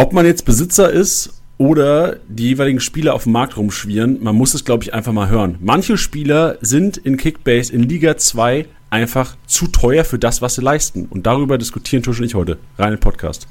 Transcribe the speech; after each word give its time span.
Ob 0.00 0.14
man 0.14 0.24
jetzt 0.24 0.46
Besitzer 0.46 0.90
ist 0.90 1.42
oder 1.58 2.16
die 2.26 2.44
jeweiligen 2.44 2.80
Spieler 2.80 3.12
auf 3.12 3.24
dem 3.24 3.32
Markt 3.32 3.58
rumschwirren, 3.58 4.22
man 4.22 4.34
muss 4.34 4.54
es, 4.54 4.64
glaube 4.64 4.82
ich, 4.82 4.94
einfach 4.94 5.12
mal 5.12 5.28
hören. 5.28 5.58
Manche 5.60 5.98
Spieler 5.98 6.56
sind 6.62 6.96
in 6.96 7.18
Kickbase 7.18 7.70
in 7.70 7.82
Liga 7.82 8.16
2 8.16 8.64
einfach 8.88 9.36
zu 9.46 9.66
teuer 9.66 10.06
für 10.06 10.18
das, 10.18 10.40
was 10.40 10.54
sie 10.54 10.62
leisten. 10.62 11.04
Und 11.10 11.26
darüber 11.26 11.58
diskutieren 11.58 12.02
Tusch 12.02 12.18
und 12.18 12.24
ich 12.24 12.34
heute. 12.34 12.56
Rein 12.78 12.94
im 12.94 12.98
Podcast. 12.98 13.46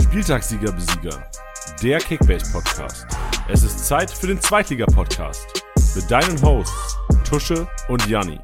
Spieltagssieger-Besieger. 0.00 1.28
Der 1.82 1.98
Kickbase-Podcast. 1.98 3.04
Es 3.48 3.64
ist 3.64 3.84
Zeit 3.84 4.12
für 4.12 4.28
den 4.28 4.40
Zweitliga-Podcast. 4.40 5.64
Mit 5.96 6.08
deinen 6.08 6.40
Hosts 6.40 6.98
Tusche 7.28 7.66
und 7.88 8.06
Janni. 8.06 8.38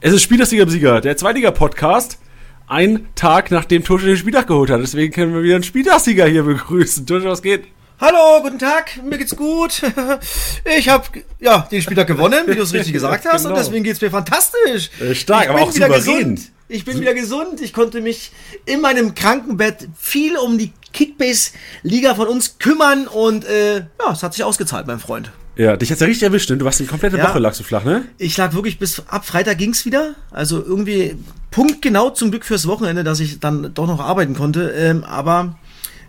Es 0.00 0.12
ist 0.14 0.22
Spieltagssieger-Besieger, 0.22 1.00
der 1.00 1.16
Zweitliga-Podcast. 1.16 2.18
Ein 2.66 3.08
Tag, 3.16 3.50
nachdem 3.50 3.84
Tusche 3.84 4.06
den 4.06 4.16
Spieltag 4.16 4.46
geholt 4.46 4.70
hat. 4.70 4.80
Deswegen 4.80 5.12
können 5.12 5.34
wir 5.34 5.42
wieder 5.42 5.56
einen 5.56 5.64
Spieltagssieger 5.64 6.26
hier 6.26 6.44
begrüßen. 6.44 7.04
Tusche, 7.06 7.26
was 7.28 7.42
geht? 7.42 7.64
Hallo, 8.00 8.40
guten 8.42 8.58
Tag, 8.58 8.98
mir 9.04 9.18
geht's 9.18 9.36
gut. 9.36 9.82
Ich 10.78 10.88
habe 10.88 11.04
ja 11.38 11.68
den 11.70 11.82
Spieltag 11.82 12.06
gewonnen, 12.06 12.44
wie 12.46 12.54
du 12.54 12.62
es 12.62 12.72
richtig 12.72 12.94
gesagt 12.94 13.26
hast, 13.26 13.42
Genau. 13.42 13.54
und 13.54 13.60
deswegen 13.60 13.84
geht's 13.84 14.00
mir 14.00 14.10
fantastisch. 14.10 14.90
Äh, 15.00 15.14
stark, 15.14 15.44
ich 15.44 15.50
aber 15.50 15.62
auch 15.62 15.74
wieder 15.74 15.86
souverän. 16.00 16.34
gesund. 16.36 16.52
Ich 16.68 16.84
bin 16.86 17.00
wieder 17.00 17.12
gesund. 17.12 17.60
Ich 17.60 17.72
konnte 17.74 18.00
mich 18.00 18.32
in 18.64 18.80
meinem 18.80 19.14
Krankenbett 19.14 19.88
viel 19.98 20.36
um 20.38 20.56
die 20.56 20.72
Kickbase-Liga 20.94 22.14
von 22.14 22.28
uns 22.28 22.58
kümmern 22.58 23.06
und 23.06 23.44
äh, 23.44 23.76
ja, 23.80 24.12
es 24.12 24.22
hat 24.22 24.32
sich 24.32 24.44
ausgezahlt, 24.44 24.86
mein 24.86 24.98
Freund. 25.00 25.30
Ja, 25.60 25.76
dich 25.76 25.90
hat's 25.90 26.00
ja 26.00 26.06
richtig 26.06 26.22
erwischt, 26.22 26.48
ne? 26.48 26.56
Du 26.56 26.64
warst 26.64 26.80
die 26.80 26.86
komplette 26.86 27.18
Ja. 27.18 27.28
Woche 27.28 27.38
lagst 27.38 27.60
du 27.60 27.64
flach, 27.64 27.84
ne? 27.84 28.04
Ich 28.16 28.34
lag 28.38 28.54
wirklich 28.54 28.78
bis 28.78 29.02
ab 29.08 29.26
Freitag 29.26 29.58
ging's 29.58 29.84
wieder. 29.84 30.14
Also 30.30 30.64
irgendwie 30.64 31.16
punktgenau 31.50 32.08
zum 32.08 32.30
Glück 32.30 32.46
fürs 32.46 32.66
Wochenende, 32.66 33.04
dass 33.04 33.20
ich 33.20 33.40
dann 33.40 33.74
doch 33.74 33.86
noch 33.86 34.00
arbeiten 34.00 34.32
konnte. 34.34 34.70
Ähm, 34.70 35.04
aber 35.04 35.58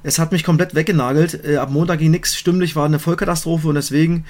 es 0.04 0.20
hat 0.20 0.32
mich 0.32 0.46
komplett 0.46 0.74
weggenagelt. 0.74 1.44
Äh, 1.46 1.58
ab 1.58 1.70
Montag 1.70 2.00
ging 2.00 2.12
nichts 2.12 2.38
stimmlich, 2.38 2.78
war 2.78 2.86
eine 2.86 2.98
Vollkatastrophe 3.00 3.68
und 3.68 3.76
deswegen 3.76 4.24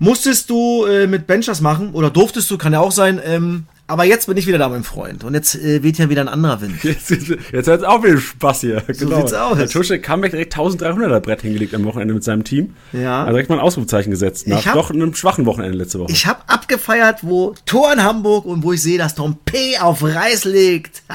musstest 0.00 0.50
du 0.50 0.84
äh, 0.84 1.06
mit 1.06 1.28
Benchers 1.28 1.60
machen 1.60 1.90
oder 1.92 2.10
durftest 2.10 2.50
du, 2.50 2.58
kann 2.58 2.72
ja 2.72 2.80
auch 2.80 2.90
sein. 2.90 3.20
Ähm, 3.24 3.66
aber 3.88 4.04
jetzt 4.04 4.26
bin 4.26 4.36
ich 4.36 4.46
wieder 4.48 4.58
da, 4.58 4.68
mein 4.68 4.82
Freund. 4.82 5.22
Und 5.22 5.34
jetzt 5.34 5.54
äh, 5.54 5.82
weht 5.82 5.98
ja 5.98 6.08
wieder 6.10 6.20
ein 6.22 6.28
anderer 6.28 6.60
Wind. 6.60 6.82
Jetzt, 6.82 7.10
jetzt 7.10 7.68
hat's 7.68 7.84
auch 7.84 8.02
wieder 8.02 8.18
Spaß 8.18 8.60
hier. 8.62 8.82
genau. 8.86 9.16
sieht's 9.18 9.32
aus. 9.32 9.56
Der 9.56 9.68
Tusche 9.68 10.00
Comeback 10.00 10.32
direkt 10.32 10.56
1300er 10.56 11.20
Brett 11.20 11.42
hingelegt 11.42 11.74
am 11.74 11.84
Wochenende 11.84 12.12
mit 12.14 12.24
seinem 12.24 12.42
Team. 12.42 12.74
Ja. 12.92 13.20
Also 13.20 13.30
direkt 13.32 13.48
mal 13.48 13.56
ein 13.56 13.60
Ausrufezeichen 13.60 14.10
gesetzt. 14.10 14.48
Nach 14.48 14.58
Ich 14.58 14.66
hab- 14.66 14.74
doch 14.74 14.90
einem 14.90 15.14
schwachen 15.14 15.46
Wochenende 15.46 15.78
letzte 15.78 16.00
Woche. 16.00 16.10
Ich 16.10 16.26
habe 16.26 16.40
abgefeiert, 16.48 17.18
wo 17.22 17.54
Tor 17.64 17.92
in 17.92 18.02
Hamburg 18.02 18.44
und 18.44 18.62
wo 18.64 18.72
ich 18.72 18.82
sehe, 18.82 18.98
dass 18.98 19.14
Tom 19.14 19.38
P. 19.44 19.78
auf 19.78 20.02
Reis 20.02 20.44
liegt. 20.44 21.02
da 21.08 21.14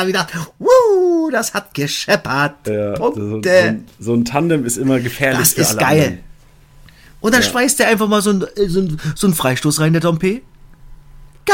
habe 0.00 0.08
ich 0.10 0.14
gedacht, 0.16 0.32
wuh, 0.58 1.30
das 1.30 1.52
hat 1.52 1.74
gescheppert. 1.74 2.66
ja, 2.68 2.96
so, 2.96 3.14
so, 3.14 3.40
so 4.00 4.14
ein 4.14 4.24
Tandem 4.24 4.64
ist 4.64 4.78
immer 4.78 4.98
gefährlich 5.00 5.40
Das 5.40 5.52
ist 5.52 5.78
geil. 5.78 5.98
anderen. 6.02 6.18
Und 7.20 7.34
dann 7.34 7.42
Ja. 7.42 7.48
schweißt 7.48 7.80
der 7.80 7.88
einfach 7.88 8.08
mal 8.08 8.22
so 8.22 8.30
ein, 8.30 8.44
so 8.68 8.80
ein, 8.80 9.00
so 9.14 9.26
ein 9.26 9.34
Freistoß 9.34 9.80
rein, 9.80 9.92
der 9.92 10.00
Tom 10.02 10.18
P. 10.18 10.42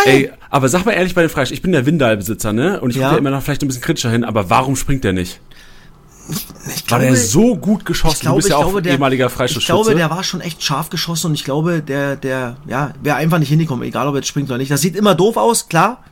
Geil. 0.05 0.15
Ey, 0.15 0.31
aber 0.51 0.69
sag 0.69 0.85
mal 0.85 0.93
ehrlich 0.93 1.15
bei 1.15 1.23
den 1.23 1.31
Freistoß, 1.31 1.55
ich 1.55 1.63
bin 1.63 1.73
der 1.73 1.87
Windal-Besitzer, 1.87 2.53
ne? 2.53 2.81
Und 2.81 2.91
ich 2.91 2.97
Ja. 2.97 3.05
gucke 3.05 3.15
ja 3.15 3.19
immer 3.19 3.31
noch 3.31 3.43
vielleicht 3.43 3.63
ein 3.63 3.69
bisschen 3.69 3.83
kritischer 3.83 4.11
hin, 4.11 4.25
aber 4.25 4.51
warum 4.51 4.77
springt 4.77 5.05
der 5.05 5.13
nicht? 5.13 5.41
ich 6.75 6.91
War 6.91 7.01
der 7.01 7.15
so 7.17 7.55
gut 7.57 7.85
geschossen? 7.85 8.15
ich 8.15 8.21
glaube, 8.23 8.37
du 8.37 8.37
bist 8.39 8.49
ja 8.49 8.57
ich 8.57 8.63
auch 8.65 8.69
glaube, 8.69 8.83
der, 8.83 8.93
ehemaliger 8.95 9.27
ich 9.27 9.33
Freistoßschütze. 9.33 9.67
glaube, 9.73 9.95
der 9.95 10.09
war 10.11 10.25
schon 10.25 10.41
echt 10.41 10.63
scharf 10.63 10.89
geschossen 10.89 11.29
und 11.29 11.35
ich 11.35 11.45
glaube, 11.45 11.83
der, 11.83 12.17
der, 12.17 12.57
ja, 12.67 12.95
wäre 13.03 13.17
einfach 13.17 13.39
nicht 13.39 13.51
hingekommen, 13.51 13.87
egal 13.87 14.09
ob 14.09 14.15
er 14.15 14.19
jetzt 14.19 14.29
springt 14.29 14.49
oder 14.49 14.59
nicht. 14.59 14.71
Das 14.71 14.81
sieht 14.81 14.97
immer 14.97 15.15
doof 15.15 15.37
aus, 15.37 15.69
klar. 15.69 16.03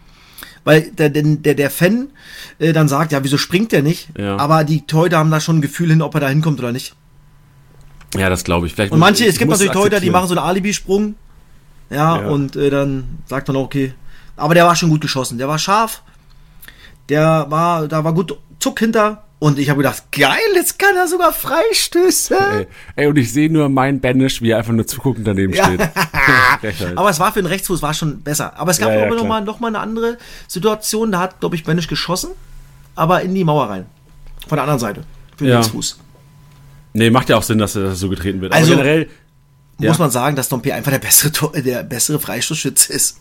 Weil 0.64 0.90
der, 0.92 1.08
der, 1.10 1.54
der, 1.54 1.70
Fan 1.70 2.10
äh, 2.58 2.72
dann 2.72 2.86
sagt, 2.88 3.10
ja, 3.10 3.24
wieso 3.24 3.36
springt 3.38 3.72
der 3.72 3.82
nicht? 3.82 4.08
Ja. 4.16 4.36
Aber 4.36 4.62
die 4.64 4.86
Torhüter 4.86 5.18
haben 5.18 5.30
da 5.30 5.40
schon 5.40 5.58
ein 5.58 5.62
Gefühl 5.62 5.90
hin, 5.90 6.02
ob 6.02 6.14
er 6.14 6.20
da 6.20 6.28
hinkommt 6.28 6.60
oder 6.60 6.70
nicht. 6.72 6.94
ja, 8.16 8.28
das 8.28 8.44
glaube 8.44 8.66
ich. 8.66 8.74
Vielleicht 8.74 8.92
Und 8.92 9.00
manche, 9.00 9.24
ich 9.24 9.30
es 9.30 9.38
gibt 9.38 9.50
natürlich 9.50 9.72
Torhüter, 9.72 9.98
die 9.98 10.10
machen 10.10 10.28
so 10.28 10.36
einen 10.36 10.46
Alibi-Sprung. 10.46 11.14
Ja, 11.92 12.20
Ja. 12.20 12.28
und 12.28 12.56
äh, 12.56 12.70
dann 12.70 13.18
sagt 13.26 13.48
man 13.48 13.56
auch, 13.56 13.64
okay. 13.64 13.94
Aber 14.36 14.54
der 14.54 14.64
war 14.64 14.74
schon 14.76 14.88
gut 14.90 15.00
geschossen. 15.02 15.38
Der 15.38 15.48
war 15.48 15.58
scharf. 15.58 16.02
Der 17.08 17.46
war, 17.48 17.88
da 17.88 18.02
war 18.04 18.12
gut 18.14 18.36
Zuck 18.58 18.78
hinter. 18.78 19.24
Und 19.38 19.58
ich 19.58 19.68
habe 19.70 19.78
gedacht, 19.78 20.04
geil, 20.12 20.38
jetzt 20.54 20.78
kann 20.78 20.94
er 20.96 21.08
sogar 21.08 21.32
Freistöße. 21.32 22.36
Ey, 22.38 22.66
ey, 22.94 23.06
und 23.08 23.16
ich 23.18 23.32
sehe 23.32 23.52
nur 23.52 23.68
meinen 23.68 24.00
Banish, 24.00 24.40
wie 24.40 24.50
er 24.50 24.58
einfach 24.58 24.72
nur 24.72 24.86
zuguckend 24.86 25.26
daneben 25.26 25.52
Ja. 25.52 25.64
steht. 25.64 25.80
Frechheit. 26.60 26.96
Aber 26.96 27.10
es 27.10 27.18
war 27.18 27.32
für 27.32 27.40
einen 27.40 27.48
Rechtsfuß 27.48 27.82
war 27.82 27.92
schon 27.92 28.22
besser. 28.22 28.56
Aber 28.56 28.70
es 28.70 28.78
gab 28.78 28.90
Ja, 28.90 29.00
ja, 29.00 29.06
auch 29.10 29.16
noch, 29.16 29.26
mal, 29.26 29.40
noch 29.42 29.58
mal 29.58 29.66
eine 29.68 29.80
andere 29.80 30.16
Situation. 30.46 31.10
Da 31.10 31.18
hat, 31.18 31.40
glaube 31.40 31.56
ich, 31.56 31.64
Benisch 31.64 31.88
geschossen, 31.88 32.30
aber 32.94 33.22
in 33.22 33.34
die 33.34 33.42
Mauer 33.42 33.68
rein. 33.68 33.86
Von 34.46 34.56
der 34.56 34.62
anderen 34.62 34.78
Seite. 34.78 35.02
Für 35.36 35.44
den 35.44 35.50
Ja. 35.50 35.56
Rechtsfuß. 35.58 35.98
Nee, 36.94 37.10
macht 37.10 37.28
ja 37.28 37.36
auch 37.36 37.42
Sinn, 37.42 37.58
dass 37.58 37.72
das 37.72 37.98
so 37.98 38.08
getreten 38.08 38.40
wird. 38.42 38.52
Also- 38.52 38.74
Aber 38.74 38.82
generell, 38.82 39.08
Ja. 39.78 39.88
Muss 39.88 39.98
man 39.98 40.10
sagen, 40.10 40.36
dass 40.36 40.48
Dompe 40.48 40.74
einfach 40.74 40.92
der 40.92 40.98
bessere, 40.98 41.32
Tor, 41.32 41.52
der 41.52 41.82
bessere 41.82 42.20
Freistoßschütze 42.20 42.92
ist. 42.92 43.18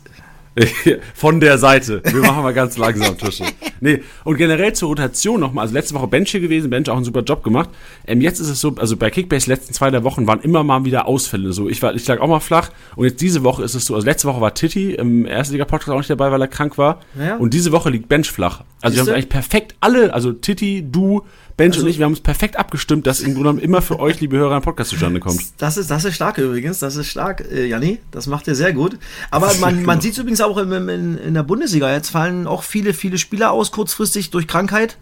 von 1.13 1.39
der 1.39 1.57
Seite. 1.57 2.01
Wir 2.03 2.21
machen 2.21 2.43
mal 2.43 2.53
ganz 2.53 2.77
langsam 2.77 3.17
Tische. 3.17 3.45
Nee, 3.79 4.03
und 4.25 4.37
generell 4.37 4.73
zur 4.73 4.89
Rotation 4.89 5.39
nochmal. 5.39 5.63
Also 5.63 5.73
letzte 5.73 5.95
Woche 5.95 6.07
Bench 6.07 6.29
hier 6.31 6.41
gewesen, 6.41 6.69
Bench 6.69 6.89
auch 6.89 6.95
einen 6.95 7.05
super 7.05 7.21
Job 7.21 7.43
gemacht. 7.43 7.69
Ähm, 8.05 8.21
jetzt 8.21 8.39
ist 8.39 8.49
es 8.49 8.59
so, 8.59 8.75
also 8.77 8.97
bei 8.97 9.09
Kickbase 9.09 9.49
letzten 9.49 9.73
zwei 9.73 9.89
der 9.91 10.03
Wochen 10.03 10.27
waren 10.27 10.41
immer 10.41 10.63
mal 10.63 10.83
wieder 10.83 11.07
Ausfälle. 11.07 11.53
So, 11.53 11.69
ich 11.69 11.81
war, 11.81 11.95
ich 11.95 12.05
lag 12.07 12.19
auch 12.19 12.27
mal 12.27 12.41
flach. 12.41 12.69
Und 12.95 13.05
jetzt 13.05 13.21
diese 13.21 13.43
Woche 13.43 13.63
ist 13.63 13.75
es 13.75 13.85
so, 13.85 13.95
also 13.95 14.05
letzte 14.05 14.27
Woche 14.27 14.41
war 14.41 14.53
Titi 14.53 14.93
im 14.93 15.25
Erstliga-Podcast 15.25 15.89
auch 15.89 15.97
nicht 15.97 16.09
dabei, 16.09 16.31
weil 16.31 16.41
er 16.41 16.47
krank 16.47 16.77
war. 16.77 16.99
Ja. 17.17 17.37
Und 17.37 17.53
diese 17.53 17.71
Woche 17.71 17.89
liegt 17.89 18.09
Bench 18.09 18.29
flach. 18.29 18.63
Also 18.81 18.95
wir 18.95 18.99
haben 18.99 19.05
Siehste? 19.05 19.13
eigentlich 19.13 19.29
perfekt 19.29 19.75
alle, 19.79 20.13
also 20.13 20.33
Titi, 20.33 20.85
du, 20.89 21.23
Bench 21.61 21.75
Also 21.75 21.85
und 21.85 21.91
ich, 21.91 21.99
wir 21.99 22.05
haben 22.05 22.13
uns 22.13 22.21
perfekt 22.21 22.57
abgestimmt, 22.57 23.05
dass 23.05 23.19
im 23.19 23.33
Grunde 23.33 23.49
genommen 23.49 23.59
immer 23.59 23.81
für 23.83 23.99
euch, 23.99 24.19
liebe 24.19 24.35
Hörer, 24.35 24.55
ein 24.55 24.61
Podcast 24.63 24.89
zustande 24.89 25.19
kommt. 25.19 25.41
Das 25.59 25.77
ist, 25.77 25.91
das 25.91 26.05
ist 26.05 26.15
stark 26.15 26.39
übrigens, 26.39 26.79
das 26.79 26.95
ist 26.95 27.07
stark, 27.07 27.45
äh, 27.51 27.67
Janni. 27.67 27.99
Das 28.09 28.25
macht 28.25 28.47
ihr 28.47 28.55
sehr 28.55 28.73
gut. 28.73 28.97
Aber 29.29 29.51
man, 29.59 29.83
man 29.83 30.01
sieht 30.01 30.13
es 30.13 30.17
übrigens 30.17 30.41
auch 30.41 30.57
im, 30.57 30.89
in, 30.89 31.17
in 31.19 31.33
der 31.35 31.43
Bundesliga. 31.43 31.93
Jetzt 31.93 32.09
fallen 32.09 32.47
auch 32.47 32.63
viele, 32.63 32.93
viele 32.93 33.19
Spieler 33.19 33.51
aus, 33.51 33.71
kurzfristig 33.71 34.31
durch 34.31 34.47
Krankheit. 34.47 34.97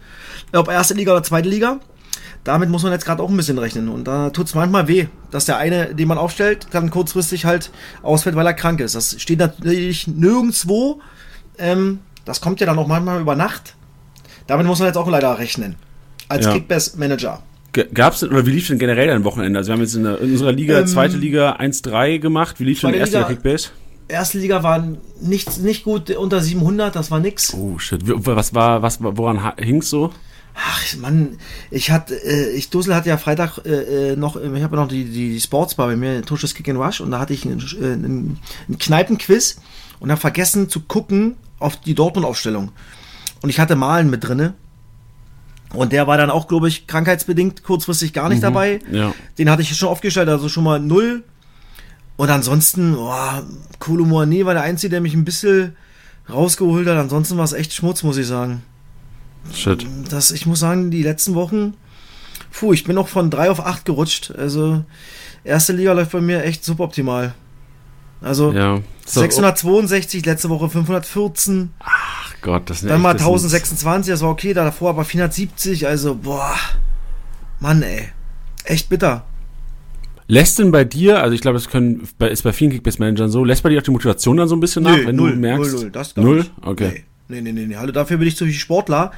Ob 0.52 0.68
erste 0.68 0.92
Liga 0.92 1.12
oder 1.12 1.22
zweite 1.22 1.48
Liga. 1.48 1.80
Damit 2.44 2.68
muss 2.68 2.82
man 2.82 2.92
jetzt 2.92 3.06
gerade 3.06 3.22
auch 3.22 3.30
ein 3.30 3.36
bisschen 3.36 3.58
rechnen. 3.58 3.88
Und 3.88 4.04
da 4.04 4.28
tut 4.28 4.46
es 4.46 4.54
manchmal 4.54 4.86
weh, 4.86 5.06
dass 5.30 5.46
der 5.46 5.56
eine, 5.56 5.94
den 5.94 6.08
man 6.08 6.18
aufstellt, 6.18 6.66
dann 6.72 6.90
kurzfristig 6.90 7.46
halt 7.46 7.70
ausfällt, 8.02 8.36
weil 8.36 8.46
er 8.46 8.54
krank 8.54 8.80
ist. 8.80 8.94
Das 8.94 9.16
steht 9.18 9.38
natürlich 9.38 10.08
nirgendwo. 10.08 11.00
Ähm, 11.56 12.00
das 12.26 12.42
kommt 12.42 12.60
ja 12.60 12.66
dann 12.66 12.78
auch 12.78 12.86
manchmal 12.86 13.20
über 13.20 13.34
Nacht. 13.34 13.76
Damit 14.46 14.66
muss 14.66 14.78
man 14.78 14.88
jetzt 14.88 14.96
auch 14.96 15.08
leider 15.08 15.38
rechnen. 15.38 15.76
Als 16.30 16.46
Ja. 16.46 16.52
Kickbase-Manager. 16.54 17.42
G- 17.72 17.86
Gab's 17.92 18.20
denn, 18.20 18.30
oder 18.30 18.46
wie 18.46 18.50
lief 18.52 18.66
denn 18.68 18.78
generell 18.78 19.06
dein 19.08 19.24
Wochenende? 19.24 19.58
Also 19.58 19.68
wir 19.68 19.74
haben 19.74 19.80
jetzt 19.82 19.94
in, 19.94 20.04
der, 20.04 20.18
in 20.20 20.32
unserer 20.32 20.52
Liga, 20.52 20.78
Ähm, 20.80 20.86
zweite 20.86 21.16
Liga 21.16 21.56
1-3 21.56 22.18
gemacht. 22.18 22.58
Wie 22.60 22.64
lief 22.64 22.80
denn 22.80 22.94
erste 22.94 23.16
Liga 23.18 23.28
Kickbase? 23.28 23.68
Erste 24.08 24.38
Liga 24.38 24.62
war 24.62 24.84
nicht, 25.20 25.58
nicht 25.60 25.84
gut 25.84 26.10
unter 26.10 26.40
700, 26.40 26.96
das 26.96 27.10
war 27.12 27.20
nix. 27.20 27.54
Oh 27.54 27.78
shit. 27.78 28.00
Was 28.04 28.54
war, 28.54 28.82
was, 28.82 28.98
woran 29.00 29.52
hing's 29.58 29.88
so? 29.90 30.10
Ach 30.54 30.82
Mann, 30.98 31.38
ich 31.70 31.92
hatte, 31.92 32.14
äh, 32.24 32.50
ich 32.50 32.70
Dussel 32.70 32.94
hatte 32.94 33.08
ja 33.08 33.16
Freitag 33.18 33.58
äh, 33.64 34.12
äh, 34.12 34.16
noch, 34.16 34.34
äh, 34.34 34.40
ich 34.56 34.62
habe 34.64 34.76
ja 34.76 34.82
noch 34.82 34.88
die, 34.88 35.04
die 35.04 35.40
Sportsbar 35.40 35.86
bei 35.86 35.94
mir, 35.96 36.22
Tusches 36.22 36.54
Kick 36.56 36.68
and 36.68 36.78
Rush, 36.80 37.00
und 37.00 37.12
da 37.12 37.20
hatte 37.20 37.32
ich 37.32 37.44
einen, 37.44 37.60
einen, 37.80 38.38
einen 38.66 38.78
Kneipenquiz 38.78 39.60
und 40.00 40.10
habe 40.10 40.20
vergessen 40.20 40.68
zu 40.68 40.80
gucken 40.80 41.36
auf 41.60 41.76
die 41.80 41.94
Dortmund-Aufstellung. 41.94 42.72
Und 43.42 43.48
ich 43.48 43.60
hatte 43.60 43.76
Malen 43.76 44.10
mit 44.10 44.24
drinne. 44.26 44.54
Und 45.74 45.92
der 45.92 46.06
war 46.06 46.16
dann 46.16 46.30
auch, 46.30 46.48
glaube 46.48 46.68
ich, 46.68 46.86
krankheitsbedingt 46.86 47.62
kurzfristig 47.62 48.12
gar 48.12 48.28
nicht 48.28 48.42
dabei. 48.42 48.80
ja. 48.90 49.14
Den 49.38 49.50
hatte 49.50 49.62
ich 49.62 49.76
schon 49.76 49.88
aufgestellt, 49.88 50.28
also 50.28 50.48
schon 50.48 50.64
mal 50.64 50.80
null. 50.80 51.22
Und 52.16 52.28
ansonsten, 52.28 52.94
boah, 52.94 53.44
Kolo 53.78 54.04
Moani 54.04 54.44
war 54.44 54.54
der 54.54 54.64
Einzige, 54.64 54.90
der 54.90 55.00
mich 55.00 55.14
ein 55.14 55.24
bisschen 55.24 55.76
rausgeholt 56.28 56.86
hat. 56.86 56.96
Ansonsten 56.96 57.36
war 57.38 57.44
es 57.44 57.52
echt 57.52 57.72
Schmutz, 57.72 58.02
muss 58.02 58.16
ich 58.18 58.26
sagen. 58.26 58.62
Shit. 59.54 59.86
Das, 60.10 60.30
ich 60.30 60.44
muss 60.44 60.60
sagen, 60.60 60.90
die 60.90 61.02
letzten 61.02 61.34
Wochen, 61.34 61.74
puh, 62.52 62.72
ich 62.72 62.84
bin 62.84 62.94
noch 62.94 63.08
von 63.08 63.30
3 63.30 63.50
auf 63.50 63.64
8 63.64 63.84
gerutscht. 63.84 64.32
Also, 64.36 64.84
erste 65.44 65.72
Liga 65.72 65.92
läuft 65.92 66.12
bei 66.12 66.20
mir 66.20 66.44
echt 66.44 66.64
suboptimal. 66.64 67.32
Also, 68.20 68.52
Ja. 68.52 68.80
So, 69.06 69.20
662, 69.22 70.24
letzte 70.26 70.50
Woche 70.50 70.68
514, 70.68 71.70
Ach 71.80 72.29
Gott, 72.42 72.70
das 72.70 72.80
sind 72.80 72.88
dann 72.88 73.00
mal 73.02 73.12
das 73.12 73.22
sind- 73.22 73.28
1026, 73.28 74.12
das 74.12 74.22
war 74.22 74.30
okay, 74.30 74.52
da 74.54 74.64
davor 74.64 74.90
aber 74.90 75.04
470, 75.04 75.86
also, 75.86 76.14
boah, 76.14 76.54
Mann, 77.58 77.82
ey, 77.82 78.08
echt 78.64 78.88
bitter. 78.88 79.24
Lässt 80.26 80.58
denn 80.58 80.70
bei 80.70 80.84
dir, 80.84 81.20
also 81.22 81.34
ich 81.34 81.40
glaube, 81.40 81.56
das 81.58 81.68
können, 81.68 82.06
ist 82.20 82.42
bei 82.42 82.52
vielen 82.52 82.70
Kickbase-Managern 82.70 83.30
so, 83.30 83.44
lässt 83.44 83.62
bei 83.62 83.68
dir 83.68 83.78
auch 83.78 83.82
die 83.82 83.90
Motivation 83.90 84.36
dann 84.36 84.48
so 84.48 84.54
ein 84.56 84.60
bisschen 84.60 84.84
nach, 84.84 84.96
wenn 85.04 85.16
du 85.16 85.24
merkst? 85.26 85.72
null, 85.72 85.80
null, 85.82 85.90
das 85.90 86.14
gar 86.14 86.24
Null? 86.24 86.46
Okay. 86.62 87.04
Nee, 87.28 87.40
nee, 87.42 87.52
nee, 87.52 87.66
nee, 87.66 87.76
also 87.76 87.92
dafür 87.92 88.16
bin 88.16 88.26
ich 88.26 88.36
zu 88.36 88.44
viel 88.44 88.54
Sportler. 88.54 89.12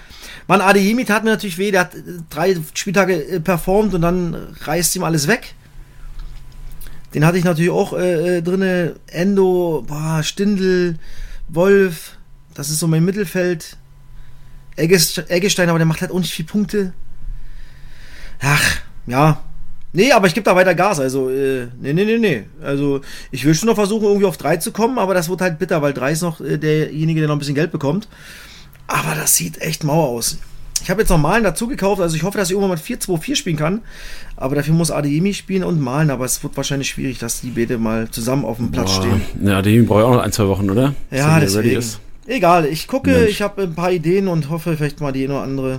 Mann, 0.46 0.60
Adeyemi 0.60 1.04
tat 1.04 1.24
mir 1.24 1.30
natürlich 1.30 1.56
weh, 1.58 1.70
der 1.70 1.80
hat 1.80 1.94
äh, 1.94 2.00
drei 2.28 2.56
Spieltage 2.74 3.14
äh, 3.14 3.40
performt 3.40 3.94
und 3.94 4.02
dann 4.02 4.34
reißt 4.64 4.96
ihm 4.96 5.04
alles 5.04 5.28
weg. 5.28 5.54
Den 7.14 7.24
hatte 7.26 7.38
ich 7.38 7.44
natürlich 7.44 7.70
auch 7.70 7.92
äh, 7.94 8.38
äh, 8.38 8.42
drinne. 8.42 8.94
Endo, 9.06 9.84
boah, 9.86 10.22
Stindel, 10.22 10.96
Wolf, 11.48 12.16
das 12.54 12.70
ist 12.70 12.78
so 12.78 12.86
mein 12.86 13.04
Mittelfeld. 13.04 13.76
Eggestein, 14.76 15.68
aber 15.68 15.78
der 15.78 15.86
macht 15.86 16.00
halt 16.00 16.10
auch 16.10 16.18
nicht 16.18 16.32
viele 16.32 16.48
Punkte. 16.48 16.92
Ach, 18.40 18.76
ja. 19.06 19.42
Nee, 19.94 20.12
aber 20.12 20.26
ich 20.26 20.34
gebe 20.34 20.44
da 20.44 20.56
weiter 20.56 20.74
Gas. 20.74 21.00
Also, 21.00 21.28
äh, 21.28 21.66
nee, 21.80 21.92
nee, 21.92 22.04
nee, 22.04 22.18
nee. 22.18 22.44
Also, 22.62 23.02
ich 23.30 23.44
will 23.44 23.54
schon 23.54 23.68
noch 23.68 23.74
versuchen, 23.74 24.04
irgendwie 24.04 24.24
auf 24.24 24.38
3 24.38 24.56
zu 24.56 24.72
kommen, 24.72 24.98
aber 24.98 25.12
das 25.12 25.28
wird 25.28 25.42
halt 25.42 25.58
bitter, 25.58 25.82
weil 25.82 25.92
3 25.92 26.12
ist 26.12 26.22
noch 26.22 26.40
äh, 26.40 26.56
derjenige, 26.56 27.20
der 27.20 27.28
noch 27.28 27.36
ein 27.36 27.38
bisschen 27.38 27.54
Geld 27.54 27.72
bekommt. 27.72 28.08
Aber 28.86 29.14
das 29.14 29.36
sieht 29.36 29.60
echt 29.60 29.84
mau 29.84 30.16
aus. 30.16 30.38
Ich 30.82 30.90
habe 30.90 31.02
jetzt 31.02 31.10
noch 31.10 31.18
Malen 31.18 31.44
dazu 31.44 31.68
gekauft, 31.68 32.00
also 32.00 32.16
ich 32.16 32.24
hoffe, 32.24 32.38
dass 32.38 32.48
ich 32.48 32.56
irgendwann 32.56 32.76
mit 32.76 32.80
4-2-4 32.80 33.36
spielen 33.36 33.56
kann. 33.56 33.82
Aber 34.36 34.56
dafür 34.56 34.74
muss 34.74 34.90
Adeyemi 34.90 35.34
spielen 35.34 35.62
und 35.62 35.80
Malen, 35.80 36.10
aber 36.10 36.24
es 36.24 36.42
wird 36.42 36.56
wahrscheinlich 36.56 36.88
schwierig, 36.88 37.18
dass 37.18 37.42
die 37.42 37.50
beide 37.50 37.78
mal 37.78 38.10
zusammen 38.10 38.44
auf 38.44 38.56
dem 38.56 38.72
Platz 38.72 38.96
Boah. 38.96 39.02
stehen. 39.02 39.22
Ja, 39.44 39.58
Adeyemi 39.58 39.86
braucht 39.86 40.04
auch 40.04 40.14
noch 40.14 40.22
ein, 40.22 40.32
zwei 40.32 40.48
Wochen, 40.48 40.68
oder? 40.70 40.94
Ja, 41.10 41.38
deswegen. 41.38 41.78
ist. 41.78 42.00
Egal, 42.26 42.66
ich 42.66 42.86
gucke, 42.86 43.10
Mensch. 43.10 43.30
ich 43.30 43.42
habe 43.42 43.62
ein 43.62 43.74
paar 43.74 43.90
Ideen 43.90 44.28
und 44.28 44.48
hoffe 44.48 44.76
vielleicht 44.76 45.00
mal 45.00 45.12
die 45.12 45.24
eine 45.24 45.34
oder 45.34 45.42
andere. 45.42 45.78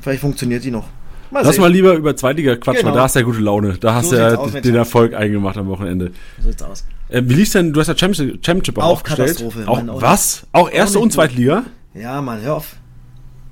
Vielleicht 0.00 0.20
funktioniert 0.20 0.64
die 0.64 0.70
noch. 0.70 0.86
Mal 1.30 1.42
Lass 1.42 1.54
sehen. 1.56 1.62
mal 1.62 1.72
lieber 1.72 1.94
über 1.94 2.14
Zweitliga 2.16 2.56
quatschen, 2.56 2.82
Genau. 2.82 2.90
weil 2.92 2.98
da 2.98 3.02
hast 3.04 3.14
du 3.16 3.20
ja 3.20 3.24
gute 3.24 3.40
Laune. 3.40 3.76
Da 3.78 3.94
hast 3.94 4.10
So 4.10 4.16
du 4.16 4.22
ja 4.22 4.34
aus, 4.36 4.52
Mensch. 4.52 4.62
den 4.64 4.74
Erfolg 4.76 5.14
eingemacht 5.14 5.56
am 5.56 5.66
Wochenende. 5.68 6.12
So 6.40 6.48
sieht's 6.50 6.62
aus. 6.62 6.84
Äh, 7.08 7.22
wie 7.26 7.34
lief's 7.34 7.52
denn? 7.52 7.72
Du 7.72 7.80
hast 7.80 7.88
ja 7.88 7.96
Championship, 7.96 8.44
Championship 8.44 8.78
auch, 8.78 8.84
aufgestellt. 8.92 9.38
Katastrophe, 9.38 9.68
Auch, 9.68 9.82
Mann, 9.82 10.00
was? 10.00 10.46
Auch 10.52 10.70
erste 10.70 10.98
und. 11.00 11.12
Zweitliga? 11.12 11.64
Ja, 11.94 12.20
Mann, 12.22 12.40
hör 12.42 12.54
auf. 12.56 12.76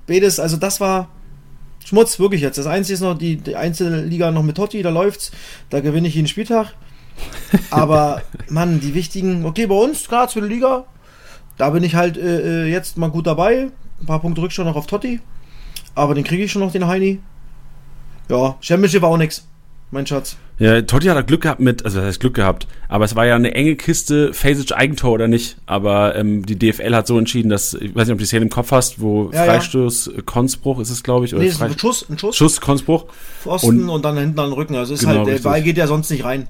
Bedes, 0.06 0.38
also 0.38 0.56
das 0.56 0.81
war 0.81 1.08
Schmutz, 1.84 2.19
wirklich 2.19 2.42
jetzt. 2.42 2.58
Das 2.58 2.66
Einzige 2.66 2.94
ist 2.94 3.00
noch 3.00 3.16
die, 3.19 3.36
die 3.36 3.56
Einzelliga 3.56 4.31
noch 4.31 4.42
mit 4.42 4.56
Totti, 4.56 4.82
da 4.82 4.90
läuft's. 4.90 5.32
Da 5.70 5.81
gewinne 5.81 6.08
ich 6.08 6.14
jeden 6.14 6.28
Spieltag. 6.28 6.75
Aber, 7.70 8.22
Mann, 8.48 8.81
die 8.81 8.94
wichtigen, 8.94 9.44
okay, 9.46 9.66
bei 9.66 9.75
uns, 9.75 10.06
klar, 10.08 10.28
zweite 10.28 10.46
Liga, 10.46 10.84
da 11.56 11.70
bin 11.70 11.82
ich 11.84 11.94
halt 11.94 12.16
äh, 12.16 12.64
äh, 12.64 12.70
jetzt 12.70 12.96
mal 12.98 13.10
gut 13.10 13.26
dabei. 13.26 13.68
Ein 14.00 14.06
paar 14.06 14.20
Punkte 14.20 14.42
Rückstand 14.42 14.68
noch 14.68 14.76
auf 14.76 14.86
Totti. 14.86 15.20
Aber 15.94 16.14
den 16.14 16.24
kriege 16.24 16.44
ich 16.44 16.52
schon 16.52 16.60
noch, 16.62 16.72
den 16.72 16.86
Heini. 16.86 17.20
Ja, 18.28 18.56
Championship 18.60 19.02
war 19.02 19.10
auch 19.10 19.16
nix, 19.16 19.46
mein 19.90 20.06
Schatz. 20.06 20.36
Ja, 20.58 20.80
Totti 20.82 21.06
hat 21.08 21.16
da 21.16 21.22
Glück 21.22 21.42
gehabt 21.42 21.60
mit, 21.60 21.84
also 21.84 21.98
das 21.98 22.06
heißt 22.08 22.20
Glück 22.20 22.34
gehabt, 22.34 22.66
aber 22.88 23.04
es 23.04 23.16
war 23.16 23.26
ja 23.26 23.34
eine 23.34 23.54
enge 23.54 23.74
Kiste, 23.74 24.32
Fasic 24.32 24.72
Eigentor 24.72 25.10
oder 25.12 25.26
nicht, 25.28 25.56
aber 25.66 26.14
ähm, 26.14 26.46
die 26.46 26.56
DFL 26.58 26.94
hat 26.94 27.06
so 27.08 27.18
entschieden, 27.18 27.48
dass, 27.48 27.74
ich 27.74 27.94
weiß 27.94 28.06
nicht, 28.06 28.12
ob 28.12 28.18
du 28.18 28.22
die 28.22 28.26
Szene 28.26 28.44
im 28.44 28.50
Kopf 28.50 28.70
hast, 28.70 29.00
wo 29.00 29.30
Ja, 29.32 29.44
ja. 29.44 29.52
Freistoß, 29.52 30.06
äh, 30.08 30.22
Konzbruch 30.24 30.78
ist 30.78 30.90
es, 30.90 31.02
glaube 31.02 31.26
ich, 31.26 31.34
oder 31.34 31.42
Nee, 31.42 31.48
es 31.48 31.56
ist 31.56 31.62
ein 31.62 31.76
Schuss, 31.78 32.06
ein 32.08 32.18
Schuss, 32.18 32.36
Schuss, 32.36 32.60
Konzbruch. 32.60 33.06
Pfosten 33.42 33.82
und- 33.82 33.90
und, 33.90 34.04
dann 34.04 34.16
hinten 34.16 34.38
an 34.38 34.50
den 34.50 34.52
Rücken. 34.54 34.76
Also 34.76 34.94
ist 34.94 35.00
Genau, 35.00 35.12
halt, 35.16 35.26
der 35.26 35.34
richtig. 35.34 35.44
Ball 35.50 35.62
geht 35.62 35.76
ja 35.76 35.86
sonst 35.88 36.10
nicht 36.10 36.24
rein. 36.24 36.46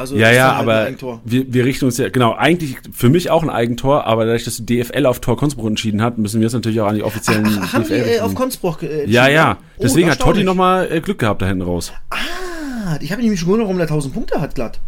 Also 0.00 0.16
Ja, 0.16 0.30
ist 0.30 0.36
ja, 0.36 0.44
halt 0.46 0.54
ein 0.54 0.60
aber 0.60 0.78
Eigentor. 0.86 1.20
wir, 1.24 1.52
wir 1.52 1.64
richten 1.64 1.84
uns 1.84 1.98
ja, 1.98 2.08
genau, 2.08 2.34
eigentlich 2.34 2.76
für 2.92 3.08
mich 3.10 3.30
auch 3.30 3.42
ein 3.42 3.50
Eigentor, 3.50 4.06
aber 4.06 4.24
dadurch, 4.24 4.44
dass 4.44 4.56
die 4.56 4.64
DFL 4.82 5.06
auf 5.06 5.20
Tor 5.20 5.36
Konzbruch 5.36 5.66
entschieden 5.66 6.02
hat, 6.02 6.18
müssen 6.18 6.40
wir 6.40 6.46
es 6.46 6.52
natürlich 6.52 6.80
auch 6.80 6.88
an 6.88 6.94
die 6.96 7.02
offiziellen 7.02 7.46
Ach, 7.62 7.72
haben 7.74 7.84
die 7.84 7.92
äh, 7.92 8.16
DFL 8.16 8.22
auf 8.24 8.34
Konzbruch 8.34 8.82
äh, 8.82 8.86
Ja, 9.08 9.22
entschieden? 9.26 9.34
ja. 9.36 9.58
Oh, 9.76 9.82
Deswegen 9.82 10.10
hat 10.10 10.18
Totti 10.18 10.42
nochmal 10.42 10.90
äh, 10.90 11.00
Glück 11.00 11.18
gehabt 11.18 11.42
da 11.42 11.46
hinten 11.46 11.62
raus. 11.62 11.92
Ah, 12.10 12.96
ich 13.00 13.12
habe 13.12 13.22
nämlich 13.22 13.38
schon 13.38 13.46
gewundert, 13.48 13.66
warum 13.66 13.76
der 13.78 13.86
1000 13.86 14.12
Punkte 14.14 14.40
hat, 14.40 14.54
glatt. 14.54 14.80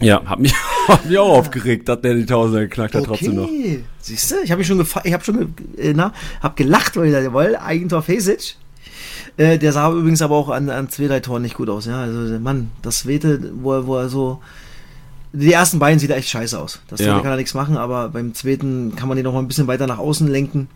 Ja, 0.00 0.24
hat 0.24 0.38
mich, 0.40 0.54
hat 0.88 1.04
mich 1.06 1.18
auch 1.18 1.30
aufgeregt, 1.38 1.88
dass 1.88 2.00
der 2.00 2.14
die 2.14 2.26
Tausender 2.26 2.60
geknackt 2.62 2.94
hat 2.94 3.04
trotzdem 3.04 3.34
noch. 3.36 3.44
Okay, 3.44 3.84
siehst 3.98 4.30
du, 4.30 4.36
ich 4.42 4.50
habe 4.50 4.58
mich 4.58 4.66
schon 4.66 4.78
gefa 4.78 5.02
ich 5.04 5.12
habe 5.12 5.22
schon 5.24 5.54
ge- 5.54 5.90
äh, 5.90 5.92
na, 5.94 6.12
hab 6.42 6.56
gelacht, 6.56 6.96
weil 6.96 7.06
ich 7.06 7.12
dachte, 7.12 7.24
jawohl, 7.26 7.56
Eigentor 7.56 8.02
Fesic. 8.02 8.56
Äh, 9.36 9.58
der 9.58 9.72
sah 9.72 9.90
übrigens 9.90 10.22
aber 10.22 10.36
auch 10.36 10.48
an, 10.48 10.70
an 10.70 10.88
zwei, 10.88 11.06
drei 11.06 11.20
Toren 11.20 11.42
nicht 11.42 11.56
gut 11.56 11.68
aus. 11.68 11.86
Ja, 11.86 12.02
also 12.02 12.38
Mann, 12.38 12.70
das 12.82 13.00
Zweite, 13.00 13.52
wo 13.60 13.72
er, 13.72 13.86
wo 13.86 13.96
er 13.96 14.08
so. 14.08 14.40
Die 15.32 15.52
ersten 15.52 15.80
beiden 15.80 15.98
sieht 15.98 16.10
er 16.10 16.16
echt 16.16 16.28
scheiße 16.28 16.56
aus. 16.58 16.80
Das 16.88 17.00
Ja. 17.00 17.18
Kann 17.18 17.32
er 17.32 17.36
nichts 17.36 17.54
machen, 17.54 17.76
aber 17.76 18.08
beim 18.08 18.34
zweiten 18.34 18.94
kann 18.94 19.08
man 19.08 19.16
den 19.16 19.24
noch 19.24 19.32
mal 19.32 19.40
ein 19.40 19.48
bisschen 19.48 19.66
weiter 19.66 19.88
nach 19.88 19.98
außen 19.98 20.28
lenken. 20.28 20.68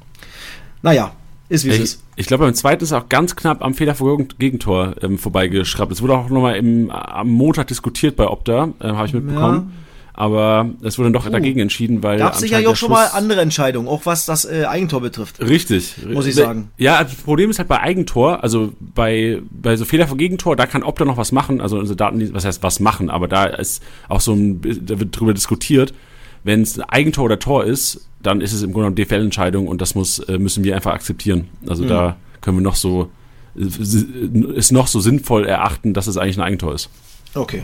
Naja, 0.82 1.12
ist 1.48 1.64
wie 1.64 1.68
es 1.70 1.76
Ich, 1.76 1.82
ist. 1.82 2.02
ich 2.16 2.26
glaube, 2.26 2.44
beim 2.44 2.54
zweiten 2.54 2.82
ist 2.82 2.90
er 2.90 2.98
auch 2.98 3.08
ganz 3.08 3.36
knapp 3.36 3.62
am 3.62 3.74
Fehler 3.74 3.94
vor 3.94 4.18
Gegentor 4.38 4.96
ähm, 5.02 5.16
vorbeigeschraubt. 5.18 5.92
Es 5.92 6.02
wurde 6.02 6.14
auch 6.14 6.28
nochmal 6.28 6.58
am 6.58 7.28
Montag 7.28 7.68
diskutiert 7.68 8.16
bei 8.16 8.26
Opta, 8.26 8.70
äh, 8.80 8.88
habe 8.88 9.06
ich 9.06 9.14
mitbekommen. 9.14 9.72
Aber 10.20 10.68
es 10.82 10.98
wurde 10.98 11.12
dann 11.12 11.12
doch 11.12 11.30
dagegen 11.30 11.60
entschieden, 11.60 12.02
weil. 12.02 12.18
Gab 12.18 12.34
es 12.34 12.40
sicherlich 12.40 12.66
auch 12.66 12.74
schon 12.74 12.90
mal 12.90 13.06
andere 13.12 13.40
Entscheidungen, 13.40 13.86
auch 13.86 14.04
was 14.04 14.26
das 14.26 14.44
äh, 14.44 14.64
Eigentor 14.64 15.00
betrifft. 15.00 15.38
Richtig. 15.38 15.94
Muss 16.12 16.26
ich 16.26 16.34
sagen. 16.34 16.72
Ja, 16.76 17.04
das 17.04 17.14
Problem 17.14 17.50
ist 17.50 17.60
halt 17.60 17.68
bei 17.68 17.78
Eigentor, 17.78 18.42
also 18.42 18.72
bei, 18.80 19.40
bei 19.48 19.76
so 19.76 19.84
Fehler 19.84 20.08
vor 20.08 20.16
Gegentor, 20.16 20.56
da 20.56 20.66
kann 20.66 20.82
Opta 20.82 21.04
noch 21.04 21.18
was 21.18 21.30
machen, 21.30 21.60
also 21.60 21.78
unsere 21.78 21.94
Daten, 21.94 22.34
was 22.34 22.44
heißt 22.44 22.64
was 22.64 22.80
machen, 22.80 23.10
aber 23.10 23.28
da 23.28 23.44
ist 23.44 23.80
auch 24.08 24.20
so 24.20 24.32
ein, 24.32 24.60
da 24.60 24.98
wird 24.98 25.16
drüber 25.20 25.34
diskutiert, 25.34 25.94
wenn 26.42 26.62
es 26.62 26.76
ein 26.76 26.88
Eigentor 26.88 27.26
oder 27.26 27.38
Tor 27.38 27.64
ist, 27.64 28.08
dann 28.20 28.40
ist 28.40 28.52
es 28.52 28.62
im 28.62 28.72
Grunde 28.72 28.90
genommen 28.90 28.96
DFL-Entscheidung 28.96 29.68
und 29.68 29.80
das 29.80 29.94
muss, 29.94 30.18
äh, 30.18 30.36
müssen 30.36 30.64
wir 30.64 30.74
einfach 30.74 30.94
akzeptieren. 30.94 31.46
Also 31.68 31.84
Mhm. 31.84 31.88
da 31.88 32.16
können 32.40 32.56
wir 32.56 32.62
noch 32.62 32.74
so, 32.74 33.08
äh, 33.56 33.62
ist 34.56 34.72
noch 34.72 34.88
so 34.88 34.98
sinnvoll 34.98 35.46
erachten, 35.46 35.94
dass 35.94 36.08
es 36.08 36.16
eigentlich 36.16 36.38
ein 36.38 36.42
Eigentor 36.42 36.74
ist. 36.74 36.90
Okay. 37.34 37.62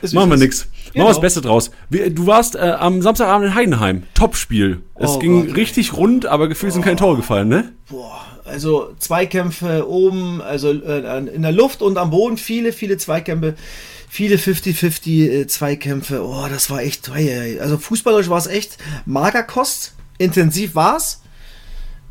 Ist, 0.00 0.14
Machen 0.14 0.30
wir 0.30 0.36
es 0.36 0.68
nix. 0.88 0.96
Machen 0.96 1.04
Genau. 1.04 1.04
wir 1.06 1.08
das 1.10 1.20
Beste 1.20 1.40
draus. 1.40 1.70
Du 1.90 2.26
warst 2.26 2.54
äh, 2.56 2.58
am 2.58 3.02
Samstagabend 3.02 3.48
in 3.48 3.54
Heidenheim. 3.54 4.02
Topspiel. 4.14 4.82
Es 4.96 5.10
Oh 5.10 5.18
ging 5.18 5.46
Gott. 5.46 5.56
richtig 5.56 5.92
rund, 5.94 6.26
aber 6.26 6.48
gefühlt 6.48 6.72
sind 6.72 6.82
keine 6.82 6.96
Tore 6.96 7.16
gefallen, 7.16 7.48
ne? 7.48 7.72
Boah, 7.88 8.20
also 8.44 8.94
Zweikämpfe 8.98 9.88
oben, 9.88 10.40
also 10.42 10.70
äh, 10.72 11.18
in 11.34 11.42
der 11.42 11.52
Luft 11.52 11.82
und 11.82 11.98
am 11.98 12.10
Boden, 12.10 12.36
viele, 12.36 12.72
viele 12.72 12.96
Zweikämpfe, 12.96 13.54
viele 14.08 14.36
50-50 14.36 15.30
äh, 15.30 15.46
Zweikämpfe. 15.46 16.24
Oh, 16.24 16.46
das 16.50 16.70
war 16.70 16.80
echt, 16.82 17.10
ei, 17.10 17.58
also 17.60 17.78
fußballerisch 17.78 18.28
war 18.30 18.38
es 18.38 18.46
echt 18.46 18.78
Magerkost, 19.06 19.94
intensiv 20.18 20.74
war's. 20.74 21.22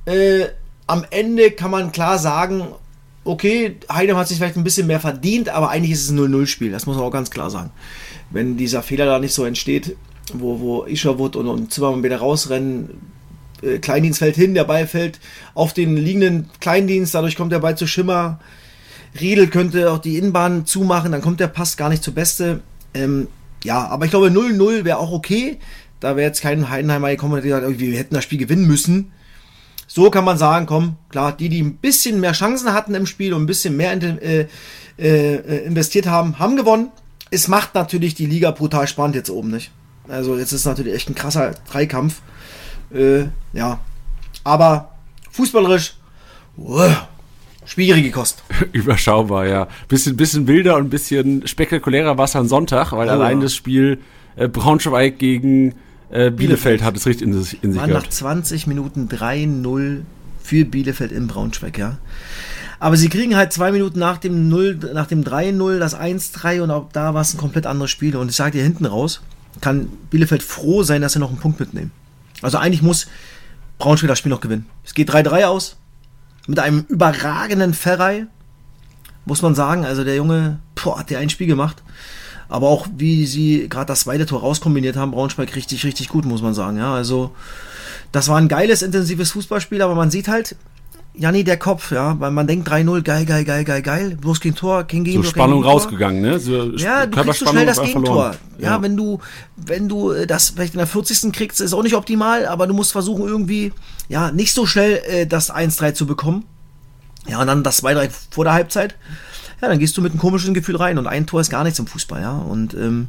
Äh, 0.06 0.46
am 0.86 1.06
Ende 1.10 1.52
kann 1.52 1.72
man 1.72 1.92
klar 1.92 2.18
sagen, 2.18 2.68
okay, 3.26 3.76
Heidenheim 3.92 4.22
hat 4.22 4.30
sich 4.30 4.38
vielleicht 4.38 4.56
ein 4.56 4.64
bisschen 4.64 4.88
mehr 4.88 5.02
verdient, 5.02 5.50
aber 5.50 5.70
eigentlich 5.70 5.92
ist 5.92 6.04
es 6.06 6.12
ein 6.12 6.18
0-0-Spiel, 6.20 6.72
das 6.72 6.86
muss 6.86 6.96
man 6.96 7.04
auch 7.06 7.12
ganz 7.12 7.30
klar 7.30 7.50
sagen. 7.50 7.72
Wenn 8.30 8.58
dieser 8.58 8.84
Fehler 8.84 9.06
da 9.06 9.20
nicht 9.20 9.34
so 9.34 9.46
entsteht, 9.46 9.96
wo, 10.34 10.60
wo 10.60 10.86
Isherwood 10.86 11.36
und, 11.36 11.48
und 11.48 11.72
Zimmermann 11.72 12.04
wieder 12.04 12.18
rausrennen, 12.18 12.90
äh, 13.62 13.78
Kleindienst 13.80 14.20
fällt 14.20 14.36
hin, 14.36 14.54
der 14.54 14.66
Ball 14.66 14.88
fällt 14.88 15.20
auf 15.54 15.74
den 15.74 15.96
liegenden 15.98 16.50
Kleindienst, 16.60 17.14
dadurch 17.14 17.36
kommt 17.36 17.52
der 17.52 17.60
Ball 17.60 17.78
zu 17.78 17.88
Schimmer. 17.88 18.40
Riedel 19.20 19.48
könnte 19.48 19.92
auch 19.92 20.00
die 20.00 20.18
Innenbahn 20.18 20.66
zumachen, 20.66 21.12
dann 21.12 21.22
kommt 21.22 21.40
der 21.40 21.48
Pass 21.48 21.78
gar 21.78 21.90
nicht 21.90 22.04
zur 22.04 22.14
Beste. 22.14 22.62
Ähm, 22.94 23.28
ja, 23.64 23.88
aber 23.88 24.06
ich 24.06 24.12
glaube 24.12 24.28
0-0 24.28 24.84
wäre 24.84 24.98
auch 24.98 25.12
okay. 25.12 25.60
Da 26.00 26.16
wäre 26.16 26.28
jetzt 26.28 26.42
kein 26.42 26.70
Heidenheimer 26.70 27.10
gekommen 27.10 27.36
hätte 27.36 27.48
gesagt, 27.48 27.80
wir 27.80 27.98
hätten 27.98 28.14
das 28.14 28.24
Spiel 28.24 28.38
gewinnen 28.38 28.68
müssen. 28.68 29.12
So 29.88 30.12
kann 30.12 30.26
man 30.26 30.38
sagen, 30.38 30.66
komm, 30.66 30.98
klar, 31.10 31.36
die, 31.36 31.50
die 31.50 31.62
ein 31.62 31.78
bisschen 31.78 32.20
mehr 32.20 32.34
Chancen 32.34 32.74
hatten 32.74 32.94
im 32.94 33.06
Spiel 33.06 33.34
und 33.34 33.44
ein 33.44 33.48
bisschen 33.48 33.76
mehr 33.78 33.94
in, 33.94 34.20
äh, 34.20 34.48
äh, 35.00 35.66
investiert 35.66 36.06
haben, 36.06 36.38
haben 36.40 36.58
gewonnen. 36.58 36.92
Es 37.32 37.48
macht 37.48 37.76
natürlich 37.76 38.16
die 38.16 38.26
Liga 38.26 38.52
brutal 38.52 38.88
spannend 38.88 39.16
jetzt 39.16 39.30
oben, 39.30 39.52
nicht? 39.52 39.72
Also 40.08 40.38
jetzt 40.38 40.52
ist 40.54 40.66
natürlich 40.66 40.94
echt 40.94 41.10
ein 41.10 41.16
krasser 41.16 41.52
Dreikampf. 41.70 42.22
Äh, 42.94 43.26
ja. 43.54 43.80
Aber 44.44 44.92
fußballerisch, 45.32 45.96
wow, 46.56 46.92
schwierige 47.66 48.12
Kost. 48.12 48.44
Überschaubar, 48.72 49.46
ja. 49.46 49.68
Bisschen, 49.90 50.16
bisschen 50.16 50.48
wilder 50.48 50.78
und 50.78 50.86
ein 50.86 50.90
bisschen 50.90 51.46
spektakulärer 51.46 52.18
war 52.18 52.26
es 52.26 52.36
am 52.36 52.48
Sonntag, 52.48 52.94
weil 52.94 53.10
Oh, 53.10 53.12
allein 53.12 53.38
ja. 53.40 53.44
das 53.44 53.56
Spiel 53.56 54.00
äh, 54.38 54.48
Braunschweig 54.48 55.20
gegen 55.20 55.76
äh, 56.10 56.32
Bielefeld 56.32 56.82
hat 56.84 56.96
es 56.96 57.06
richtig 57.06 57.28
in, 57.28 57.34
sich- 57.44 57.62
in 57.62 57.74
sich 57.74 57.82
Waren 57.82 57.90
nach 57.92 58.00
gehabt. 58.04 58.14
20 58.14 58.68
Minuten 58.68 59.10
3-0 59.10 60.04
für 60.42 60.64
Bielefeld 60.64 61.12
in 61.12 61.28
Braunschweig, 61.28 61.78
ja. 61.78 61.98
Aber 62.80 62.96
sie 62.96 63.10
kriegen 63.10 63.36
halt 63.36 63.54
zwei 63.54 63.72
Minuten 63.72 64.00
nach 64.00 64.18
dem 64.18 64.50
0, 64.50 64.92
nach 64.94 65.08
dem 65.08 65.24
3-0 65.24 65.80
das 65.80 65.98
1-3 65.98 66.62
und 66.62 66.72
auch 66.72 66.90
da 66.92 67.14
war 67.14 67.22
es 67.22 67.34
ein 67.34 67.38
komplett 67.38 67.66
anderes 67.66 67.90
Spiel. 67.90 68.16
Und 68.16 68.30
ich 68.30 68.36
sage 68.36 68.52
dir 68.52 68.64
hinten 68.64 68.86
raus, 68.86 69.22
kann 69.62 69.90
Bielefeld 70.10 70.44
froh 70.44 70.84
sein, 70.84 71.02
dass 71.02 71.14
sie 71.14 71.20
noch 71.20 71.30
einen 71.30 71.40
Punkt 71.40 71.60
mitnehmen. 71.60 71.92
Also 72.42 72.58
eigentlich 72.58 72.84
muss 72.84 73.08
Braunschweig 73.80 74.10
das 74.10 74.20
Spiel 74.20 74.30
noch 74.30 74.42
gewinnen. 74.42 74.68
Es 74.84 74.94
geht 74.94 75.10
3-3 75.10 75.46
aus. 75.46 75.78
Mit 76.48 76.60
einem 76.60 76.86
überragenden 76.88 77.74
Ferrei, 77.74 78.28
muss 79.26 79.42
man 79.42 79.56
sagen. 79.56 79.84
Also 79.84 80.04
der 80.04 80.16
Junge, 80.16 80.60
boah, 80.76 81.00
hat 81.00 81.10
der 81.10 81.20
ein 81.20 81.30
Spiel 81.30 81.48
gemacht. 81.48 81.84
Aber 82.48 82.70
auch 82.70 82.88
wie 82.96 83.26
sie 83.26 83.68
gerade 83.70 83.88
das 83.88 84.02
zweite 84.02 84.26
Tor 84.26 84.40
rauskombiniert 84.42 84.96
haben, 84.96 85.12
Braunschweig 85.12 85.56
richtig, 85.56 85.84
richtig 85.84 86.08
gut, 86.08 86.26
muss 86.26 86.42
man 86.42 86.54
sagen. 86.54 86.78
Ja, 86.78 86.94
also 86.94 87.36
das 88.12 88.30
war 88.30 88.38
ein 88.38 88.48
geiles, 88.48 88.82
intensives 88.82 89.32
Fußballspiel, 89.32 89.82
aber 89.82 89.96
man 89.96 90.12
sieht 90.12 90.30
halt, 90.30 90.56
Janni, 91.20 91.44
der 91.44 91.58
Kopf, 91.58 91.92
ja, 91.92 92.20
weil 92.20 92.30
man 92.32 92.46
denkt 92.46 92.70
3-0, 92.70 93.02
geil, 93.02 93.26
geil, 93.26 93.44
geil, 93.44 93.64
geil, 93.64 93.82
geil, 93.82 94.18
bloß 94.22 94.40
kein 94.40 94.54
Tor, 94.54 94.84
kein 94.84 95.00
So 95.00 95.04
Gegentor. 95.06 95.24
kein 95.24 95.30
Spannung 95.32 95.62
Gegentor. 95.62 95.72
rausgegangen, 95.82 96.22
ne? 96.22 96.40
So 96.40 96.72
Ja, 96.76 97.06
du 97.08 97.22
kriegst 97.24 97.40
so 97.40 97.48
schnell 97.48 97.66
das 97.66 97.82
Gegentor. 97.82 98.04
verloren. 98.34 98.38
Ja, 98.60 98.82
wenn 98.84 98.96
du, 98.96 99.20
wenn 99.56 99.90
du 99.90 100.12
äh, 100.12 100.28
das 100.28 100.50
vielleicht 100.52 100.74
in 100.76 100.78
der 100.78 100.86
40. 100.88 101.32
kriegst, 101.34 101.60
ist 101.60 101.74
auch 101.74 101.82
nicht 101.84 101.96
optimal, 101.96 102.46
aber 102.46 102.68
du 102.68 102.74
musst 102.76 102.92
versuchen, 102.92 103.26
irgendwie, 103.28 103.74
ja, 104.10 104.32
nicht 104.32 104.54
so 104.54 104.66
schnell 104.68 105.02
äh, 105.08 105.26
das 105.26 105.52
1-3 105.54 105.94
zu 105.94 106.06
bekommen. 106.06 106.44
Ja, 107.28 107.42
und 107.42 107.48
dann 107.48 107.64
das 107.64 107.84
2-3 107.84 108.10
vor 108.32 108.44
der 108.46 108.54
Halbzeit. 108.54 108.96
Ja, 109.60 109.70
dann 109.70 109.80
gehst 109.80 109.98
du 109.98 110.04
mit 110.04 110.12
einem 110.12 110.20
komischen 110.22 110.54
Gefühl 110.54 110.76
rein 110.76 111.00
und 111.00 111.08
ein 111.08 111.26
Tor 111.26 111.42
ist 111.42 111.50
gar 111.50 111.64
nichts 111.64 111.80
im 111.80 111.88
Fußball, 111.88 112.22
ja. 112.22 112.38
Und 112.38 112.76
ähm, 112.76 113.08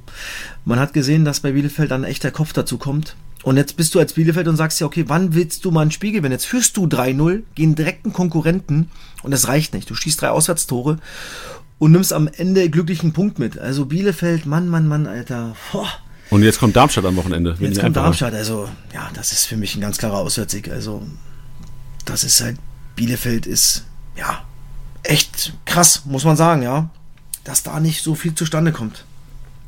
man 0.65 0.81
hat 0.81 0.95
gesehen, 0.95 1.27
dass 1.27 1.41
bei 1.41 1.53
Bielefeld 1.53 1.91
dann 1.91 2.05
echt 2.05 2.25
der 2.25 2.31
Kopf 2.31 2.55
dazu 2.55 2.79
kommt. 2.79 3.17
Und 3.49 3.57
jetzt 3.57 3.79
bist 3.79 3.95
du 3.95 3.99
als 3.99 4.13
Bielefeld 4.13 4.47
und 4.47 4.59
sagst 4.59 4.79
ja, 4.79 4.87
okay, 4.87 5.07
wann 5.07 5.33
willst 5.33 5.65
du 5.65 5.71
mal 5.71 5.81
ein 5.81 5.91
Spiel 5.91 6.13
gewinnen? 6.13 6.33
Jetzt 6.33 6.45
führst 6.45 6.77
du 6.77 6.85
3-0 6.85 7.45
gegen 7.55 7.75
direkten 7.75 8.13
Konkurrenten 8.13 8.91
und 9.23 9.31
das 9.31 9.49
reicht 9.49 9.73
nicht. 9.73 9.89
Du 9.89 9.95
schießt 9.95 10.21
drei 10.21 10.29
Auswärtstore 10.29 10.99
und 11.79 11.93
nimmst 11.93 12.13
am 12.13 12.29
Ende 12.29 12.69
glücklichen 12.69 13.15
Punkt 13.15 13.39
mit. 13.39 13.59
Also 13.59 13.87
Bielefeld, 13.87 14.45
Mann, 14.45 14.69
Mann, 14.69 14.87
Mann, 14.87 15.07
Alter. 15.07 15.57
Boah. 15.73 15.89
Und 16.29 16.43
jetzt 16.43 16.59
kommt 16.59 16.77
Darmstadt 16.77 17.07
am 17.07 17.17
Wochenende. 17.17 17.57
Jetzt 17.59 17.81
kommt 17.81 17.97
Darmstadt, 17.97 18.35
also 18.35 18.69
ja, 18.93 19.11
das 19.15 19.33
ist 19.33 19.47
für 19.47 19.57
mich 19.57 19.75
ein 19.75 19.81
ganz 19.81 19.97
klarer 19.97 20.19
Auswärtssieg. 20.19 20.71
Also 20.71 21.07
das 22.05 22.25
ist 22.25 22.43
halt, 22.43 22.59
Bielefeld 22.97 23.47
ist, 23.47 23.87
ja, 24.15 24.45
echt 25.05 25.55
krass, 25.65 26.03
muss 26.05 26.25
man 26.25 26.37
sagen, 26.37 26.61
ja, 26.61 26.91
dass 27.45 27.63
da 27.63 27.81
nicht 27.81 28.03
so 28.03 28.15
viel 28.15 28.35
zustande 28.35 28.73
kommt. 28.73 29.07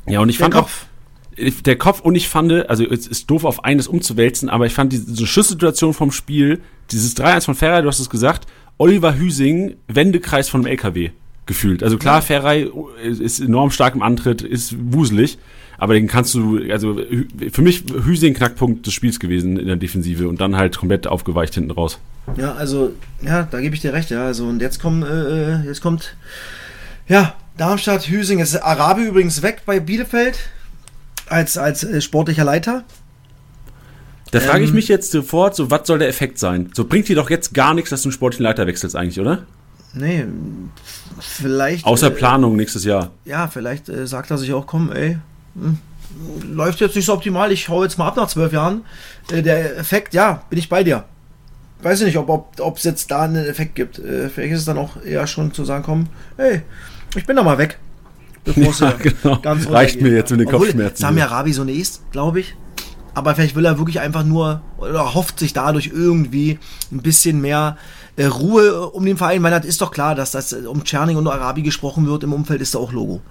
Ja, 0.05 0.19
und 0.19 0.29
ich 0.29 0.37
der 0.37 0.43
fand 0.43 0.53
Kopf. 0.53 0.83
auch, 0.83 0.90
der 1.37 1.77
Kopf 1.77 2.01
und 2.01 2.15
ich 2.15 2.27
fand, 2.27 2.51
also 2.69 2.85
es 2.85 3.07
ist 3.07 3.29
doof 3.29 3.45
auf 3.45 3.63
eines 3.63 3.87
umzuwälzen, 3.87 4.49
aber 4.49 4.65
ich 4.65 4.73
fand 4.73 4.91
diese, 4.91 5.25
Schusssituation 5.25 5.93
vom 5.93 6.11
Spiel, 6.11 6.61
dieses 6.91 7.15
3-1 7.15 7.45
von 7.45 7.55
Ferrer, 7.55 7.81
du 7.81 7.87
hast 7.87 7.99
es 7.99 8.09
gesagt, 8.09 8.47
Oliver 8.77 9.17
Hüsing, 9.17 9.75
Wendekreis 9.87 10.49
von 10.49 10.61
einem 10.61 10.71
LKW 10.71 11.11
gefühlt. 11.45 11.83
Also 11.83 11.97
klar. 11.97 12.21
Ferrei 12.21 12.67
ist 13.01 13.39
enorm 13.39 13.71
stark 13.71 13.95
im 13.95 14.01
Antritt, 14.01 14.41
ist 14.41 14.75
wuselig, 14.91 15.37
aber 15.77 15.93
den 15.93 16.07
kannst 16.07 16.35
du, 16.35 16.59
also 16.71 16.99
für 17.51 17.61
mich 17.61 17.83
Hüsing 18.05 18.33
Knackpunkt 18.33 18.85
des 18.85 18.93
Spiels 18.93 19.19
gewesen 19.19 19.57
in 19.57 19.67
der 19.67 19.77
Defensive 19.77 20.27
und 20.27 20.41
dann 20.41 20.55
halt 20.55 20.77
komplett 20.77 21.07
aufgeweicht 21.07 21.55
hinten 21.55 21.71
raus. 21.71 21.99
Ja, 22.37 22.53
also, 22.53 22.91
ja, 23.21 23.47
da 23.49 23.59
gebe 23.61 23.73
ich 23.73 23.81
dir 23.81 23.93
recht, 23.93 24.11
ja. 24.11 24.25
Also, 24.25 24.45
und 24.45 24.61
jetzt 24.61 24.79
kommt, 24.79 25.03
äh, 25.03 25.53
äh 25.53 25.65
jetzt 25.65 25.81
kommt, 25.81 26.15
ja, 27.07 27.35
Darmstadt, 27.57 28.07
Hüsing, 28.07 28.39
jetzt 28.39 28.53
ist 28.53 28.61
Arabi 28.61 29.03
übrigens 29.05 29.41
weg 29.41 29.63
bei 29.65 29.79
Bielefeld 29.79 30.37
als, 31.31 31.57
als 31.57 31.83
äh, 31.83 32.01
sportlicher 32.01 32.43
Leiter. 32.43 32.83
Da 34.31 34.39
ähm, 34.39 34.45
frage 34.45 34.63
ich 34.63 34.73
mich 34.73 34.87
jetzt 34.87 35.11
sofort, 35.11 35.55
so, 35.55 35.71
was 35.71 35.87
soll 35.87 35.99
der 35.99 36.07
Effekt 36.07 36.39
sein? 36.39 36.69
So 36.73 36.85
bringt 36.85 37.07
dir 37.07 37.15
doch 37.15 37.29
jetzt 37.29 37.53
gar 37.53 37.73
nichts, 37.73 37.89
dass 37.89 38.01
du 38.01 38.09
einen 38.09 38.13
sportlichen 38.13 38.43
Leiter 38.43 38.67
wechselst 38.67 38.95
eigentlich, 38.95 39.19
oder? 39.19 39.43
Nee, 39.93 40.25
vielleicht. 41.19 41.85
Außer 41.85 42.07
äh, 42.07 42.11
Planung 42.11 42.55
nächstes 42.55 42.85
Jahr. 42.85 43.11
Ja, 43.25 43.47
vielleicht 43.47 43.89
äh, 43.89 44.07
sagt 44.07 44.31
er 44.31 44.37
sich 44.37 44.53
auch, 44.53 44.65
komm, 44.65 44.91
ey, 44.91 45.17
hm, 45.55 45.77
läuft 46.49 46.79
jetzt 46.79 46.95
nicht 46.95 47.05
so 47.05 47.13
optimal, 47.13 47.51
ich 47.51 47.67
hau 47.69 47.83
jetzt 47.83 47.97
mal 47.97 48.07
ab 48.07 48.15
nach 48.15 48.27
zwölf 48.27 48.53
Jahren. 48.53 48.85
Äh, 49.31 49.41
der 49.41 49.77
Effekt, 49.77 50.13
ja, 50.13 50.43
bin 50.49 50.59
ich 50.59 50.69
bei 50.69 50.83
dir. 50.83 51.05
Weiß 51.81 51.99
ich 51.99 52.05
nicht, 52.05 52.17
ob 52.17 52.53
es 52.53 52.61
ob, 52.61 52.79
jetzt 52.79 53.09
da 53.09 53.23
einen 53.23 53.45
Effekt 53.45 53.75
gibt. 53.75 53.99
Äh, 53.99 54.29
vielleicht 54.29 54.53
ist 54.53 54.59
es 54.59 54.65
dann 54.65 54.77
auch 54.77 55.01
eher 55.03 55.25
schon 55.27 55.53
zu 55.53 55.65
sagen, 55.65 55.83
komm, 55.83 56.07
hey, 56.37 56.61
ich 57.15 57.25
bin 57.25 57.35
da 57.35 57.43
mal 57.43 57.57
weg. 57.57 57.79
Bevor 58.43 58.73
ja, 58.79 58.91
genau. 58.99 59.39
ganz 59.39 59.69
Reicht 59.69 60.01
mir 60.01 60.11
jetzt 60.11 60.31
mit 60.31 60.39
den 60.39 60.49
Kopfschmerzen. 60.49 61.01
Samir 61.01 61.25
Rabi 61.25 61.53
so 61.53 61.63
ist, 61.63 62.11
glaube 62.11 62.39
ich. 62.39 62.55
Aber 63.13 63.35
vielleicht 63.35 63.55
will 63.55 63.65
er 63.65 63.77
wirklich 63.77 63.99
einfach 63.99 64.23
nur 64.23 64.61
oder 64.77 65.13
hofft 65.13 65.39
sich 65.39 65.53
dadurch 65.53 65.91
irgendwie 65.93 66.59
ein 66.91 67.01
bisschen 67.01 67.41
mehr 67.41 67.77
äh, 68.15 68.25
Ruhe 68.25 68.87
um 68.89 69.05
den 69.05 69.17
Verein, 69.17 69.43
weil 69.43 69.51
das 69.51 69.65
ist 69.65 69.81
doch 69.81 69.91
klar, 69.91 70.15
dass 70.15 70.31
das 70.31 70.53
um 70.53 70.83
Czerning 70.85 71.17
und 71.17 71.27
Arabi 71.27 71.61
gesprochen 71.61 72.07
wird 72.07 72.23
im 72.23 72.33
Umfeld, 72.33 72.61
ist 72.61 72.73
da 72.73 72.79
auch 72.79 72.93
Logo. 72.93 73.21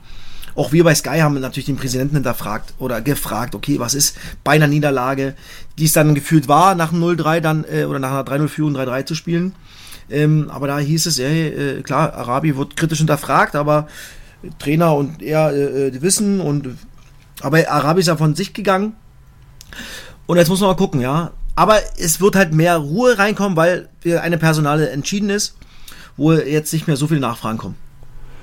Auch 0.54 0.72
wir 0.72 0.84
bei 0.84 0.94
Sky 0.94 1.20
haben 1.20 1.40
natürlich 1.40 1.66
den 1.66 1.76
Präsidenten 1.76 2.16
hinterfragt 2.16 2.74
oder 2.78 3.00
gefragt, 3.00 3.54
okay, 3.54 3.78
was 3.78 3.94
ist 3.94 4.16
bei 4.44 4.52
einer 4.52 4.66
Niederlage, 4.66 5.34
die 5.78 5.84
es 5.84 5.92
dann 5.92 6.14
gefühlt 6.14 6.48
war, 6.48 6.74
nach 6.74 6.92
einem 6.92 7.04
0-3 7.04 7.40
dann 7.40 7.64
äh, 7.70 7.84
oder 7.84 7.98
nach 7.98 8.10
einer 8.10 8.24
3-0-Führung 8.24 8.76
3-3 8.76 9.06
zu 9.06 9.14
spielen. 9.14 9.54
Ähm, 10.10 10.50
aber 10.50 10.66
da 10.66 10.78
hieß 10.78 11.06
es, 11.06 11.18
ey, 11.18 11.48
äh, 11.48 11.82
klar, 11.82 12.12
Arabi 12.14 12.56
wird 12.56 12.76
kritisch 12.76 12.98
hinterfragt, 12.98 13.54
aber 13.54 13.86
Trainer 14.58 14.94
und 14.94 15.22
er 15.22 15.52
äh, 15.52 15.88
äh 15.88 16.02
wissen 16.02 16.40
und 16.40 16.76
aber 17.42 17.70
Arabi 17.70 18.00
ist 18.00 18.06
ja 18.06 18.16
von 18.16 18.34
sich 18.34 18.52
gegangen. 18.52 18.94
Und 20.26 20.36
jetzt 20.36 20.48
muss 20.48 20.60
man 20.60 20.70
mal 20.70 20.76
gucken, 20.76 21.00
ja. 21.00 21.32
Aber 21.56 21.78
es 21.98 22.20
wird 22.20 22.36
halt 22.36 22.52
mehr 22.52 22.76
Ruhe 22.76 23.18
reinkommen, 23.18 23.56
weil 23.56 23.88
eine 24.20 24.38
Personale 24.38 24.90
entschieden 24.90 25.30
ist, 25.30 25.56
wo 26.16 26.32
jetzt 26.32 26.72
nicht 26.72 26.86
mehr 26.86 26.96
so 26.96 27.06
viele 27.06 27.20
Nachfragen 27.20 27.58
kommen. 27.58 27.76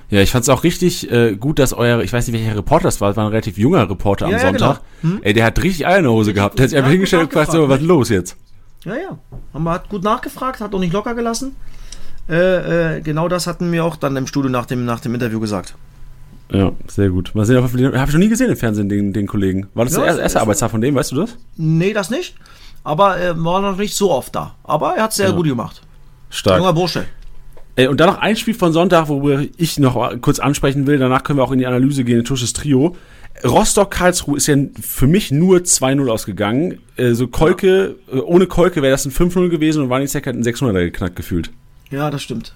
Ja, 0.10 0.22
ich 0.22 0.32
fand 0.32 0.44
es 0.44 0.50
auch 0.50 0.63
richtig 0.63 1.12
äh, 1.12 1.36
gut, 1.36 1.60
dass 1.60 1.74
euer, 1.74 2.01
ich 2.01 2.13
weiß 2.13 2.27
nicht, 2.27 2.39
welcher 2.39 2.56
Reporter 2.56 2.86
das 2.86 3.01
war, 3.01 3.10
das 3.10 3.18
war 3.18 3.25
ein 3.25 3.30
relativ 3.30 3.58
junger 3.58 3.89
Reporter 3.89 4.25
am 4.25 4.32
ja, 4.32 4.39
Sonntag. 4.39 4.82
Genau. 5.01 5.16
Hm? 5.16 5.22
Ey, 5.24 5.34
der 5.34 5.46
hat 5.46 5.62
richtig 5.62 5.86
Eier 5.86 5.98
in 5.98 6.04
der 6.04 6.13
Hose 6.13 6.34
gehabt. 6.34 6.58
Der 6.58 6.63
hat 6.63 6.70
sich 6.70 6.77
einfach 6.77 6.92
hingestellt 6.92 7.24
und 7.24 7.30
gefragt, 7.30 7.51
so, 7.51 7.68
was 7.68 7.82
ist 7.82 7.88
los 7.88 8.10
jetzt? 8.10 8.38
Ja, 8.86 8.96
ja. 8.96 9.18
Haben 9.54 9.70
hat 9.70 9.89
gut 9.89 10.04
nachgefragt, 10.04 10.62
hat 10.62 10.74
auch 10.74 10.80
nicht 10.80 10.94
locker 10.94 11.13
gelassen. 11.13 11.56
Äh, 12.29 12.98
äh, 12.98 13.01
genau 13.01 13.27
das 13.27 13.48
hatten 13.48 13.72
wir 13.72 13.86
auch 13.86 13.96
dann 13.96 14.15
im 14.17 14.27
Studio 14.27 14.50
nach 14.50 14.65
dem, 14.65 14.86
nach 14.86 15.00
dem 15.00 15.13
Interview 15.13 15.39
gesagt. 15.39 15.75
Ja, 16.51 16.72
sehr 16.88 17.10
gut. 17.10 17.31
Mal 17.36 17.46
sehen, 17.46 17.62
habe 17.62 17.77
ich 17.77 18.13
noch 18.13 18.19
nie 18.19 18.29
gesehen 18.29 18.50
im 18.50 18.57
Fernsehen, 18.57 18.89
den, 18.89 19.13
den 19.13 19.27
Kollegen. 19.27 19.67
War 19.74 19.86
das 19.86 19.96
ja, 19.96 20.05
der 20.05 20.19
erste 20.19 20.41
Arbeitstag 20.41 20.72
von 20.72 20.81
dem, 20.81 20.96
weißt 20.96 21.12
du 21.12 21.17
das? 21.17 21.38
Nee, 21.57 21.93
das 21.93 22.10
nicht. 22.10 22.36
Aber 22.84 23.17
er 23.17 23.43
war 23.43 23.62
noch 23.62 23.77
nicht 23.77 23.96
so 23.96 24.12
oft 24.12 24.34
da. 24.34 24.55
Aber 24.63 24.96
er 24.96 25.03
hat 25.03 25.12
es 25.12 25.17
sehr 25.17 25.29
ja. 25.29 25.36
gut 25.36 25.46
gemacht. 25.46 25.81
Stark. 26.29 26.60
Junger 26.60 26.74
Bursche. 26.74 27.05
Ey, 27.75 27.88
und 27.88 28.00
dann 28.00 28.10
noch 28.10 28.19
ein 28.19 28.36
Spiel 28.36 28.53
von 28.53 28.74
Sonntag, 28.74 29.07
worüber 29.07 29.43
ich 29.57 29.77
noch 29.77 30.22
kurz 30.22 30.39
ansprechen 30.39 30.88
will. 30.88 30.98
Danach 30.98 31.24
können 31.24 31.38
wir 31.38 31.43
auch 31.43 31.51
in 31.51 31.60
die 31.60 31.67
Analyse 31.67 32.03
gehen, 32.03 32.24
Tusches 32.24 32.53
Trio. 32.53 32.96
Rostock-Karlsruhe 33.43 34.38
ist 34.38 34.48
ja 34.48 34.55
für 34.81 35.05
mich 35.05 35.31
nur 35.31 35.60
2-0 35.60 36.10
ausgegangen. 36.10 36.79
Äh, 36.96 37.13
so 37.13 37.27
Kolke, 37.27 37.96
ja. 38.12 38.17
Äh, 38.17 38.22
ohne 38.22 38.48
Kolke 38.48 38.81
wäre 38.81 38.91
das 38.91 39.05
ein 39.05 39.12
5-0 39.12 39.50
gewesen 39.50 39.84
und 39.84 39.89
Warnizek 39.89 40.25
hat 40.25 40.36
ein 40.36 40.43
600er 40.43 40.86
geknackt 40.86 41.15
gefühlt. 41.15 41.51
Ja, 41.89 42.12
das 42.12 42.24
stimmt. 42.24 42.53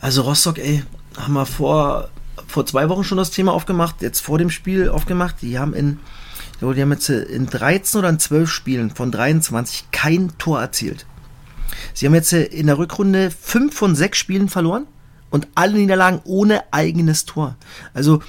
Also 0.00 0.22
Rostock, 0.22 0.58
ey, 0.58 0.82
haben 1.16 1.34
wir 1.34 1.46
vor, 1.46 2.08
vor 2.46 2.66
zwei 2.66 2.88
Wochen 2.88 3.04
schon 3.04 3.18
das 3.18 3.30
Thema 3.30 3.52
aufgemacht, 3.52 4.02
jetzt 4.02 4.20
vor 4.20 4.38
dem 4.38 4.50
Spiel 4.50 4.88
aufgemacht. 4.88 5.36
Die 5.42 5.58
haben 5.58 5.74
in, 5.74 5.98
die 6.60 6.80
haben 6.80 6.92
jetzt 6.92 7.08
in 7.08 7.46
13 7.46 7.98
oder 7.98 8.08
in 8.08 8.18
12 8.18 8.50
Spielen 8.50 8.90
von 8.90 9.10
23 9.10 9.90
kein 9.92 10.36
Tor 10.38 10.60
erzielt. 10.60 11.06
Sie 11.94 12.06
haben 12.06 12.14
jetzt 12.14 12.32
äh, 12.32 12.44
in 12.44 12.66
der 12.66 12.78
Rückrunde 12.78 13.30
fünf 13.30 13.74
von 13.74 13.94
sechs 13.94 14.18
Spielen 14.18 14.48
verloren 14.48 14.86
und 15.30 15.48
alle 15.54 15.74
Niederlagen 15.74 16.20
ohne 16.24 16.62
eigenes 16.72 17.24
Tor. 17.24 17.56
Also, 17.94 18.22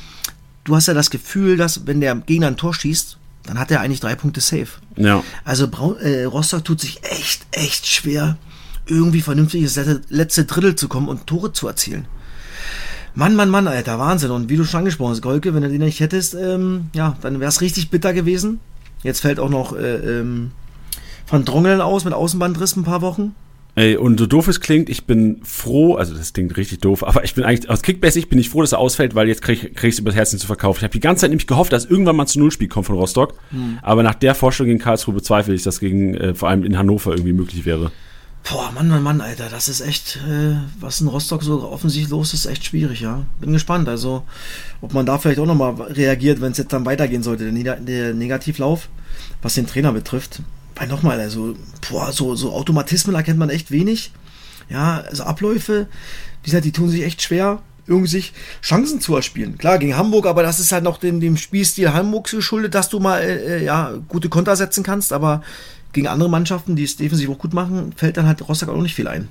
du 0.64 0.76
hast 0.76 0.88
ja 0.88 0.94
das 0.94 1.10
Gefühl, 1.10 1.58
dass 1.58 1.88
wenn 1.88 2.02
der 2.02 2.16
Gegner 2.16 2.48
ein 2.48 2.58
Tor 2.58 2.74
schießt, 2.74 3.18
dann 3.44 3.60
hat 3.60 3.72
er 3.72 3.82
eigentlich 3.82 4.02
drei 4.02 4.16
Punkte 4.16 4.42
safe. 4.42 4.68
Ja. 4.98 5.24
Also 5.46 5.70
äh, 6.02 6.26
Rostock 6.26 6.66
tut 6.66 6.82
sich 6.82 7.02
echt, 7.04 7.46
echt 7.52 7.88
schwer, 7.88 8.38
irgendwie 8.90 9.22
vernünftig 9.22 9.62
ins 9.62 9.80
letzte 10.10 10.46
Drittel 10.46 10.76
zu 10.76 10.88
kommen 10.88 11.08
und 11.08 11.28
Tore 11.28 11.54
zu 11.54 11.68
erzielen. 11.68 12.06
Mann, 13.16 13.36
Mann, 13.36 13.50
Mann, 13.50 13.68
Alter, 13.68 13.98
Wahnsinn. 13.98 14.30
Und 14.30 14.50
wie 14.50 14.58
du 14.58 14.64
schon 14.64 14.80
angesprochen 14.80 15.12
hast, 15.12 15.22
Golke, 15.22 15.54
wenn 15.56 15.64
du 15.64 15.70
den 15.70 15.82
nicht 15.82 16.00
hättest, 16.00 16.36
ähm, 16.36 16.88
ja, 16.94 17.18
dann 17.22 17.40
wäre 17.40 17.50
es 17.50 17.62
richtig 17.62 17.90
bitter 17.90 18.14
gewesen. 18.14 18.60
Jetzt 19.04 19.22
fällt 19.22 19.40
auch 19.40 19.50
noch 19.50 19.76
äh, 19.76 20.20
ähm, 20.20 20.52
Van 21.28 21.44
Drongeln 21.44 21.82
aus 21.82 22.06
mit 22.06 22.14
Außenbandriss 22.14 22.76
ein 22.76 22.84
paar 22.84 23.02
Wochen. 23.02 23.34
Ey, 23.74 23.96
und 23.96 24.20
so 24.20 24.26
doof 24.26 24.48
es 24.48 24.60
klingt, 24.60 24.90
ich 24.90 25.06
bin 25.06 25.40
froh, 25.44 25.96
also 25.96 26.16
das 26.16 26.34
klingt 26.34 26.58
richtig 26.58 26.80
doof, 26.80 27.04
aber 27.04 27.24
ich 27.24 27.36
bin 27.36 27.44
eigentlich, 27.44 27.70
aus 27.70 27.84
Kickbase, 27.84 28.18
ich 28.18 28.28
bin 28.28 28.40
nicht 28.40 28.50
froh, 28.50 28.62
dass 28.62 28.72
er 28.72 28.80
ausfällt, 28.80 29.14
weil 29.14 29.28
jetzt 29.28 29.44
krieg, 29.44 29.76
krieg 29.76 29.90
ich 29.90 29.96
es 29.96 30.00
übers 30.00 30.16
Herzen 30.16 30.40
zu 30.40 30.48
verkaufen. 30.48 30.80
Ich 30.80 30.84
habe 30.84 30.94
die 30.94 31.00
ganze 31.00 31.22
Zeit 31.22 31.30
nämlich 31.30 31.46
gehofft, 31.46 31.72
dass 31.74 31.86
irgendwann 31.86 32.16
mal 32.16 32.26
zu 32.26 32.40
Nullspiel 32.40 32.70
kommt 32.70 32.88
von 32.88 32.96
Rostock, 32.96 33.36
hm. 33.52 33.78
aber 33.84 34.02
nach 34.02 34.16
der 34.16 34.34
Vorstellung 34.34 34.70
gegen 34.70 34.80
Karlsruhe 34.80 35.14
bezweifle 35.14 35.54
ich, 35.54 35.62
dass 35.62 35.80
gegen, 35.80 36.16
äh, 36.16 36.34
vor 36.34 36.50
allem 36.50 36.64
in 36.64 36.76
Hannover 36.76 37.12
irgendwie 37.12 37.34
möglich 37.34 37.66
wäre. 37.66 37.92
Boah, 38.50 38.72
Mann, 38.72 38.88
Mann, 38.88 39.04
Mann, 39.04 39.22
Alter, 39.22 39.50
das 39.50 39.68
ist 39.68 39.82
echt, 39.82 40.18
äh, 40.28 40.56
was 40.80 41.02
in 41.02 41.08
Rostock 41.08 41.44
so 41.44 41.70
offensichtlich 41.70 42.10
los 42.10 42.34
ist, 42.34 42.46
echt 42.46 42.66
schwierig, 42.66 43.02
ja. 43.02 43.26
Bin 43.42 43.52
gespannt, 43.52 43.90
also, 43.90 44.24
ob 44.82 44.94
man 44.94 45.06
da 45.06 45.18
vielleicht 45.18 45.40
auch 45.40 45.46
nochmal 45.46 45.74
reagiert, 45.92 46.40
wenn 46.40 46.54
es 46.54 46.58
jetzt 46.58 46.72
dann 46.72 46.86
weitergehen 46.86 47.24
sollte, 47.24 47.52
der, 47.52 47.76
der 47.76 48.14
Negativlauf, 48.14 48.88
was 49.42 49.56
den 49.56 49.68
Trainer 49.68 49.92
betrifft 49.92 50.42
weil 50.78 50.88
nochmal, 50.88 51.20
also, 51.20 51.56
boah, 51.90 52.12
so, 52.12 52.36
so 52.36 52.54
Automatismen 52.54 53.16
erkennt 53.16 53.40
man 53.40 53.50
echt 53.50 53.72
wenig. 53.72 54.12
Ja, 54.70 55.04
also 55.10 55.24
Abläufe, 55.24 55.88
die, 56.46 56.62
die 56.62 56.72
tun 56.72 56.90
sich 56.90 57.04
echt 57.04 57.22
schwer, 57.22 57.62
irgendwie 57.88 58.10
sich 58.10 58.34
Chancen 58.62 59.00
zu 59.00 59.16
erspielen. 59.16 59.58
Klar, 59.58 59.80
gegen 59.80 59.98
Hamburg, 59.98 60.26
aber 60.26 60.44
das 60.44 60.60
ist 60.60 60.72
halt 60.72 60.84
noch 60.84 60.98
dem, 60.98 61.20
dem 61.20 61.38
Spielstil 61.38 61.94
Hamburgs 61.94 62.32
geschuldet, 62.32 62.76
dass 62.76 62.90
du 62.90 63.00
mal 63.00 63.22
äh, 63.22 63.58
äh, 63.58 63.66
ja, 63.66 63.94
gute 64.08 64.30
Konter 64.30 64.56
setzen 64.56 64.84
kannst, 64.84 65.14
aber 65.14 65.42
gegen 65.94 66.08
andere 66.08 66.30
Mannschaften, 66.30 66.76
die 66.76 66.84
es 66.84 66.98
defensiv 66.98 67.30
auch 67.30 67.40
gut 67.40 67.54
machen, 67.54 67.94
fällt 67.96 68.18
dann 68.18 68.28
halt 68.28 68.48
Rostock 68.48 68.70
auch 68.70 68.82
nicht 68.82 68.96
viel 68.96 69.08
ein. 69.08 69.30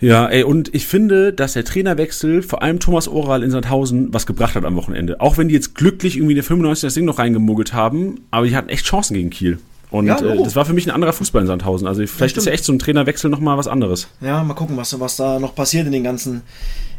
Ja, 0.00 0.26
ey, 0.26 0.42
und 0.42 0.74
ich 0.74 0.86
finde, 0.86 1.32
dass 1.32 1.54
der 1.54 1.64
Trainerwechsel, 1.64 2.42
vor 2.42 2.62
allem 2.62 2.80
Thomas 2.80 3.08
Oral 3.08 3.42
in 3.42 3.50
Sandhausen, 3.50 4.12
was 4.12 4.26
gebracht 4.26 4.54
hat 4.54 4.64
am 4.64 4.76
Wochenende. 4.76 5.20
Auch 5.20 5.38
wenn 5.38 5.48
die 5.48 5.54
jetzt 5.54 5.74
glücklich 5.74 6.16
irgendwie 6.16 6.32
in 6.32 6.36
der 6.36 6.44
95 6.44 6.82
das 6.82 6.94
Ding 6.94 7.04
noch 7.04 7.18
reingemogelt 7.18 7.72
haben, 7.72 8.20
aber 8.30 8.46
die 8.46 8.56
hatten 8.56 8.68
echt 8.68 8.86
Chancen 8.86 9.14
gegen 9.14 9.30
Kiel. 9.30 9.58
Und 9.90 10.06
ja, 10.06 10.18
äh, 10.18 10.42
das 10.42 10.56
war 10.56 10.64
für 10.64 10.72
mich 10.72 10.86
ein 10.86 10.90
anderer 10.90 11.12
Fußball 11.12 11.42
in 11.42 11.46
Sandhausen. 11.46 11.86
Also 11.86 12.04
vielleicht 12.06 12.36
ist 12.36 12.46
ja 12.46 12.52
echt 12.52 12.64
so 12.64 12.72
ein 12.72 12.80
Trainerwechsel 12.80 13.30
nochmal 13.30 13.56
was 13.56 13.68
anderes. 13.68 14.08
Ja, 14.20 14.42
mal 14.42 14.54
gucken, 14.54 14.76
was, 14.76 14.98
was 14.98 15.16
da 15.16 15.38
noch 15.38 15.54
passiert 15.54 15.86
in 15.86 15.92
den 15.92 16.02
ganzen, 16.02 16.42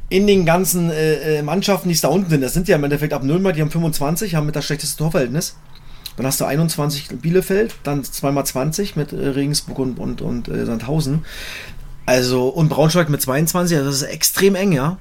in 0.07 0.25
den 0.25 0.45
ganzen 0.45 0.89
äh, 0.89 1.39
äh 1.39 1.41
Mannschaften, 1.41 1.89
die 1.89 1.95
es 1.95 2.01
da 2.01 2.07
unten 2.07 2.29
sind. 2.29 2.41
Das 2.41 2.53
sind 2.53 2.69
ja 2.69 2.77
im 2.77 2.83
Endeffekt 2.85 3.11
ab 3.11 3.23
Nürnberg, 3.23 3.53
die 3.53 3.61
haben 3.61 3.71
25, 3.71 4.35
haben 4.35 4.45
mit 4.45 4.55
das 4.55 4.65
schlechteste 4.65 4.97
Torverhältnis. 4.97 5.57
Dann 6.17 6.25
hast 6.25 6.39
du 6.39 6.45
21 6.45 7.19
Bielefeld, 7.21 7.75
dann 7.83 8.03
zweimal 8.03 8.45
20 8.45 8.95
mit 8.95 9.11
äh, 9.11 9.27
Regensburg 9.29 9.79
und, 9.79 9.99
und, 9.99 10.21
und 10.21 10.47
äh, 10.47 10.65
Sandhausen. 10.65 11.25
Also, 12.05 12.47
und 12.47 12.69
Braunschweig 12.69 13.09
mit 13.09 13.21
22, 13.21 13.77
also 13.77 13.89
das 13.89 14.01
ist 14.01 14.07
extrem 14.07 14.55
eng, 14.55 14.71
ja. 14.71 14.97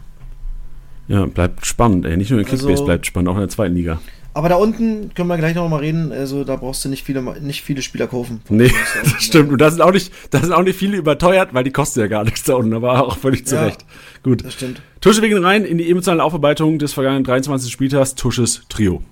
Ja, 1.06 1.26
bleibt 1.26 1.66
spannend, 1.66 2.06
ey. 2.06 2.16
Nicht 2.16 2.30
nur 2.30 2.40
in 2.40 2.46
Kickbase 2.46 2.70
also, 2.70 2.84
bleibt 2.86 3.06
spannend, 3.06 3.28
auch 3.28 3.34
in 3.34 3.40
der 3.40 3.48
zweiten 3.48 3.74
Liga. 3.74 4.00
Aber 4.36 4.48
da 4.48 4.56
unten 4.56 5.14
können 5.14 5.28
wir 5.28 5.38
gleich 5.38 5.54
noch 5.54 5.68
mal 5.68 5.78
reden. 5.78 6.10
Also 6.10 6.42
da 6.42 6.56
brauchst 6.56 6.84
du 6.84 6.88
nicht 6.88 7.04
viele, 7.04 7.22
nicht 7.40 7.62
viele 7.62 7.82
Spieler 7.82 8.08
kaufen. 8.08 8.40
Nee, 8.48 8.72
das 9.02 9.22
stimmt. 9.22 9.52
Und 9.52 9.60
da 9.60 9.70
sind 9.70 9.80
auch 9.80 9.92
nicht, 9.92 10.12
da 10.30 10.40
sind 10.40 10.52
auch 10.52 10.64
nicht 10.64 10.76
viele 10.76 10.96
überteuert, 10.96 11.54
weil 11.54 11.62
die 11.62 11.70
kosten 11.70 12.00
ja 12.00 12.08
gar 12.08 12.24
nichts 12.24 12.42
da 12.42 12.54
unten. 12.54 12.74
Aber 12.74 13.06
auch 13.06 13.16
völlig 13.16 13.46
zu 13.46 13.54
Ja, 13.54 13.66
Recht. 13.66 13.84
Gut. 14.24 14.44
Das 14.44 14.54
stimmt. 14.54 14.82
Tusche 15.00 15.22
wegen 15.22 15.42
rein 15.44 15.64
in 15.64 15.78
die 15.78 15.88
emotionale 15.88 16.24
Aufarbeitung 16.24 16.80
des 16.80 16.92
vergangenen 16.92 17.22
23. 17.22 17.72
Spieltags. 17.72 18.16
Tusches 18.16 18.62
Trio. 18.68 19.02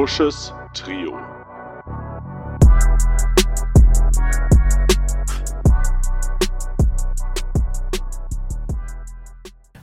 Tusches 0.00 0.54
Trio. 0.72 1.14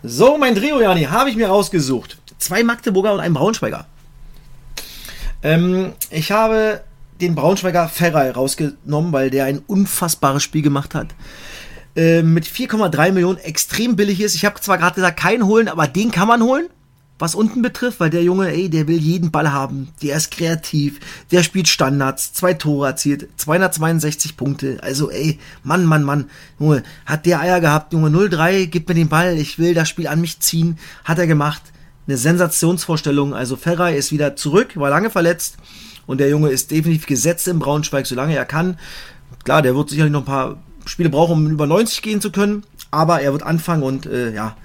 So, 0.02 0.40
mein 0.40 0.56
Trio, 0.56 0.82
Jani, 0.82 1.04
habe 1.04 1.30
ich 1.30 1.36
mir 1.36 1.50
rausgesucht. 1.50 2.18
Zwei 2.40 2.64
Magdeburger 2.64 3.14
und 3.14 3.20
einen 3.20 3.36
Braunschweiger. 3.36 3.86
Ähm, 5.44 5.94
ich 6.10 6.32
habe 6.32 6.82
den 7.22 7.36
Braunschweiger 7.36 7.88
Ferrei 7.88 8.32
rausgenommen, 8.32 9.14
weil 9.14 9.30
der 9.30 9.46
ein 9.46 9.60
unfassbares 9.68 10.42
Spiel 10.42 10.64
gemacht 10.64 10.96
hat. 10.96 11.14
Äh, 11.96 12.24
mit 12.24 12.48
4,3 12.48 13.12
Millionen 13.12 13.38
extrem 13.38 13.96
billig 13.96 14.20
ist. 14.20 14.34
Ich 14.34 14.46
habe 14.46 14.60
zwar 14.62 14.80
gerade 14.80 14.96
gesagt, 14.96 15.20
keinen 15.20 15.46
holen, 15.46 15.68
aber 15.68 15.86
den 15.86 16.10
kann 16.10 16.28
man 16.28 16.42
holen. 16.42 16.70
Was 17.20 17.34
unten 17.34 17.64
betrifft, 17.64 18.00
weil 18.00 18.12
der 18.12 18.24
Junge, 18.24 18.52
ey, 18.52 18.70
der 18.70 18.88
will 18.88 18.98
jeden 18.98 19.32
Ball 19.32 19.52
haben. 19.52 19.90
Der 20.04 20.18
ist 20.18 20.30
kreativ. 20.30 21.00
Der 21.32 21.42
spielt 21.42 21.68
Standards. 21.68 22.32
Zwei 22.34 22.54
Tore 22.54 22.88
erzielt. 22.88 23.28
262 23.38 24.38
Punkte. 24.38 24.78
Also, 24.82 25.10
ey, 25.10 25.40
Mann, 25.64 25.86
Mann, 25.86 26.04
Mann. 26.04 26.30
Junge, 26.60 26.84
hat 27.08 27.26
der 27.26 27.40
Eier 27.40 27.60
gehabt. 27.60 27.94
Junge, 27.94 28.10
0-3, 28.10 28.68
gib 28.68 28.88
mir 28.88 28.94
den 28.94 29.10
Ball. 29.10 29.36
Ich 29.38 29.58
will 29.58 29.74
das 29.74 29.90
Spiel 29.90 30.08
an 30.08 30.22
mich 30.22 30.40
ziehen. 30.42 30.78
Hat 31.06 31.18
er 31.18 31.26
gemacht. 31.26 31.64
Eine 32.08 32.18
Sensationsvorstellung. 32.18 33.34
Also, 33.34 33.56
Ferrei 33.56 33.98
ist 33.98 34.12
wieder 34.12 34.36
zurück, 34.36 34.78
war 34.78 34.92
lange 34.92 35.10
verletzt. 35.10 35.58
Und 36.06 36.20
der 36.20 36.30
Junge 36.30 36.50
ist 36.50 36.70
definitiv 36.70 37.08
gesetzt 37.08 37.48
im 37.48 37.58
Braunschweig, 37.58 38.06
solange 38.06 38.36
er 38.36 38.46
kann. 38.46 38.78
Klar, 39.44 39.64
der 39.64 39.76
wird 39.76 39.90
sicherlich 39.90 40.14
noch 40.14 40.22
ein 40.22 40.26
paar 40.26 40.58
Spiele 40.86 41.10
brauchen, 41.10 41.34
um 41.34 41.52
über 41.52 41.66
90 41.66 42.04
gehen 42.04 42.22
zu 42.22 42.32
können. 42.32 42.64
Aber 42.92 43.22
er 43.22 43.32
wird 43.34 43.44
anfangen 43.44 43.84
und, 43.84 44.06
äh, 44.06 44.34
ja, 44.34 44.56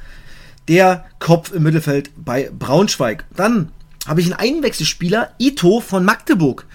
der 0.68 1.04
Kopf 1.18 1.52
im 1.52 1.62
Mittelfeld 1.62 2.10
bei 2.16 2.50
Braunschweig. 2.56 3.24
Dann 3.34 3.72
habe 4.06 4.20
ich 4.20 4.26
einen 4.26 4.56
Einwechselspieler, 4.56 5.32
Ito 5.38 5.80
von 5.80 6.04
Magdeburg, 6.04 6.66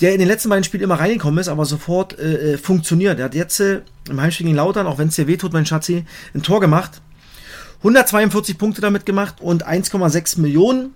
der 0.00 0.12
in 0.12 0.18
den 0.18 0.28
letzten 0.28 0.48
beiden 0.48 0.64
Spielen 0.64 0.82
immer 0.82 0.98
reingekommen 0.98 1.38
ist, 1.38 1.48
aber 1.48 1.64
sofort 1.64 2.18
äh, 2.18 2.52
äh, 2.52 2.58
funktioniert. 2.58 3.18
Er 3.18 3.26
hat 3.26 3.34
jetzt 3.34 3.60
äh, 3.60 3.82
im 4.08 4.20
Heimspiel 4.20 4.46
gegen 4.46 4.56
Lautern, 4.56 4.86
auch 4.86 4.98
wenn 4.98 5.08
es 5.08 5.16
dir 5.16 5.26
wehtut, 5.26 5.52
mein 5.52 5.66
Schatzi, 5.66 6.04
ein 6.34 6.42
Tor 6.42 6.60
gemacht. 6.60 7.02
142 7.78 8.58
Punkte 8.58 8.80
damit 8.80 9.06
gemacht 9.06 9.36
und 9.40 9.66
1,6 9.66 10.40
Millionen. 10.40 10.94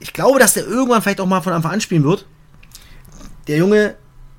Ich 0.00 0.12
glaube, 0.12 0.38
dass 0.38 0.54
der 0.54 0.66
irgendwann 0.66 1.02
vielleicht 1.02 1.20
auch 1.20 1.26
mal 1.26 1.40
von 1.40 1.52
Anfang 1.52 1.72
an 1.72 1.80
spielen 1.80 2.04
wird. 2.04 2.26
Der 3.46 3.58
Junge 3.58 3.96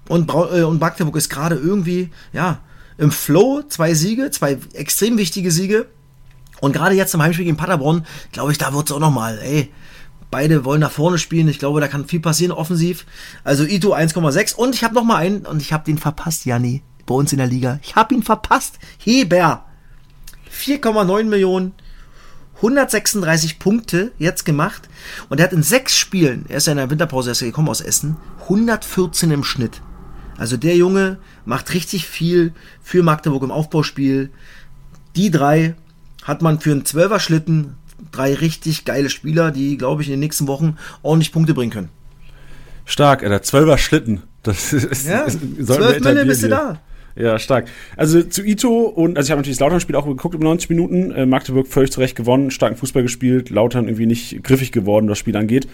und, 0.08 0.28
Brau 0.28 0.51
äh, 0.51 0.63
und 0.63 0.80
Magdeburg 0.80 1.16
ist 1.16 1.30
gerade 1.30 1.56
irgendwie, 1.56 2.10
ja, 2.32 2.60
im 2.98 3.12
Flow. 3.12 3.63
Zwei 3.68 3.94
Siege, 3.94 4.30
zwei 4.32 4.58
extrem 4.74 5.18
wichtige 5.18 5.51
Siege. 5.51 5.88
Und 6.62 6.74
gerade 6.74 6.96
jetzt 6.96 7.13
im 7.13 7.22
Heimspiel 7.22 7.46
gegen 7.46 7.58
Paderborn, 7.58 8.06
glaube 8.32 8.51
ich, 8.51 8.58
da 8.58 8.74
wird 8.74 8.89
es 8.89 8.96
auch 8.96 9.00
nochmal, 9.00 9.39
ey, 9.39 9.72
beide 10.32 10.66
wollen 10.66 10.82
nach 10.82 10.92
vorne 10.92 11.18
spielen. 11.18 11.48
Ich 11.48 11.60
glaube, 11.60 11.82
da 11.82 11.88
kann 11.88 12.08
viel 12.08 12.20
passieren 12.20 12.51
offensiv. 12.51 13.06
Also 13.44 13.66
Ito 13.66 13.94
1,6 13.94 14.56
und 14.56 14.75
ich 14.75 14.84
habe 14.84 14.96
nochmal 14.96 15.18
einen 15.18 15.46
und 15.46 15.62
ich 15.62 15.74
habe 15.74 15.86
den 15.86 15.98
verpasst, 15.98 16.46
Janni, 16.46 16.84
bei 17.06 17.16
uns 17.16 17.32
in 17.32 17.38
der 17.38 17.48
Liga. 17.48 17.80
Ich 17.84 17.96
habe 17.96 18.13
ihn 18.13 18.24
verpasst. 18.24 18.80
Heber. 18.98 19.66
4,9 20.51 21.24
Millionen. 21.25 21.74
136 22.58 23.58
Punkte 23.58 24.12
jetzt 24.18 24.44
gemacht 24.44 24.89
und 25.30 25.39
er 25.39 25.46
hat 25.46 25.54
in 25.54 25.63
sechs 25.63 25.96
Spielen, 25.96 26.44
er 26.50 26.58
ist 26.58 26.68
ja 26.68 26.74
in 26.74 26.78
der 26.78 26.89
Winterpause 26.89 27.30
erst 27.30 27.39
gekommen 27.39 27.70
aus 27.70 27.80
Essen, 27.80 28.18
114 28.42 29.32
im 29.32 29.46
Schnitt. 29.46 29.82
Also 30.38 30.58
der 30.58 30.75
Junge 30.75 31.20
macht 31.46 31.74
richtig 31.74 32.06
viel 32.06 32.54
für 32.82 33.02
Magdeburg 33.02 33.43
im 33.43 33.52
Aufbauspiel. 33.52 34.32
Die 35.15 35.32
drei 35.32 35.76
hat 36.30 36.42
man 36.42 36.60
für 36.60 36.72
einen 36.72 36.86
Zwölfer 36.86 37.20
Schlitten 37.20 37.76
drei 38.12 38.34
richtig 38.34 38.86
geile 38.86 39.10
Spieler, 39.10 39.52
die, 39.52 39.78
glaube 39.78 40.02
ich, 40.02 40.08
in 40.08 40.13
den 40.13 40.20
nächsten 40.22 40.48
Wochen 40.48 40.78
ordentlich 41.02 41.32
Punkte 41.32 41.54
bringen 41.54 41.72
können. 41.72 41.89
Stark, 42.86 43.24
Alter. 43.24 43.42
Zwölfer 43.42 43.78
Schlitten. 43.78 44.24
Das 44.44 44.72
ist, 44.74 45.08
Ja, 45.08 45.26
wir 45.58 45.65
12 45.65 46.00
Mille 46.02 46.26
bist 46.26 46.44
du 46.44 46.50
da. 46.50 46.80
Ja, 47.15 47.38
stark. 47.38 47.68
Also 47.98 48.24
zu 48.24 48.44
Ito 48.44 48.84
und, 48.84 49.18
also 49.18 49.28
ich 49.28 49.32
habe 49.32 49.39
natürlich 49.39 49.58
das 49.58 49.62
Lautern-Spiel 49.62 49.96
auch 49.96 50.06
geguckt 50.06 50.36
über 50.36 50.46
90 50.46 50.70
Minuten. 50.70 51.12
Äh, 51.12 51.26
Magdeburg 51.26 51.68
völlig 51.68 51.92
zurecht 51.92 52.15
gewonnen, 52.15 52.50
starken 52.50 52.78
Fußball 52.78 53.04
gespielt, 53.04 53.50
Lautern 53.50 53.88
irgendwie 53.88 54.06
nicht 54.06 54.42
griffig 54.44 54.72
geworden, 54.72 55.08
was 55.08 55.13
das 55.13 55.20
Spiel 55.20 55.36
angeht. 55.36 55.68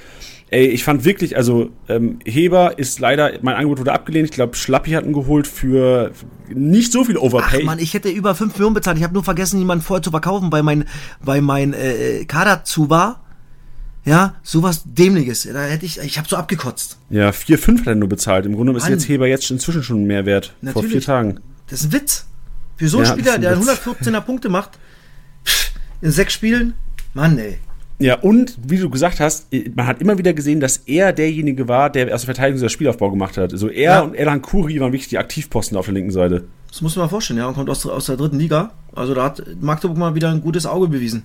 Ey, 0.52 0.68
ich 0.68 0.84
fand 0.84 1.04
wirklich, 1.06 1.36
also 1.36 1.72
ähm, 1.90 2.20
Heber 2.24 2.78
ist 2.78 3.00
leider, 3.00 3.32
mein 3.42 3.56
Angebot 3.56 3.80
wurde 3.80 3.94
abgelehnt. 3.94 4.30
Ich 4.30 4.36
glaube, 4.36 4.56
Schlappi 4.56 4.92
hat 4.92 5.04
ihn 5.06 5.12
geholt 5.14 5.48
für 5.48 6.12
nicht 6.50 6.92
so 6.92 7.04
viel 7.04 7.18
Ach 7.18 7.24
Overpay. 7.24 7.64
man, 7.64 7.80
ich 7.80 7.94
hätte 7.96 8.10
über 8.10 8.36
5 8.36 8.54
Millionen 8.54 8.76
bezahlt. 8.76 8.98
Ich 8.98 9.04
habe 9.04 9.14
nur 9.14 9.24
vergessen, 9.24 9.58
jemanden 9.58 9.84
vorher 9.84 10.04
zu 10.04 10.12
verkaufen, 10.12 10.52
weil 10.52 10.62
mein, 10.62 10.86
weil 11.20 11.42
mein 11.42 11.74
äh, 11.74 12.26
Kader 12.26 12.64
zu 12.64 12.90
war. 12.92 13.22
Ja, 14.06 14.36
sowas 14.44 14.84
Dämliches. 14.86 15.50
Da 15.52 15.64
hätte 15.64 15.84
ich, 15.88 15.98
ich 15.98 16.20
habe 16.20 16.30
so 16.30 16.36
abgekotzt. 16.36 17.00
ja, 17.10 17.30
4,5 17.32 17.80
hat 17.80 17.88
er 17.88 17.96
nur 17.96 18.08
bezahlt. 18.08 18.46
Im 18.46 18.54
Grunde 18.56 18.72
ist 18.74 18.84
Mann. 18.84 18.92
jetzt 18.92 19.10
Heber 19.10 19.26
jetzt 19.26 19.50
inzwischen 19.50 19.82
schon 19.82 20.04
mehr 20.06 20.28
wert. 20.28 20.54
Vor 20.62 20.74
vier 20.74 20.82
Natürlich. 20.84 21.06
Tagen. 21.06 21.40
Das 21.68 21.80
ist 21.82 21.88
ein 21.88 21.94
Witz. 21.94 22.28
Für 22.78 22.88
so 22.88 22.98
einen 23.00 23.08
Ja, 23.08 23.14
Spieler, 23.14 23.34
ist 23.34 23.42
der 23.42 23.52
ein 23.54 23.62
Witz. 23.62 23.70
114er 24.08 24.22
Punkte 24.22 24.50
macht, 24.50 24.78
in 26.02 26.12
sechs 26.12 26.34
Spielen, 26.34 26.76
Mann, 27.16 27.40
ey. 27.40 27.58
Ja, 27.98 28.16
und 28.20 28.58
wie 28.68 28.78
du 28.78 28.90
gesagt 28.90 29.22
hast, 29.22 29.48
man 29.74 29.88
hat 29.88 30.02
immer 30.02 30.18
wieder 30.18 30.34
gesehen, 30.34 30.60
dass 30.60 30.78
er 30.86 31.14
derjenige 31.14 31.68
war, 31.70 31.90
der 31.90 32.14
aus 32.14 32.22
der 32.22 32.34
Verteidigung 32.36 32.62
das 32.62 32.72
Spielaufbau 32.74 33.10
gemacht 33.10 33.38
hat. 33.38 33.54
Also 33.54 33.70
er 33.70 33.84
Ja. 33.94 34.00
und 34.02 34.16
Erlan 34.16 34.42
Kuri 34.42 34.80
waren 34.82 34.92
wirklich 34.92 35.08
die 35.08 35.18
Aktivposten 35.18 35.78
auf 35.78 35.86
der 35.86 35.94
linken 35.94 36.12
Seite. 36.12 36.44
Das 36.68 36.82
muss 36.82 36.96
man 36.98 37.06
mal 37.06 37.10
vorstellen, 37.10 37.40
ja. 37.40 37.48
Und 37.48 37.54
kommt 37.54 37.70
aus, 37.70 37.86
aus 37.86 38.08
der 38.08 38.18
dritten 38.18 38.38
Liga. 38.38 38.72
Also 38.94 39.14
da 39.14 39.24
hat 39.24 39.42
Magdeburg 39.62 39.98
mal 39.98 40.14
wieder 40.14 40.30
ein 40.30 40.42
gutes 40.42 40.66
Auge 40.66 40.90
bewiesen. 40.90 41.24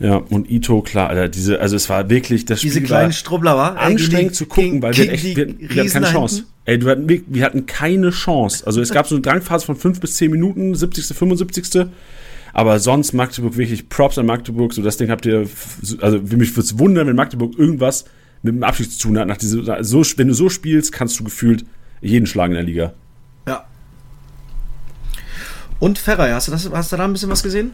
Ja, 0.00 0.16
und 0.16 0.50
Ito, 0.50 0.82
klar, 0.82 1.10
Alter, 1.10 1.28
diese, 1.28 1.60
also 1.60 1.76
es 1.76 1.88
war 1.88 2.10
wirklich, 2.10 2.44
das 2.44 2.58
Diese 2.60 2.74
Spiel 2.78 2.86
kleinen 2.88 3.06
war 3.06 3.12
Strubbler, 3.12 3.56
war 3.56 3.76
anstrengend 3.78 4.34
zu 4.34 4.46
gucken, 4.46 4.82
weil 4.82 4.96
wir, 4.96 5.12
echt, 5.12 5.36
wir, 5.36 5.54
wir 5.56 5.82
hatten 5.84 5.90
keine 5.92 6.06
Chance. 6.06 6.34
Hinten. 6.36 6.50
Ey, 6.64 6.78
du 6.80 6.88
hatten, 6.90 7.08
wir, 7.08 7.20
wir 7.28 7.44
hatten 7.44 7.66
keine 7.66 8.10
Chance. 8.10 8.66
Also 8.66 8.80
es 8.80 8.90
gab 8.90 9.06
so 9.06 9.14
eine 9.14 9.22
Drangphase 9.22 9.64
von 9.64 9.76
5 9.76 10.00
bis 10.00 10.16
10 10.16 10.32
Minuten, 10.32 10.74
70., 10.74 11.06
75. 11.16 11.86
Aber 12.54 12.78
sonst 12.78 13.12
Magdeburg 13.12 13.56
wirklich 13.56 13.88
Props 13.88 14.16
an 14.16 14.26
Magdeburg. 14.26 14.72
So 14.72 14.80
das 14.80 14.96
Ding 14.96 15.10
habt 15.10 15.26
ihr, 15.26 15.46
also 16.00 16.20
mich 16.20 16.56
würde 16.56 16.60
es 16.60 16.78
wundern, 16.78 17.08
wenn 17.08 17.16
Magdeburg 17.16 17.58
irgendwas 17.58 18.04
mit 18.42 18.54
dem 18.54 18.62
Abschied 18.62 18.92
zu 18.92 19.08
tun 19.08 19.18
hat. 19.18 19.26
Nach 19.26 19.36
diese, 19.36 19.84
so, 19.84 20.02
wenn 20.16 20.28
du 20.28 20.34
so 20.34 20.48
spielst, 20.48 20.92
kannst 20.92 21.18
du 21.18 21.24
gefühlt 21.24 21.66
jeden 22.00 22.26
schlagen 22.26 22.52
in 22.52 22.58
der 22.58 22.64
Liga. 22.64 22.92
Ja. 23.48 23.64
Und 25.80 25.98
Ferrei, 25.98 26.30
hast 26.30 26.46
du, 26.46 26.52
das, 26.52 26.70
hast 26.70 26.92
du 26.92 26.96
da 26.96 27.04
ein 27.04 27.12
bisschen 27.12 27.28
was 27.28 27.42
gesehen? 27.42 27.72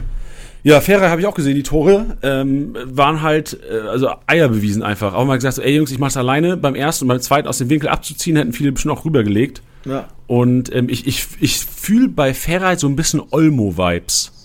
Ja, 0.62 0.80
Ferrer 0.80 1.10
habe 1.10 1.20
ich 1.20 1.26
auch 1.26 1.34
gesehen, 1.34 1.54
die 1.54 1.62
Tore 1.62 2.18
ähm, 2.22 2.76
waren 2.84 3.22
halt, 3.22 3.58
äh, 3.70 3.88
also 3.88 4.10
Eier 4.26 4.48
bewiesen 4.48 4.82
einfach. 4.82 5.14
Auch 5.14 5.24
mal 5.24 5.36
gesagt, 5.36 5.56
so, 5.56 5.62
ey 5.62 5.74
Jungs, 5.76 5.90
ich 5.90 5.98
mach's 5.98 6.16
alleine. 6.16 6.56
Beim 6.56 6.74
ersten 6.74 7.04
und 7.04 7.08
beim 7.08 7.20
zweiten 7.20 7.48
aus 7.48 7.58
dem 7.58 7.70
Winkel 7.70 7.88
abzuziehen, 7.88 8.36
hätten 8.36 8.52
viele 8.52 8.72
bestimmt 8.72 8.94
auch 8.94 9.04
rübergelegt. 9.04 9.62
Ja. 9.84 10.08
Und 10.26 10.74
ähm, 10.74 10.88
ich, 10.88 11.06
ich, 11.06 11.26
ich 11.40 11.58
fühle 11.58 12.08
bei 12.08 12.34
Ferrer 12.34 12.76
so 12.76 12.86
ein 12.88 12.96
bisschen 12.96 13.22
Olmo-Vibes. 13.30 14.39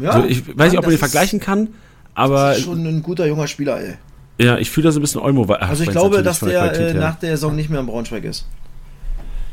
Ja. 0.00 0.10
Also 0.10 0.28
ich 0.28 0.46
weiß 0.58 0.70
nicht, 0.72 0.78
ob 0.78 0.84
man 0.84 0.90
den 0.94 0.98
vergleichen 0.98 1.40
kann, 1.40 1.68
aber 2.14 2.48
Das 2.50 2.58
ist 2.58 2.64
schon 2.64 2.84
ein 2.86 3.02
guter 3.02 3.26
junger 3.26 3.46
Spieler, 3.46 3.80
ey. 3.80 3.94
ja, 4.38 4.58
ich 4.58 4.70
fühle 4.70 4.84
da 4.86 4.92
so 4.92 4.98
ein 5.00 5.02
bisschen 5.02 5.20
Olmo-Vibes. 5.20 5.62
Also 5.68 5.84
ich 5.84 5.90
glaube, 5.90 6.22
dass 6.22 6.40
der 6.40 6.72
äh, 6.78 6.94
nach 6.94 7.16
der 7.18 7.30
Saison 7.30 7.54
nicht 7.56 7.70
mehr 7.70 7.80
im 7.80 7.86
Braunschweig 7.86 8.24
ist. 8.24 8.46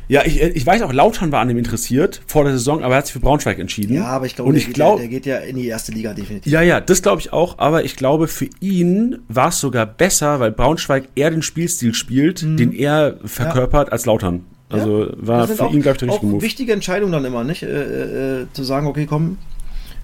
Ja, 0.09 0.21
ich, 0.25 0.41
ich 0.41 0.65
weiß 0.65 0.81
auch, 0.81 0.91
Lautern 0.91 1.31
war 1.31 1.39
an 1.39 1.47
dem 1.47 1.57
interessiert 1.57 2.21
vor 2.27 2.43
der 2.43 2.53
Saison, 2.53 2.83
aber 2.83 2.95
er 2.95 2.97
hat 2.97 3.05
sich 3.07 3.13
für 3.13 3.21
Braunschweig 3.21 3.57
entschieden. 3.57 3.95
Ja, 3.95 4.07
aber 4.07 4.25
ich 4.25 4.35
glaube, 4.35 4.49
und 4.49 4.55
der, 4.55 4.59
ich 4.59 4.65
geht 4.67 4.75
glaube, 4.75 5.01
ja, 5.01 5.07
der 5.07 5.07
geht 5.07 5.25
ja 5.25 5.37
in 5.37 5.55
die 5.55 5.65
erste 5.67 5.93
Liga 5.93 6.13
definitiv. 6.13 6.51
Ja, 6.51 6.61
ja, 6.61 6.81
das 6.81 7.01
glaube 7.01 7.21
ich 7.21 7.31
auch, 7.31 7.57
aber 7.57 7.85
ich 7.85 7.95
glaube, 7.95 8.27
für 8.27 8.49
ihn 8.59 9.19
war 9.29 9.47
es 9.47 9.61
sogar 9.61 9.85
besser, 9.85 10.41
weil 10.41 10.51
Braunschweig 10.51 11.05
eher 11.15 11.31
den 11.31 11.41
Spielstil 11.41 11.93
spielt, 11.93 12.41
den 12.41 12.73
er 12.73 13.15
verkörpert, 13.23 13.93
als 13.93 14.05
Lautern. 14.05 14.43
Also 14.69 15.07
war 15.15 15.39
Das 15.39 15.47
sind 15.47 15.57
für 15.57 15.63
auch, 15.65 15.73
ihn, 15.73 15.81
glaube 15.81 15.95
ich, 15.95 15.99
der 15.99 16.09
richtige 16.09 16.25
Move. 16.31 16.41
wichtige 16.41 16.73
Entscheidung 16.73 17.11
dann 17.11 17.23
immer, 17.23 17.43
nicht? 17.45 17.63
Äh, 17.63 18.41
äh, 18.41 18.45
zu 18.53 18.63
sagen, 18.63 18.87
okay, 18.87 19.05
komm, 19.05 19.37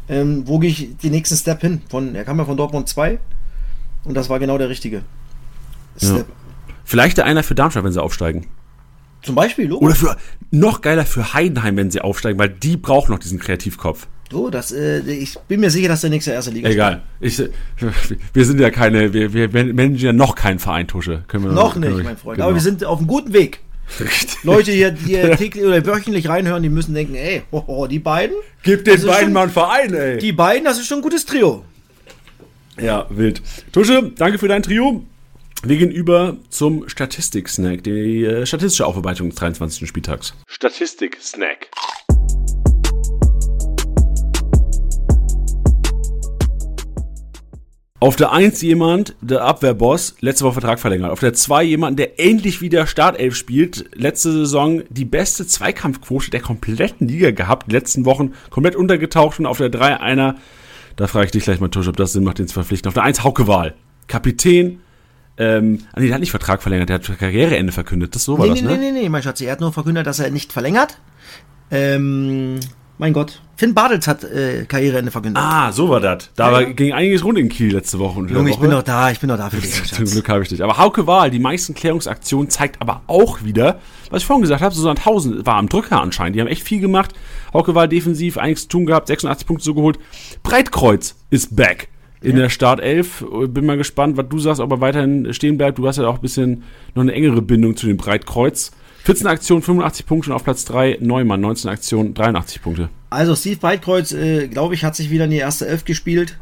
ähm, 0.10 0.43
wo 0.48 0.60
gehe 0.60 0.69
ich 0.72 0.98
den 0.98 1.12
nächsten 1.12 1.36
Step 1.38 1.62
hin? 1.62 1.82
Von, 1.89 2.15
er 2.15 2.26
kam 2.26 2.38
ja 2.39 2.45
von 2.45 2.58
Dortmund 2.58 2.89
2 2.89 3.19
und 4.04 4.15
das 4.15 4.30
war 4.30 4.39
genau 4.39 4.58
der 4.58 4.69
richtige 4.69 5.04
Step. 5.98 6.26
Vielleicht 6.86 7.17
der 7.17 7.26
einer 7.26 7.43
für 7.43 7.56
Darmstadt, 7.56 7.84
wenn 7.84 7.91
sie 7.91 8.02
aufsteigen. 8.02 8.48
Zum 9.22 9.36
Beispiel, 9.36 9.67
Logo. 9.67 9.86
Oder 9.86 9.95
für 9.95 10.17
noch 10.50 10.82
geiler 10.82 11.06
für 11.06 11.34
Heidenheim, 11.34 11.76
wenn 11.78 11.91
sie 11.91 12.02
aufsteigen, 12.02 12.39
weil 12.39 12.50
die 12.50 12.78
brauchen 12.78 13.12
noch 13.12 13.19
diesen 13.19 13.38
Kreativkopf. 13.38 14.08
So, 14.32 14.50
das, 14.50 14.72
äh, 14.72 15.00
ich 15.02 15.38
bin 15.48 15.60
mir 15.60 15.72
sicher, 15.72 15.89
dass 15.89 16.02
der 16.02 16.10
nächste 16.12 16.32
erste 16.32 16.52
Liga 16.52 16.69
Egal. 16.69 17.02
Ich, 17.19 17.41
wir 18.34 18.45
sind 18.45 18.60
ja 18.60 18.69
keine, 18.69 19.12
wir, 19.12 19.34
wir 19.34 19.50
managen 19.52 19.98
ja 19.98 20.13
noch 20.13 20.36
keinen 20.36 20.60
Verein, 20.60 20.88
Tusche. 20.88 21.24
Können 21.28 21.45
wir 21.45 21.52
Noch 21.52 21.74
können 21.74 21.88
nicht, 21.89 21.98
wir- 21.98 22.04
mein 22.04 22.17
Freund. 22.17 22.36
genau. 22.38 22.48
Aber 22.48 22.56
wir 22.56 22.62
sind 22.62 22.86
auf 22.86 23.00
einem 23.00 23.08
guten 23.08 23.34
Weg. 23.34 23.60
Richtig. 23.99 24.43
Leute 24.43 24.71
hier, 24.71 24.91
die 24.91 25.06
hier 25.06 25.36
täglich 25.38 25.63
oder 25.63 25.86
wöchentlich 25.86 26.28
reinhören, 26.30 26.63
die 26.63 26.69
müssen 26.69 26.93
denken, 26.93 27.15
ey, 27.15 27.41
hoho, 27.52 27.88
die 27.88 27.99
beiden, 27.99 28.36
Gib 28.63 28.86
den 28.86 29.02
beiden 29.02 29.23
schon- 29.25 29.34
mal 29.34 29.43
einen 29.43 29.52
Verein, 29.52 29.93
ey. 29.93 30.17
die 30.19 30.32
beiden, 30.32 30.65
das 30.65 30.80
ist 30.80 30.88
schon 30.88 30.99
ein 30.99 31.04
gutes 31.04 31.25
Trio. 31.25 31.65
Ja, 32.80 33.08
wild. 33.10 33.41
Tusche, 33.73 34.12
danke 34.15 34.38
für 34.38 34.47
dein 34.47 34.63
Trio. 34.63 35.04
Wir 35.63 35.75
gehen 35.75 35.91
über 35.91 36.38
zum 36.49 36.88
Statistik-Snack, 36.88 37.84
die 37.84 38.23
äh, 38.23 38.45
statistische 38.45 38.86
Aufarbeitung 38.86 39.30
des 39.30 39.38
23. 39.39 39.86
Spieltags. 39.88 40.34
Statistik-Snack. 40.47 41.67
Auf 48.02 48.16
der 48.16 48.32
1 48.32 48.62
jemand, 48.62 49.14
der 49.20 49.44
Abwehrboss, 49.44 50.16
letzte 50.22 50.46
Woche 50.46 50.54
Vertrag 50.54 50.80
verlängert. 50.80 51.12
Auf 51.12 51.20
der 51.20 51.34
2 51.34 51.64
jemand, 51.64 52.00
der 52.00 52.18
endlich 52.18 52.62
wieder 52.62 52.88
Startelf 52.88 53.36
spielt. 53.36 53.90
Letzte 53.94 54.32
Saison 54.32 54.84
die 54.90 55.04
beste 55.04 55.46
Zweikampfquote 55.46 56.32
der 56.32 56.40
kompletten 56.40 57.10
Liga 57.10 57.32
gehabt. 57.32 57.68
Die 57.68 57.76
letzten 57.76 58.06
Wochen 58.06 58.34
komplett 58.52 58.78
untergetaucht. 58.78 59.40
Und 59.40 59.46
auf 59.46 59.58
der 59.58 59.70
3 59.70 60.00
einer, 60.00 60.36
da 60.96 61.08
frage 61.08 61.26
ich 61.26 61.32
dich 61.32 61.44
gleich 61.44 61.60
mal, 61.60 61.68
Tusch, 61.68 61.90
ob 61.90 61.98
das 61.98 62.14
Sinn 62.14 62.24
macht, 62.24 62.40
den 62.40 62.48
zu 62.48 62.54
verpflichten. 62.54 62.88
Auf 62.88 62.94
der 62.94 63.04
1 63.04 63.26
Hauke 63.26 63.48
Wahl. 63.48 63.76
Kapitän. 64.08 64.80
Ähm, 65.38 65.80
nee, 65.98 66.06
der 66.08 66.14
hat 66.14 66.22
nicht 66.22 66.32
Vertrag 66.32 66.62
verlängert, 66.62 66.90
der 66.90 66.96
hat 66.96 67.20
Karriereende 67.20 67.72
verkündet. 67.74 68.16
Das 68.16 68.24
so 68.24 68.38
war 68.38 68.46
nee, 68.46 68.54
das, 68.54 68.62
nee, 68.62 68.68
ne? 68.68 68.78
nee, 68.78 68.92
nee, 68.92 69.02
nee, 69.04 69.10
mein 69.10 69.24
Schatz, 69.24 69.40
er 69.40 69.54
hat 69.54 69.62
nur 69.62 69.72
verkündet, 69.72 70.06
dass 70.06 70.20
er 70.20 70.32
nicht 70.32 70.52
verlängert. 70.52 70.98
Ähm, 71.72 72.60
mein 73.00 73.14
Gott. 73.14 73.42
Finn 73.56 73.74
Bartels 73.74 74.08
hat 74.08 74.24
äh, 74.24 74.66
Karriereende 74.66 75.10
verkündet. 75.12 75.42
Ah, 75.44 75.72
so 75.72 75.90
war 75.90 76.00
das. 76.00 76.30
Da 76.36 76.48
Ja, 76.48 76.54
war, 76.54 76.62
ja. 76.62 76.70
ging 76.70 76.94
einiges 76.94 77.24
rund 77.26 77.38
in 77.40 77.50
Kiel 77.50 77.74
letzte 77.74 77.98
Woche. 77.98 78.20
Und 78.20 78.30
Junge, 78.30 78.52
ich 78.52 78.58
bin 78.60 78.70
doch 78.72 78.84
da, 78.84 79.10
ich 79.10 79.20
bin 79.20 79.30
doch 79.30 79.38
da 79.38 79.50
für 79.50 79.58
dich, 79.58 79.84
Zum. 79.92 80.06
Glück 80.06 80.30
habe 80.30 80.44
ich 80.44 80.50
dich. 80.50 80.64
Aber 80.64 80.78
Hauke 80.78 81.08
Wahl, 81.08 81.32
die 81.32 81.40
meisten 81.40 81.74
Klärungsaktionen, 81.74 82.50
zeigt 82.50 82.82
aber 82.82 83.02
auch 83.08 83.44
wieder, 83.44 83.80
was 84.12 84.22
ich 84.22 84.26
vorhin 84.28 84.44
gesagt 84.44 84.62
habe, 84.62 84.74
Susanne 84.76 84.96
Tausend 85.00 85.46
war 85.46 85.56
am 85.56 85.68
Drücker 85.68 86.00
anscheinend. 86.02 86.36
Die 86.36 86.42
haben 86.42 86.48
echt 86.48 86.64
viel 86.64 86.80
gemacht. 86.80 87.14
Hauke 87.54 87.74
Wahl 87.74 87.88
defensiv, 87.90 88.38
einiges 88.38 88.64
zu 88.64 88.68
tun 88.70 88.86
gehabt, 88.86 89.08
86 89.08 89.48
Punkte 89.48 89.64
so 89.66 89.74
geholt. 89.74 89.98
Breitkreuz 90.44 91.16
ist 91.30 91.56
back 91.56 91.88
in 92.22 92.36
der 92.36 92.50
Startelf. 92.50 93.26
Bin 93.48 93.66
mal 93.66 93.78
gespannt, 93.78 94.18
was 94.18 94.28
du 94.30 94.40
sagst, 94.40 94.60
ob 94.62 94.72
er 94.72 94.82
weiterhin 94.82 95.34
stehen 95.34 95.58
bleibt. 95.58 95.78
Du 95.78 95.88
hast 95.88 95.98
ja 95.98 96.08
auch 96.08 96.16
ein 96.16 96.22
bisschen 96.22 96.64
noch 96.96 97.04
eine 97.04 97.14
engere 97.14 97.42
Bindung 97.42 97.76
zu 97.78 97.88
dem 97.88 97.98
Breitkreuz. 97.98 98.72
14 99.10 99.26
Aktionen, 99.26 99.63
85 99.63 100.06
Punkte 100.06 100.30
und 100.30 100.36
auf 100.36 100.43
Platz 100.43 100.65
3 100.65 101.00
Neumann, 101.02 101.41
19 101.41 101.67
Aktionen, 101.72 102.13
83 102.13 102.62
Punkte. 102.62 102.89
Also 103.10 103.36
Steve 103.36 103.56
Breitkreuz, 103.56 104.12
äh, 104.12 104.48
glaube 104.48 104.76
ich, 104.76 104.84
hat 104.84 104.95
sich 104.95 105.10
wieder 105.10 105.26
in 105.26 105.32
die 105.32 105.38
erste 105.38 105.67
Elf 105.67 105.84
gespielt. 105.84 106.38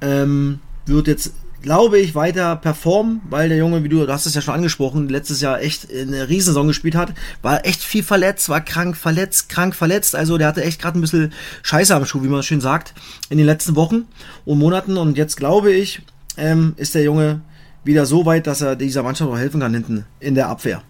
Ähm, 0.00 0.60
wird 0.86 1.06
jetzt, 1.06 1.34
glaube 1.60 1.98
ich, 1.98 2.14
weiter 2.14 2.56
performen, 2.56 3.20
weil 3.28 3.50
der 3.50 3.58
Junge, 3.58 3.84
wie 3.84 3.90
du, 3.90 4.06
du 4.06 4.10
hast 4.10 4.24
es 4.24 4.34
ja 4.34 4.40
schon 4.40 4.54
angesprochen, 4.54 5.10
letztes 5.10 5.42
Jahr 5.42 5.60
echt 5.60 5.86
eine 5.92 6.30
Riesensaison 6.30 6.66
gespielt 6.66 6.94
hat. 6.94 7.12
War 7.42 7.66
echt 7.66 7.82
viel 7.82 8.02
verletzt, 8.02 8.48
war 8.48 8.62
krank, 8.62 8.96
verletzt, 8.96 9.50
krank, 9.50 9.74
verletzt. 9.74 10.16
Also 10.16 10.38
der 10.38 10.46
hatte 10.46 10.64
echt 10.64 10.80
gerade 10.80 10.98
ein 10.98 11.02
bisschen 11.02 11.34
Scheiße 11.62 11.94
am 11.94 12.06
Schuh, 12.06 12.22
wie 12.22 12.28
man 12.28 12.42
schön 12.42 12.62
sagt, 12.62 12.94
in 13.28 13.36
den 13.36 13.46
letzten 13.46 13.76
Wochen 13.76 14.06
und 14.46 14.58
Monaten. 14.58 14.96
Und 14.96 15.18
jetzt 15.18 15.36
glaube 15.36 15.72
ich, 15.72 16.00
ähm, 16.38 16.72
ist 16.78 16.94
der 16.94 17.02
Junge 17.02 17.42
wieder 17.84 18.06
so 18.06 18.24
weit, 18.24 18.46
dass 18.46 18.62
er 18.62 18.76
dieser 18.76 19.02
Mannschaft 19.02 19.30
auch 19.30 19.36
helfen 19.36 19.60
kann 19.60 19.74
hinten 19.74 20.06
in 20.20 20.34
der 20.34 20.48
Abwehr. 20.48 20.82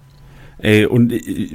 Ey, 0.61 0.87
und 0.87 1.12
äh, 1.12 1.49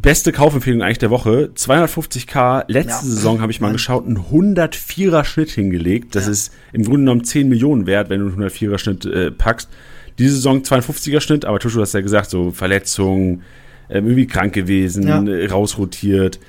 beste 0.00 0.32
Kaufempfehlung 0.32 0.82
eigentlich 0.82 0.98
der 0.98 1.10
Woche. 1.10 1.50
250k, 1.54 2.64
letzte 2.68 2.90
Ja. 2.90 2.98
Saison 3.12 3.40
habe 3.40 3.52
ich 3.52 3.60
mal 3.60 3.68
Mann. 3.68 3.74
geschaut, 3.74 4.04
einen 4.06 4.18
104er 4.18 5.24
Schnitt 5.24 5.50
hingelegt. 5.50 6.14
Das 6.14 6.24
Ja. 6.26 6.32
ist 6.32 6.52
im 6.72 6.82
Grunde 6.82 7.00
genommen 7.02 7.24
10 7.24 7.48
Millionen 7.48 7.86
wert, 7.86 8.10
wenn 8.10 8.20
du 8.20 8.26
einen 8.26 8.34
104er 8.34 8.78
Schnitt 8.78 9.04
äh, 9.04 9.30
packst. 9.30 9.68
Diese 10.18 10.34
Saison 10.34 10.62
52er 10.62 11.20
Schnitt, 11.20 11.44
aber 11.44 11.58
Tuschu 11.58 11.80
hast 11.80 11.94
ja 11.94 12.00
gesagt, 12.00 12.30
so 12.30 12.50
Verletzungen, 12.50 13.42
ähm, 13.88 14.06
irgendwie 14.06 14.26
krank 14.26 14.52
gewesen, 14.52 15.06
Ja. 15.06 15.22
äh, 15.22 15.46
rausrotiert. 15.46 16.40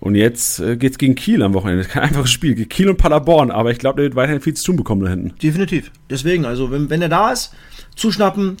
Und 0.00 0.16
jetzt 0.16 0.58
äh, 0.58 0.76
geht's 0.76 0.98
gegen 0.98 1.14
Kiel 1.14 1.42
am 1.42 1.54
Wochenende. 1.54 1.84
Kein 1.84 2.02
einfaches 2.04 2.30
Spiel. 2.32 2.54
Kiel 2.66 2.88
und 2.88 2.96
Paderborn, 2.96 3.50
aber 3.50 3.70
ich 3.70 3.78
glaube, 3.78 3.96
der 3.96 4.04
wird 4.06 4.16
weiterhin 4.16 4.40
viel 4.40 4.54
zu 4.54 4.64
tun 4.64 4.76
bekommen 4.76 5.02
da 5.02 5.10
hinten. 5.10 5.34
Definitiv. 5.40 5.92
Deswegen, 6.10 6.44
also 6.44 6.70
wenn, 6.72 6.90
wenn 6.90 7.02
er 7.02 7.08
da 7.10 7.30
ist, 7.30 7.52
zuschnappen, 7.94 8.56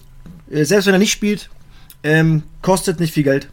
äh, 0.50 0.64
selbst 0.64 0.86
wenn 0.86 0.94
er 0.94 0.98
nicht 1.00 1.10
spielt, 1.10 1.48
ähm, 2.02 2.42
kostet 2.62 3.00
nicht 3.00 3.12
viel 3.12 3.22
Geld. 3.24 3.48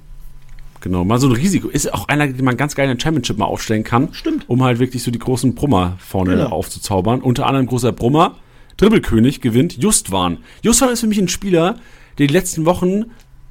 Genau, 0.81 1.03
mal 1.03 1.19
so 1.19 1.27
ein 1.27 1.33
Risiko. 1.33 1.67
Ist 1.67 1.93
auch 1.93 2.07
einer, 2.07 2.27
den 2.27 2.45
man 2.45 2.55
ganz 2.55 2.73
geil 2.75 2.89
in 2.89 2.95
der 2.97 3.03
Championship 3.03 3.37
mal 3.37 3.45
aufstellen 3.45 3.83
kann. 3.83 4.13
Stimmt. 4.13 4.45
Um 4.47 4.63
halt 4.63 4.79
wirklich 4.79 5.03
so 5.03 5.11
die 5.11 5.19
großen 5.19 5.53
Brummer 5.55 5.97
vorne 5.99 6.31
Genau. 6.35 6.47
aufzuzaubern. 6.49 7.21
Unter 7.21 7.45
anderem 7.47 7.67
großer 7.67 7.91
Brummer. 7.91 8.35
Dribbelkönig 8.77 9.41
gewinnt 9.41 9.77
Justwan. 9.77 10.37
Justwan 10.61 10.89
ist 10.91 11.01
für 11.01 11.07
mich 11.07 11.17
ein 11.19 11.27
Spieler, 11.27 11.75
der 12.17 12.27
die 12.27 12.33
letzten 12.33 12.65
Wochen 12.65 13.05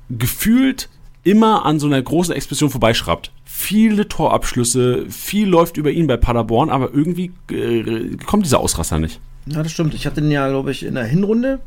gefühlt 0.08 0.88
immer 1.22 1.66
an 1.66 1.78
so 1.78 1.86
einer 1.86 2.00
großen 2.00 2.34
Explosion 2.34 2.70
vorbeischraubt. 2.70 3.30
Viele 3.44 4.08
Torabschlüsse, 4.08 5.04
viel 5.10 5.48
läuft 5.48 5.76
über 5.76 5.90
ihn 5.90 6.06
bei 6.06 6.16
Paderborn, 6.16 6.70
aber 6.70 6.94
irgendwie 6.94 7.32
äh, 7.50 8.16
kommt 8.24 8.46
dieser 8.46 8.60
Ausraster 8.60 8.98
nicht. 8.98 9.20
Ja, 9.46 9.62
das 9.62 9.72
stimmt. 9.72 9.92
Ich 9.92 10.06
hatte 10.06 10.22
den 10.22 10.30
ja, 10.30 10.48
glaube 10.48 10.70
ich, 10.70 10.82
in 10.84 10.94
der 10.94 11.04
Hinrunde, 11.04 11.60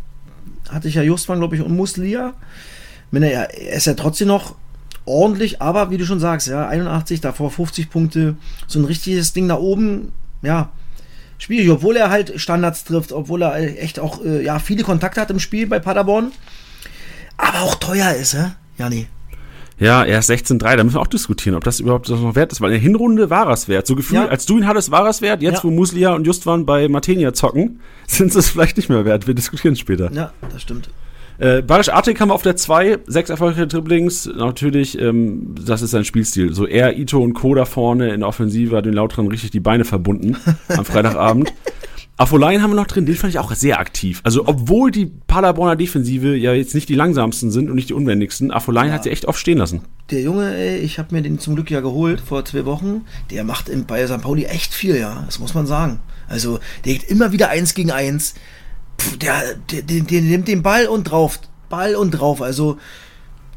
hatte 0.70 0.88
ich 0.88 0.96
ja 0.96 1.04
Justwan, 1.04 1.38
glaube 1.40 1.56
ich, 1.56 1.62
und 1.62 1.76
Muslia. 1.76 2.34
Er, 3.14 3.54
ist 3.76 3.86
ja 3.88 3.94
trotzdem 3.94 4.28
noch 4.30 4.56
ordentlich, 5.06 5.62
aber 5.62 5.90
wie 5.90 5.98
du 5.98 6.06
schon 6.06 6.20
sagst, 6.20 6.48
ja, 6.48 6.68
81, 6.68 7.22
davor 7.22 7.52
50 7.52 7.90
Punkte, 7.90 8.36
so 8.68 8.80
ein 8.80 8.86
richtiges 8.86 9.34
Ding 9.34 9.48
da 9.48 9.56
oben, 9.58 10.12
ja, 10.42 10.70
schwierig, 11.38 11.70
obwohl 11.72 11.98
er 11.98 12.10
halt 12.10 12.34
Standards 12.40 12.84
trifft, 12.84 13.12
obwohl 13.12 13.42
er 13.42 13.56
echt 13.82 14.00
auch, 14.00 14.24
äh, 14.24 14.44
ja, 14.44 14.60
viele 14.60 14.84
Kontakte 14.84 15.20
hat 15.20 15.32
im 15.32 15.40
Spiel 15.40 15.68
bei 15.68 15.80
Paderborn, 15.80 16.32
aber 17.38 17.62
auch 17.62 17.76
teuer 17.76 18.12
ist, 18.14 18.34
hä? 18.36 18.52
Jani. 18.78 19.08
Ja, 19.80 20.04
er 20.04 20.20
ist 20.20 20.30
16-3, 20.30 20.76
da 20.78 20.84
müssen 20.84 20.98
wir 20.98 21.02
auch 21.02 21.08
diskutieren, 21.08 21.56
ob 21.56 21.64
das 21.64 21.80
überhaupt 21.80 22.08
noch 22.08 22.36
wert 22.36 22.52
ist, 22.52 22.62
weil 22.62 22.70
in 22.70 22.74
der 22.76 22.82
Hinrunde 22.82 23.32
war 23.32 23.50
es 23.50 23.68
wert. 23.68 23.88
So 23.88 23.96
gefühlt, 23.96 24.26
Ja. 24.26 24.30
als 24.30 24.46
du 24.46 24.60
ihn 24.60 24.68
hattest, 24.68 24.92
war 24.92 25.08
es 25.08 25.22
wert. 25.24 25.42
Jetzt, 25.42 25.56
Ja. 25.56 25.64
wo 25.64 25.72
Muslia 25.72 26.14
und 26.14 26.28
Justwan 26.28 26.68
bei 26.68 26.88
Martenia 26.88 27.34
zocken, 27.34 27.80
sind 28.08 28.36
es 28.36 28.50
vielleicht 28.52 28.78
nicht 28.78 28.90
mehr 28.90 29.04
wert. 29.06 29.26
Wir 29.26 29.34
diskutieren 29.34 29.74
es 29.74 29.80
später. 29.80 30.12
Ja, 30.14 30.32
das 30.52 30.62
stimmt. 30.62 30.92
Äh, 31.42 31.64
Barisch 31.64 31.90
Artik 31.90 32.22
haben 32.22 32.30
wir 32.30 32.36
auf 32.36 32.44
der 32.44 32.56
2, 32.56 33.00
sechs 33.08 33.32
erfolgreiche 33.32 33.66
Dribblings. 33.66 34.28
Natürlich, 34.28 35.00
ähm, 35.02 35.56
das 35.66 35.82
ist 35.82 35.90
sein 35.90 36.06
Spielstil. 36.06 36.54
So 36.54 36.68
er, 36.68 37.00
Ito 37.00 37.20
und 37.20 37.34
Co. 37.34 37.56
da 37.56 37.66
vorne 37.66 38.14
in 38.14 38.20
der 38.20 38.30
Offensive 38.30 38.78
hat 38.78 38.86
den 38.86 38.94
Lautran 38.94 39.28
richtig 39.28 39.50
die 39.50 39.60
Beine 39.60 39.84
verbunden 39.84 40.38
am 40.68 40.86
Freitagabend. 40.86 41.52
Afolaien 42.16 42.62
haben 42.62 42.70
wir 42.70 42.76
noch 42.76 42.86
drin, 42.86 43.08
den 43.08 43.16
fand 43.16 43.34
ich 43.34 43.40
auch 43.40 43.52
sehr 43.56 43.80
aktiv. 43.80 44.22
Also, 44.24 44.48
obwohl 44.48 44.92
die 44.92 45.08
Paderborner 45.08 45.76
Defensive 45.76 46.36
ja 46.36 46.54
jetzt 46.54 46.76
nicht 46.76 46.88
die 46.90 46.94
langsamsten 46.94 47.50
sind 47.50 47.72
und 47.72 47.76
nicht 47.76 47.90
die 47.90 47.96
unwendigsten, 47.96 48.52
Afolaien 48.52 48.94
hat 48.94 49.02
sie 49.02 49.10
echt 49.10 49.26
oft 49.26 49.40
stehen 49.40 49.58
lassen. 49.58 49.82
Der 50.12 50.22
Junge, 50.22 50.54
ey, 50.54 50.78
ich 50.78 51.00
habe 51.00 51.16
mir 51.16 51.24
den 51.24 51.40
zum 51.40 51.56
Glück 51.56 51.72
ja 51.72 51.80
geholt 51.80 52.22
vor 52.22 52.46
zwei 52.46 52.66
Wochen. 52.66 53.06
Der 53.32 53.44
macht 53.44 53.68
in, 53.68 53.86
bei 53.86 54.06
St. 54.06 54.22
Pauli 54.22 54.44
echt 54.44 54.76
viel, 54.76 54.96
ja. 54.96 55.24
Das 55.26 55.40
muss 55.40 55.56
man 55.56 55.66
sagen. 55.66 56.02
Also, 56.28 56.60
der 56.86 56.94
geht 56.94 57.06
immer 57.06 57.32
wieder 57.32 57.50
eins 57.50 57.74
gegen 57.74 57.90
eins. 57.90 58.36
Der, 59.22 59.42
der, 59.72 59.82
der, 59.82 60.02
der 60.02 60.22
nimmt 60.22 60.48
den 60.48 60.62
Ball 60.64 60.88
und 60.88 61.06
drauf. 61.06 61.40
Ball 61.70 61.96
und 61.96 62.12
drauf. 62.12 62.42
Also, 62.42 62.78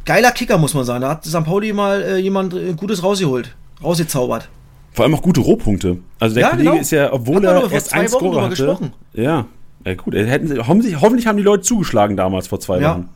geiler 0.05 0.31
Kicker, 0.33 0.59
muss 0.59 0.75
man 0.75 0.85
sagen. 0.85 1.01
Da 1.03 1.11
hat 1.11 1.25
St. 1.25 1.45
Pauli 1.45 1.73
mal 1.73 2.03
äh, 2.03 2.17
jemand 2.19 2.55
äh, 2.55 2.73
Gutes 2.75 3.03
rausgeholt. 3.03 3.55
Rausgezaubert. 3.83 4.49
Vor 4.93 5.05
allem 5.05 5.15
auch 5.17 5.23
gute 5.23 5.41
Rohpunkte. 5.41 5.99
Also 6.21 6.35
der 6.37 6.43
Ja, 6.45 6.51
Kollege 6.51 6.69
genau. 6.71 6.81
ist 6.81 6.91
ja, 6.93 7.13
obwohl 7.13 7.45
er 7.45 7.71
erst 7.73 7.89
zwei 7.91 7.97
ein 7.99 8.03
Wochen 8.05 8.11
Score 8.11 8.31
drüber 8.31 8.43
hatte. 8.43 8.51
gesprochen. 8.57 8.93
Ja. 9.13 9.47
Ja 9.85 9.95
gut, 9.97 10.15
hätten, 10.15 10.47
sie- 10.49 10.59
hoffentlich, 10.59 11.01
hoffentlich 11.01 11.27
haben 11.27 11.37
die 11.37 11.43
Leute 11.43 11.63
zugeschlagen 11.65 12.17
damals 12.17 12.47
vor 12.47 12.61
zwei 12.61 12.79
Ja. 12.81 12.93
Wochen. 12.93 13.09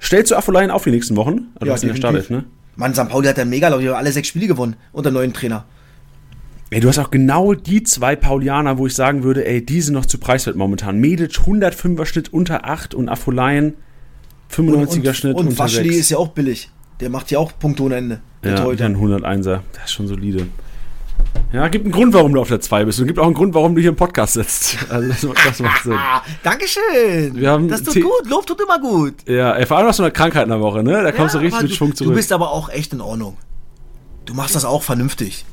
Stellst 0.00 0.30
du 0.30 0.36
Afolaien 0.36 0.70
auf 0.70 0.84
die 0.84 0.90
nächsten 0.90 1.16
Wochen? 1.16 1.48
Also 1.54 1.66
Ja, 1.66 1.72
hast 1.72 1.82
du 1.82 1.86
definitiv. 1.88 1.96
Startelf, 2.26 2.30
ne? 2.30 2.44
Mann, 2.76 2.94
St. 2.94 3.08
Pauli 3.08 3.26
hat 3.26 3.38
ja 3.38 3.44
mega, 3.46 3.68
glaube 3.68 3.82
ich, 3.82 3.90
alle 3.90 4.12
sechs 4.12 4.28
Spiele 4.28 4.46
gewonnen 4.46 4.76
unter 4.92 5.10
neuen 5.10 5.32
Trainer. 5.32 5.64
Ey, 6.70 6.80
du 6.80 6.88
hast 6.88 6.98
auch 6.98 7.10
genau 7.10 7.54
die 7.54 7.84
zwei 7.84 8.16
Paulianer, 8.16 8.76
wo 8.78 8.86
ich 8.88 8.94
sagen 8.94 9.22
würde, 9.22 9.46
ey, 9.46 9.64
die 9.64 9.80
sind 9.80 9.94
noch 9.94 10.06
zu 10.06 10.18
preiswert 10.18 10.56
momentan. 10.56 10.98
Medic 10.98 11.30
105er 11.32 12.04
Schnitt 12.06 12.32
unter 12.32 12.64
8 12.64 12.92
und 12.94 13.08
Afolaien 13.08 13.74
95er 14.52 15.14
Schnitt 15.14 15.36
und 15.36 15.48
unter 15.48 15.58
Waschli 15.60 15.88
6. 15.90 15.96
ist 15.96 16.10
ja 16.10 16.18
auch 16.18 16.28
billig. 16.28 16.70
Der 17.00 17.10
macht 17.10 17.30
ja 17.30 17.38
auch 17.38 17.52
Punkte 17.58 17.84
ohne 17.84 17.96
Ende. 17.96 18.20
Der 18.42 18.54
ja, 18.54 18.64
ein 18.66 18.96
101er. 18.96 19.60
Das 19.74 19.84
ist 19.84 19.92
schon 19.92 20.08
solide. 20.08 20.46
Ja, 21.52 21.68
gibt 21.68 21.84
einen 21.84 21.92
Grund, 21.92 22.12
warum 22.14 22.34
du 22.34 22.40
auf 22.40 22.48
der 22.48 22.60
2 22.60 22.84
bist. 22.84 22.98
Und 23.00 23.06
gibt 23.06 23.18
auch 23.18 23.26
einen 23.26 23.34
Grund, 23.34 23.54
warum 23.54 23.74
du 23.74 23.80
hier 23.80 23.90
im 23.90 23.96
Podcast 23.96 24.34
sitzt. 24.34 24.78
Also 24.90 25.08
das, 25.08 25.44
das 25.44 25.60
macht 25.60 25.84
Sinn. 25.84 25.98
Dankeschön. 26.42 27.34
Wir 27.36 27.50
haben 27.50 27.68
das 27.68 27.82
tut 27.82 27.94
T- 27.94 28.00
gut. 28.00 28.28
Lob 28.28 28.46
tut 28.46 28.60
immer 28.60 28.80
gut. 28.80 29.14
Ja, 29.28 29.52
ey, 29.54 29.66
vor 29.66 29.78
allem 29.78 29.86
hast 29.86 29.98
du 29.98 30.02
eine 30.02 30.12
Krankheit 30.12 30.44
in 30.44 30.50
der 30.50 30.60
Woche, 30.60 30.82
ne? 30.82 31.02
Da 31.02 31.12
kommst 31.12 31.34
du 31.34 31.38
Ja, 31.38 31.42
richtig 31.44 31.58
aber 31.60 31.68
mit 31.68 31.76
Schwung 31.76 31.94
zurück. 31.94 32.10
Du 32.12 32.16
bist 32.16 32.32
aber 32.32 32.50
auch 32.50 32.68
echt 32.70 32.92
in 32.92 33.00
Ordnung. 33.00 33.36
Du 34.24 34.34
machst 34.34 34.54
das 34.56 34.64
auch 34.64 34.82
vernünftig. 34.82 35.44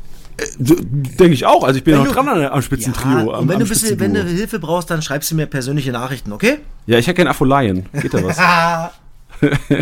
Denke 0.58 1.34
ich 1.34 1.46
auch. 1.46 1.64
Also 1.64 1.78
ich 1.78 1.84
bin 1.84 1.94
Wenn 1.94 2.02
noch 2.02 2.08
du- 2.08 2.14
dran 2.14 2.28
an, 2.28 2.46
am 2.46 2.62
Spitzentrio. 2.62 3.32
Ja, 3.32 3.38
und 3.40 3.48
wenn 3.50 3.60
du, 3.60 3.66
bist, 3.68 4.00
wenn 4.00 4.14
du 4.14 4.24
Hilfe 4.24 4.60
brauchst, 4.60 4.90
dann 4.90 5.02
schreibst 5.02 5.30
du 5.32 5.36
mir 5.36 5.46
persönliche 5.46 5.92
Nachrichten, 5.92 6.32
okay? 6.32 6.58
Ja, 6.88 6.98
ich 6.98 7.08
hätte 7.08 7.18
keinen 7.18 7.28
Afolaien. 7.28 7.86
Geht 8.02 8.14
da 8.14 8.24
was? 8.24 8.38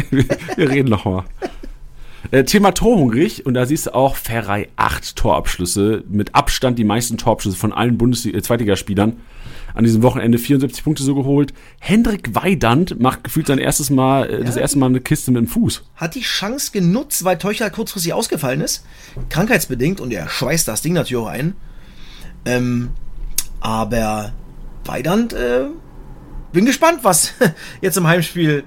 Wir, 0.10 0.26
wir 0.58 0.70
reden 0.70 0.90
noch 0.90 1.06
mal. 1.06 1.24
Äh, 2.32 2.44
Thema 2.44 2.72
Torhungrig, 2.74 3.46
und 3.46 3.54
da 3.56 3.66
siehst 3.66 3.88
du 3.88 3.96
auch 3.96 4.16
Ferrei 4.16 4.70
8 4.76 5.16
Torabschlüsse, 5.16 6.04
mit 6.08 6.36
Abstand 6.36 6.78
die 6.78 6.84
meisten 6.84 7.18
Torabschlüsse 7.18 7.58
von 7.58 7.74
allen 7.74 7.98
Bundesliga 7.98 8.76
äh. 8.76 9.18
An 9.74 9.84
diesem 9.84 10.04
Wochenende 10.04 10.38
74 10.38 10.84
Punkte 10.84 11.04
so 11.04 11.16
geholt. 11.16 11.54
Hendrik 11.80 12.36
Weidand 12.36 13.00
macht 13.00 13.24
gefühlt 13.24 13.48
sein 13.48 13.58
erstes 13.58 13.90
Mal, 13.90 14.30
äh, 14.30 14.44
das 14.44 14.58
erste 14.58 14.80
Mal 14.80 14.88
eine 14.88 15.02
Kiste 15.02 15.32
mit 15.32 15.42
dem 15.42 15.48
Fuß. 15.48 15.84
hat 15.96 16.16
die 16.16 16.22
Chance 16.22 16.72
genutzt, 16.72 17.24
weil 17.24 17.38
Teucher 17.38 17.70
kurzfristig 17.70 18.14
ausgefallen 18.14 18.62
ist. 18.62 18.86
Krankheitsbedingt 19.30 20.00
und 20.00 20.12
er 20.12 20.30
schweißt 20.30 20.68
das 20.68 20.82
Ding 20.82 20.94
natürlich 20.94 21.24
auch 21.24 21.30
ein. 21.30 21.56
Ähm, 22.46 22.90
aber 23.60 24.34
Weidand, 24.86 25.34
äh, 25.34 25.66
bin 26.52 26.66
gespannt, 26.66 27.00
was 27.04 27.34
jetzt 27.82 27.98
im 27.98 28.08
Heimspiel, 28.08 28.64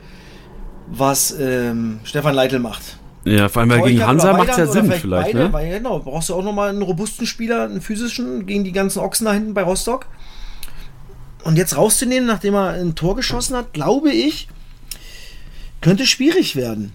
was 0.87 1.35
ähm, 1.39 2.01
Stefan 2.05 2.35
Leitl 2.35 2.59
macht. 2.59 2.99
Ja, 3.25 3.49
vor 3.49 3.61
allem 3.63 3.71
weil 3.71 3.83
gegen 3.83 4.07
Hansa 4.07 4.35
macht 4.35 4.51
es 4.51 4.57
ja 4.59 4.67
Sinn 4.67 4.87
oder 4.87 4.97
vielleicht, 4.97 5.33
beide, 5.33 5.45
ne? 5.47 5.53
Weil, 5.53 5.71
genau, 5.71 5.99
brauchst 5.99 6.29
du 6.29 6.35
auch 6.35 6.45
nochmal 6.45 6.69
einen 6.69 6.83
robusten 6.83 7.27
Spieler, 7.27 7.65
einen 7.65 7.81
physischen, 7.81 8.45
gegen 8.45 8.65
die 8.65 8.73
ganzen 8.73 8.99
Ochsen 8.99 9.25
da 9.25 9.33
hinten 9.33 9.55
bei 9.55 9.63
Rostock. 9.63 10.07
Und 11.45 11.57
jetzt 11.57 11.77
rauszunehmen, 11.77 12.27
nachdem 12.27 12.55
er 12.55 12.71
ein 12.71 12.95
Tor 12.95 13.17
geschossen 13.17 13.57
hat, 13.57 13.73
glaube 13.73 14.11
ich, 14.11 14.49
könnte 15.81 16.07
schwierig 16.07 16.57
werden. 16.57 16.93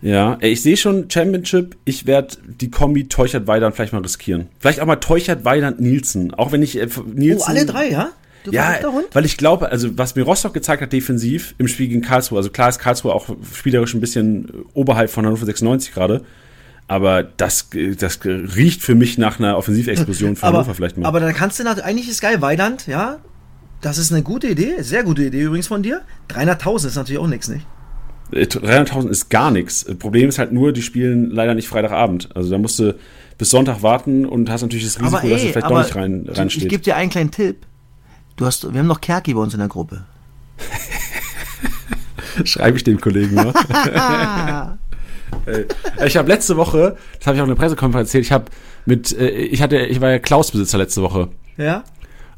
Ja, 0.00 0.38
ich 0.40 0.62
sehe 0.62 0.76
schon 0.76 1.10
Championship, 1.10 1.76
ich 1.84 2.06
werde 2.06 2.36
die 2.46 2.70
Kombi 2.70 3.08
Teuchert-Weidand 3.08 3.74
vielleicht 3.74 3.92
mal 3.92 4.02
riskieren. 4.02 4.48
Vielleicht 4.60 4.78
auch 4.78 4.86
mal 4.86 4.96
Teuchert-Weidand-Nielsen, 4.96 6.34
auch 6.34 6.52
wenn 6.52 6.62
ich 6.62 6.78
äh, 6.78 6.86
Nielsen... 7.12 7.42
Oh, 7.42 7.50
alle 7.50 7.66
drei, 7.66 7.90
ja? 7.90 8.10
Du 8.44 8.52
Ja, 8.52 8.78
weil 9.12 9.24
ich 9.24 9.36
glaube, 9.36 9.72
also 9.72 9.98
was 9.98 10.14
mir 10.14 10.22
Rostock 10.22 10.54
gezeigt 10.54 10.80
hat 10.80 10.92
defensiv 10.92 11.56
im 11.58 11.66
Spiel 11.66 11.88
gegen 11.88 12.02
Karlsruhe, 12.02 12.38
also 12.38 12.50
klar 12.50 12.68
ist 12.68 12.78
Karlsruhe 12.78 13.12
auch 13.12 13.26
spielerisch 13.52 13.92
ein 13.94 14.00
bisschen 14.00 14.48
äh, 14.48 14.52
oberhalb 14.74 15.10
von 15.10 15.26
Hannover 15.26 15.44
96 15.44 15.92
gerade, 15.92 16.24
aber 16.88 17.22
das, 17.22 17.68
äh, 17.74 17.94
das 17.94 18.18
riecht 18.24 18.82
für 18.82 18.94
mich 18.94 19.18
nach 19.18 19.38
einer 19.38 19.56
Offensivexplosion 19.56 20.34
für 20.34 20.46
aber, 20.46 20.58
Hannover 20.58 20.74
vielleicht 20.74 20.96
mal. 20.96 21.06
aber 21.06 21.20
dann 21.20 21.34
kannst 21.34 21.60
du 21.60 21.64
nach, 21.64 21.78
eigentlich 21.78 22.08
ist 22.08 22.20
geil, 22.20 22.40
Weidand, 22.40 22.86
ja, 22.86 23.18
das 23.80 23.98
ist 23.98 24.10
eine 24.10 24.22
gute 24.22 24.48
Idee, 24.48 24.82
sehr 24.82 25.04
gute 25.04 25.24
Idee 25.24 25.42
übrigens 25.42 25.68
von 25.68 25.82
dir. 25.82 26.02
300.000 26.30 26.88
ist 26.88 26.96
natürlich 26.96 27.20
auch 27.20 27.28
nichts, 27.28 27.48
nicht? 27.48 27.64
Äh, 28.32 28.44
300.000 28.44 29.08
ist 29.10 29.28
gar 29.28 29.50
nichts. 29.50 29.84
Das 29.84 29.96
Problem 29.96 30.28
ist 30.28 30.38
halt 30.38 30.50
nur, 30.50 30.72
die 30.72 30.82
spielen 30.82 31.30
leider 31.30 31.54
nicht 31.54 31.68
Freitagabend. 31.68 32.34
Also 32.34 32.50
da 32.50 32.58
musst 32.58 32.78
du 32.78 32.96
bis 33.36 33.50
Sonntag 33.50 33.82
warten 33.82 34.26
und 34.26 34.50
hast 34.50 34.62
natürlich 34.62 34.84
das 34.84 34.98
Risiko, 34.98 35.18
aber 35.18 35.28
dass 35.28 35.40
ey, 35.40 35.46
es 35.46 35.52
vielleicht 35.52 35.70
doch 35.70 35.78
nicht 35.78 35.94
rein, 35.94 36.26
ich 36.28 36.38
reinsteht. 36.38 36.68
gebe 36.68 36.82
dir 36.82 36.96
einen 36.96 37.10
kleinen 37.10 37.30
Tipp. 37.30 37.66
Du 38.36 38.46
hast, 38.46 38.72
wir 38.72 38.80
haben 38.80 38.86
noch 38.86 39.00
Kerki 39.00 39.34
bei 39.34 39.40
uns 39.40 39.52
in 39.52 39.60
der 39.60 39.68
Gruppe. 39.68 40.04
Schreibe 42.44 42.76
ich 42.76 42.84
dem 42.84 43.00
Kollegen 43.00 43.34
mal. 43.34 43.52
Ey, 45.46 45.66
ich 46.06 46.16
habe 46.16 46.28
letzte 46.28 46.56
Woche, 46.56 46.96
das 47.18 47.26
habe 47.26 47.36
ich 47.36 47.42
auch 47.42 47.46
in 47.46 47.50
der 47.50 47.56
Pressekonferenz 47.56 48.08
erzählt, 48.08 48.24
ich 48.24 48.32
habe 48.32 48.46
mit, 48.86 49.16
äh, 49.18 49.28
ich 49.28 49.62
hatte, 49.62 49.78
ich 49.78 50.00
war 50.00 50.10
ja 50.10 50.18
Klaus-Besitzer 50.18 50.78
letzte 50.78 51.02
Woche. 51.02 51.28
Ja? 51.56 51.84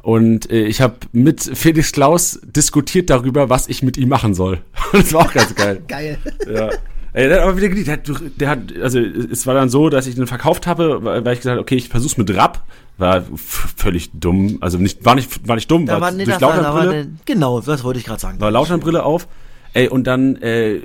Und 0.03 0.50
äh, 0.50 0.64
ich 0.64 0.81
habe 0.81 0.96
mit 1.12 1.42
Felix 1.42 1.92
Klaus 1.92 2.40
diskutiert 2.42 3.11
darüber, 3.11 3.50
was 3.50 3.68
ich 3.68 3.83
mit 3.83 3.96
ihm 3.96 4.09
machen 4.09 4.35
soll. 4.35 4.61
Das 4.92 5.12
war 5.12 5.26
auch 5.26 5.33
ganz 5.33 5.55
geil. 5.55 5.83
Geil. 5.88 6.18
Ja. 6.53 6.70
Ey, 7.12 7.29
der 7.29 7.38
hat 7.38 7.48
aber 7.48 7.57
wieder 7.57 7.68
geliebt. 7.68 7.88
Der 7.88 7.96
hat, 7.96 8.09
der 8.37 8.48
hat, 8.48 8.59
also 8.83 9.00
es 9.00 9.46
war 9.46 9.55
dann 9.55 9.68
so, 9.68 9.88
dass 9.88 10.07
ich 10.07 10.14
den 10.14 10.26
verkauft 10.26 10.66
habe, 10.66 11.05
weil 11.05 11.33
ich 11.33 11.40
gesagt 11.40 11.53
habe, 11.53 11.61
okay, 11.61 11.76
ich 11.76 11.88
versuch's 11.88 12.16
mit 12.16 12.35
Rapp. 12.37 12.62
War 12.98 13.24
völlig 13.35 14.11
dumm. 14.12 14.59
Also 14.61 14.79
nicht, 14.79 15.05
war 15.05 15.14
nicht, 15.14 15.48
war 15.48 15.57
nicht 15.57 15.70
dumm, 15.70 15.87
Da 15.87 15.94
war, 15.94 16.03
war, 16.03 16.12
durch 16.12 16.40
Lauternbrille. 16.40 17.09
genau, 17.24 17.61
das 17.61 17.83
wollte 17.83 17.98
ich 17.98 18.05
gerade 18.05 18.20
sagen. 18.20 18.40
War 18.40 18.50
Lauternbrille 18.50 19.03
auf. 19.03 19.26
Ey, 19.72 19.88
und 19.88 20.06
dann 20.06 20.37
äh, 20.37 20.76
äh, 20.76 20.83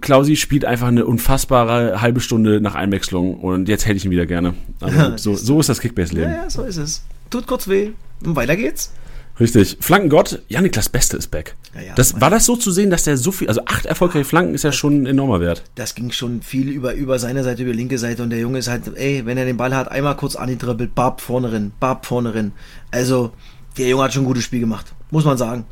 Klausi 0.00 0.36
spielt 0.36 0.64
einfach 0.64 0.88
eine 0.88 1.06
unfassbare 1.06 2.00
halbe 2.00 2.20
Stunde 2.20 2.60
nach 2.60 2.74
Einwechslung 2.74 3.34
und 3.34 3.68
jetzt 3.68 3.86
hätte 3.86 3.96
ich 3.96 4.04
ihn 4.04 4.10
wieder 4.10 4.26
gerne. 4.26 4.54
Also, 4.80 5.16
so, 5.16 5.34
so 5.36 5.60
ist 5.60 5.68
das 5.68 5.78
Ja, 5.78 5.82
Kickbase-Leben. 5.82 6.30
ja, 6.30 6.50
so 6.50 6.62
ist 6.62 6.78
es. 6.78 7.04
Tut 7.30 7.46
kurz 7.46 7.68
weh. 7.68 7.90
Und 8.24 8.34
weiter 8.34 8.56
geht's. 8.56 8.92
Richtig. 9.38 9.78
Flankengott, 9.80 10.42
Janiklas 10.48 10.90
Beste 10.90 11.16
ist 11.16 11.28
back. 11.28 11.54
Ja, 11.74 11.80
ja, 11.80 11.94
das, 11.94 12.20
war 12.20 12.28
das 12.28 12.44
so 12.44 12.56
zu 12.56 12.70
sehen, 12.70 12.90
dass 12.90 13.04
der 13.04 13.16
so 13.16 13.32
viel, 13.32 13.48
also 13.48 13.62
acht 13.64 13.86
erfolgreiche 13.86 14.26
Flanken 14.26 14.54
ist 14.54 14.64
ja 14.64 14.72
schon 14.72 15.02
ein 15.02 15.06
enormer 15.06 15.40
Wert. 15.40 15.62
Das 15.76 15.94
ging 15.94 16.10
schon 16.10 16.42
viel 16.42 16.68
über, 16.68 16.92
über 16.94 17.18
seine 17.18 17.42
Seite, 17.42 17.62
über 17.62 17.72
die 17.72 17.78
linke 17.78 17.96
Seite. 17.98 18.22
Und 18.22 18.30
der 18.30 18.40
Junge 18.40 18.58
ist 18.58 18.68
halt, 18.68 18.94
ey, 18.96 19.24
wenn 19.24 19.38
er 19.38 19.46
den 19.46 19.56
Ball 19.56 19.74
hat, 19.74 19.90
einmal 19.90 20.16
kurz 20.16 20.36
angetribbelt, 20.36 20.94
Barb 20.94 21.22
vorne 21.22 21.52
rein, 21.52 21.72
Barb 21.80 22.04
vorne 22.04 22.34
rein. 22.34 22.52
Also, 22.90 23.30
der 23.78 23.88
Junge 23.88 24.02
hat 24.02 24.12
schon 24.12 24.24
ein 24.24 24.26
gutes 24.26 24.44
Spiel 24.44 24.60
gemacht. 24.60 24.92
Muss 25.10 25.24
man 25.24 25.38
sagen. 25.38 25.64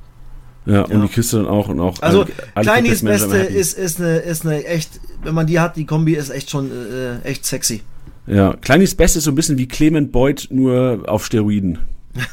Ja, 0.68 0.83
und 0.83 1.02
die 1.02 1.09
Kiste 1.09 1.38
dann 1.38 1.46
auch 1.46 1.68
und 1.68 1.81
auch. 1.81 2.00
Also, 2.02 2.22
alle- 2.22 2.33
alle 2.54 2.64
Kleinis 2.64 3.02
Beste 3.02 3.37
ist, 3.38 3.78
ist, 3.78 4.00
eine, 4.00 4.18
ist 4.18 4.44
eine 4.46 4.64
echt, 4.64 5.00
wenn 5.22 5.35
man 5.35 5.46
die 5.46 5.59
hat, 5.61 5.76
die 5.76 5.87
Kombi 5.87 6.14
ist 6.14 6.31
echt 6.31 6.50
schon 6.50 6.70
äh, 6.70 7.20
echt 7.26 7.46
sexy. 7.46 7.81
Ja, 8.26 8.54
Kleinis 8.61 8.94
Beste 8.94 9.18
ist 9.18 9.24
so 9.24 9.31
ein 9.33 9.35
bisschen 9.35 9.57
wie 9.57 9.66
Clement 9.66 10.12
Boyd, 10.12 10.48
nur 10.50 11.04
auf 11.07 11.24
Steroiden. 11.24 11.78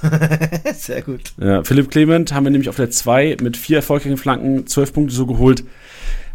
Sehr 0.77 1.01
gut. 1.01 1.33
Ja, 1.39 1.63
Philipp 1.63 1.91
Clement 1.91 2.33
haben 2.33 2.43
wir 2.43 2.49
nämlich 2.51 2.69
auf 2.69 2.75
der 2.75 2.89
2 2.89 3.37
mit 3.41 3.55
vier 3.55 3.77
erfolgreichen 3.77 4.17
Flanken, 4.17 4.67
zwölf 4.67 4.91
Punkte 4.93 5.13
so 5.15 5.25
geholt. 5.25 5.63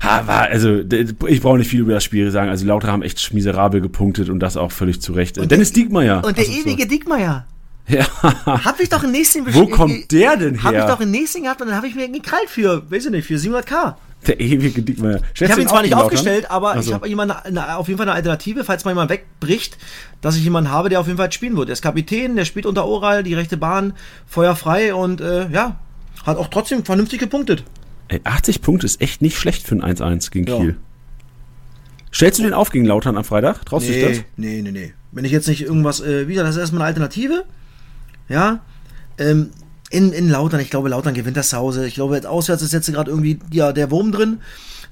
Ha, 0.03 0.27
war, 0.27 0.43
also, 0.45 0.79
ich 1.27 1.41
brauche 1.43 1.59
nicht 1.59 1.69
viel 1.69 1.81
über 1.81 1.93
das 1.93 2.05
Spiel 2.05 2.31
sagen. 2.31 2.49
Also, 2.49 2.65
die 2.65 2.69
Lauter 2.69 2.89
haben 2.89 3.03
echt 3.03 3.35
miserabel 3.35 3.81
gepunktet 3.83 4.31
und 4.31 4.41
das 4.41 4.57
auch 4.57 4.73
völlig 4.73 5.03
zu 5.03 5.13
Recht. 5.13 5.37
Dennis 5.51 5.73
Diekmeyer. 5.73 6.25
Und 6.25 6.39
der 6.39 6.47
ewige 6.47 6.87
Dickmeier. 6.87 7.47
Ja. 7.91 8.07
Hab 8.65 8.79
ich 8.81 8.89
doch 8.89 9.03
in 9.03 9.11
Nächsing 9.13 9.45
Wo 9.49 9.67
kommt 9.67 10.13
der 10.13 10.37
denn 10.37 10.63
Hab 10.63 10.73
ich 10.73 10.79
her? 10.79 10.87
doch 10.87 11.01
in 11.01 11.11
Nächsing 11.11 11.45
gehabt 11.45 11.61
und 11.61 11.69
dann 11.69 11.77
habe 11.77 11.89
ich 11.89 11.95
mir 11.95 12.09
gekrallt 12.09 12.49
für, 12.49 12.91
weiß 12.91 13.07
ich 13.07 13.11
nicht, 13.11 13.27
für 13.27 13.35
700k. 13.35 13.95
Der 14.27 14.39
ewige 14.39 14.83
Diekmeyer. 14.83 15.21
Ich 15.35 15.51
habe 15.51 15.63
ihn 15.63 15.69
zwar 15.69 15.81
nicht 15.83 15.95
aufgestellt, 15.95 16.51
aber 16.51 16.73
Also. 16.73 16.91
ich 16.91 16.95
habe 16.95 17.09
jemanden, 17.09 17.35
eine, 17.35 17.77
auf 17.77 17.89
jeden 17.89 17.97
Fall 17.97 18.07
eine 18.07 18.15
Alternative, 18.17 18.65
falls 18.65 18.85
mal 18.85 18.91
jemand 18.91 19.11
wegbricht, 19.11 19.79
dass 20.21 20.37
ich 20.37 20.45
jemanden 20.45 20.71
habe, 20.71 20.91
der 20.91 21.01
auf 21.01 21.07
jeden 21.07 21.17
Fall 21.17 21.33
spielen 21.33 21.57
wird. 21.57 21.69
Der 21.69 21.73
ist 21.73 21.81
Kapitän, 21.83 22.37
der 22.37 22.45
spielt 22.45 22.67
unter 22.67 22.85
Oral, 22.87 23.23
die 23.23 23.33
rechte 23.35 23.57
Bahn, 23.57 23.95
feuerfrei 24.27 24.93
und 24.95 25.23
äh, 25.23 25.49
ja, 25.51 25.81
hat 26.27 26.37
auch 26.37 26.49
trotzdem 26.49 26.85
vernünftig 26.85 27.19
gepunktet. 27.19 27.65
Ey, 28.09 28.21
80 28.25 28.61
Punkte 28.61 28.85
ist 28.87 29.01
echt 29.01 29.23
nicht 29.23 29.39
schlecht 29.39 29.67
für 29.67 29.75
ein 29.77 29.83
1-1 29.97 30.31
gegen 30.31 30.47
Ja. 30.51 30.59
Kiel. 30.59 30.77
Stellst 32.13 32.39
du 32.41 32.43
den 32.43 32.55
auf 32.55 32.71
gegen 32.71 32.85
Lautern 32.85 33.17
am 33.17 33.25
Freitag? 33.25 33.65
Traust 33.65 33.89
du 33.89 33.93
dich 33.93 34.05
das? 34.05 34.19
nee, 34.37 34.61
nee, 34.63 34.73
nee. 34.73 34.93
Wenn 35.13 35.25
ich 35.25 35.33
jetzt 35.33 35.49
nicht 35.49 35.63
irgendwas, 35.63 36.01
äh, 36.01 36.27
wie 36.29 36.33
gesagt, 36.35 36.49
das 36.49 36.57
ist 36.57 36.61
erstmal 36.61 36.83
eine 36.83 36.89
Alternative. 36.89 37.45
Ja. 38.31 38.61
Ähm, 39.19 39.51
in, 39.91 40.13
in 40.13 40.31
Lautern, 40.31 40.61
ich 40.61 40.71
glaube, 40.71 40.89
Lautern 40.89 41.15
gewinnt 41.15 41.37
das 41.37 41.51
zu 41.51 41.57
Hause. 41.59 41.85
Ich 41.87 41.95
glaube, 41.95 42.15
jetzt 42.15 42.27
auswärts 42.27 42.63
ist 42.63 42.73
jetzt 42.73 42.91
gerade 42.93 43.11
irgendwie 43.11 43.41
ja, 43.53 43.73
der 43.73 43.91
Wurm 43.91 44.13
drin. 44.13 44.39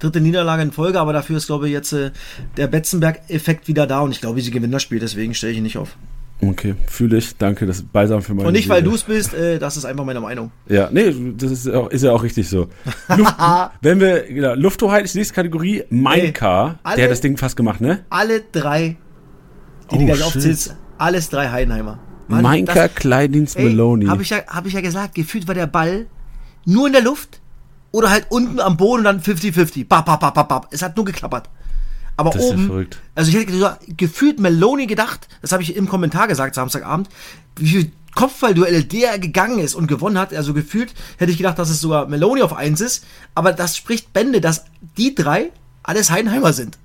Dritte 0.01 0.21
Niederlage 0.21 0.63
in 0.63 0.73
Folge, 0.73 1.01
aber 1.01 1.13
dafür 1.13 1.37
ist, 1.39 1.47
glaube 1.47 1.67
ich, 1.69 1.73
jetzt 1.73 1.93
äh, 1.93 2.11
der 2.57 2.67
Betzenberg-Effekt 2.69 3.67
wieder 3.69 3.87
da 3.87 4.01
und 4.01 4.11
ich 4.11 4.21
glaube, 4.21 4.41
sie 4.43 4.51
gewinnen 4.51 4.73
das 4.73 4.83
Spiel, 4.83 5.01
deswegen 5.01 5.35
stelle 5.35 5.53
ich 5.53 5.59
ihn 5.59 5.65
nicht 5.65 5.79
auf. 5.79 5.97
Okay, 6.41 6.77
fühle 6.87 7.17
ich. 7.19 7.37
Danke, 7.37 7.67
das 7.67 7.79
ist 7.79 7.93
balsam 7.93 8.23
für 8.23 8.33
meine 8.33 8.47
Und 8.47 8.55
nicht, 8.55 8.69
weil 8.69 8.81
du 8.83 8.95
es 8.95 9.03
bist, 9.03 9.35
äh, 9.35 9.59
das 9.59 9.77
ist 9.77 9.85
einfach 9.85 10.05
meine 10.05 10.21
Meinung. 10.21 10.53
Ja, 10.69 10.89
nee, 10.93 11.13
das 11.37 11.51
ist, 11.51 11.69
auch, 11.69 11.91
ist 11.91 12.03
ja 12.05 12.13
auch 12.13 12.23
richtig 12.23 12.49
so. 12.49 12.69
Luft, 13.17 13.35
wenn 13.83 13.99
wir, 13.99 14.23
genau, 14.23 14.55
Lufthoheit 14.55 15.05
ist 15.05 15.15
die 15.15 15.19
nächste 15.19 15.35
Kategorie. 15.35 15.83
Mainka, 15.91 16.79
alle- 16.85 16.95
der 16.97 17.05
hat 17.07 17.11
das 17.11 17.21
Ding 17.21 17.37
fast 17.37 17.57
gemacht, 17.57 17.81
ne? 17.81 18.05
Alle 18.09 18.43
drei, 18.53 18.97
die 19.91 19.97
Oh, 19.97 19.99
du 19.99 20.07
gleich 20.07 20.23
aufzählst, 20.23 20.77
alles 20.97 21.29
drei 21.29 21.49
Heidenheimer. 21.51 21.99
Das- 22.67 22.95
Kleindienst, 22.95 23.57
Ey, 23.57 23.65
Maloney. 23.71 24.07
Habe 24.07 24.23
ich, 24.23 24.31
ja, 24.31 24.39
hab 24.47 24.67
ich 24.67 24.73
ja 24.75 24.81
gesagt, 24.81 25.15
gefühlt 25.15 25.47
war 25.49 25.55
der 25.55 25.67
Ball 25.67 26.07
nur 26.65 26.87
in 26.87 26.93
der 26.93 27.03
Luft 27.03 27.41
oder 27.91 28.11
halt 28.11 28.27
unten 28.31 28.61
am 28.61 28.77
Boden 28.77 28.99
und 28.99 29.05
dann 29.05 29.21
50-50. 29.23 29.87
Bap, 29.89 30.05
bap, 30.07 30.21
bap, 30.21 30.35
bap, 30.35 30.49
bap. 30.49 30.69
Es 30.71 30.83
hat 30.83 30.97
nur 30.97 31.05
geklappert. 31.05 31.49
Aber 32.17 32.31
Das 32.31 32.43
ist 32.43 32.49
ja 32.49 32.55
oben, 32.57 32.67
verrückt. 32.67 32.99
also 33.15 33.31
ich 33.31 33.37
hätte 33.37 33.79
gefühlt 33.97 34.41
Meloni 34.41 34.87
gedacht, 34.89 35.29
das 35.41 35.53
habe 35.53 35.63
ich 35.63 35.77
im 35.77 35.89
Kommentar 35.89 36.27
gesagt, 36.27 36.55
Samstagabend, 36.57 37.09
wie 37.57 37.69
viel 37.69 37.93
Kopfballduelle 38.17 38.83
der 38.85 39.21
gegangen 39.21 39.61
ist 39.61 39.77
und 39.77 39.87
gewonnen 39.87 40.19
hat. 40.19 40.35
Also 40.35 40.53
gefühlt 40.53 40.93
hätte 41.19 41.31
ich 41.31 41.37
gedacht, 41.39 41.59
dass 41.61 41.71
es 41.71 41.81
sogar 41.81 42.09
Meloni 42.09 42.43
auf 42.43 42.57
1 42.57 42.81
ist. 42.81 43.05
Aber 43.37 43.53
das 43.53 43.77
spricht 43.77 44.13
Bände, 44.13 44.41
dass 44.41 44.65
die 44.97 45.15
drei 45.15 45.51
alles 45.85 46.11
Heidenheimer 46.11 46.53
sind. 46.53 46.79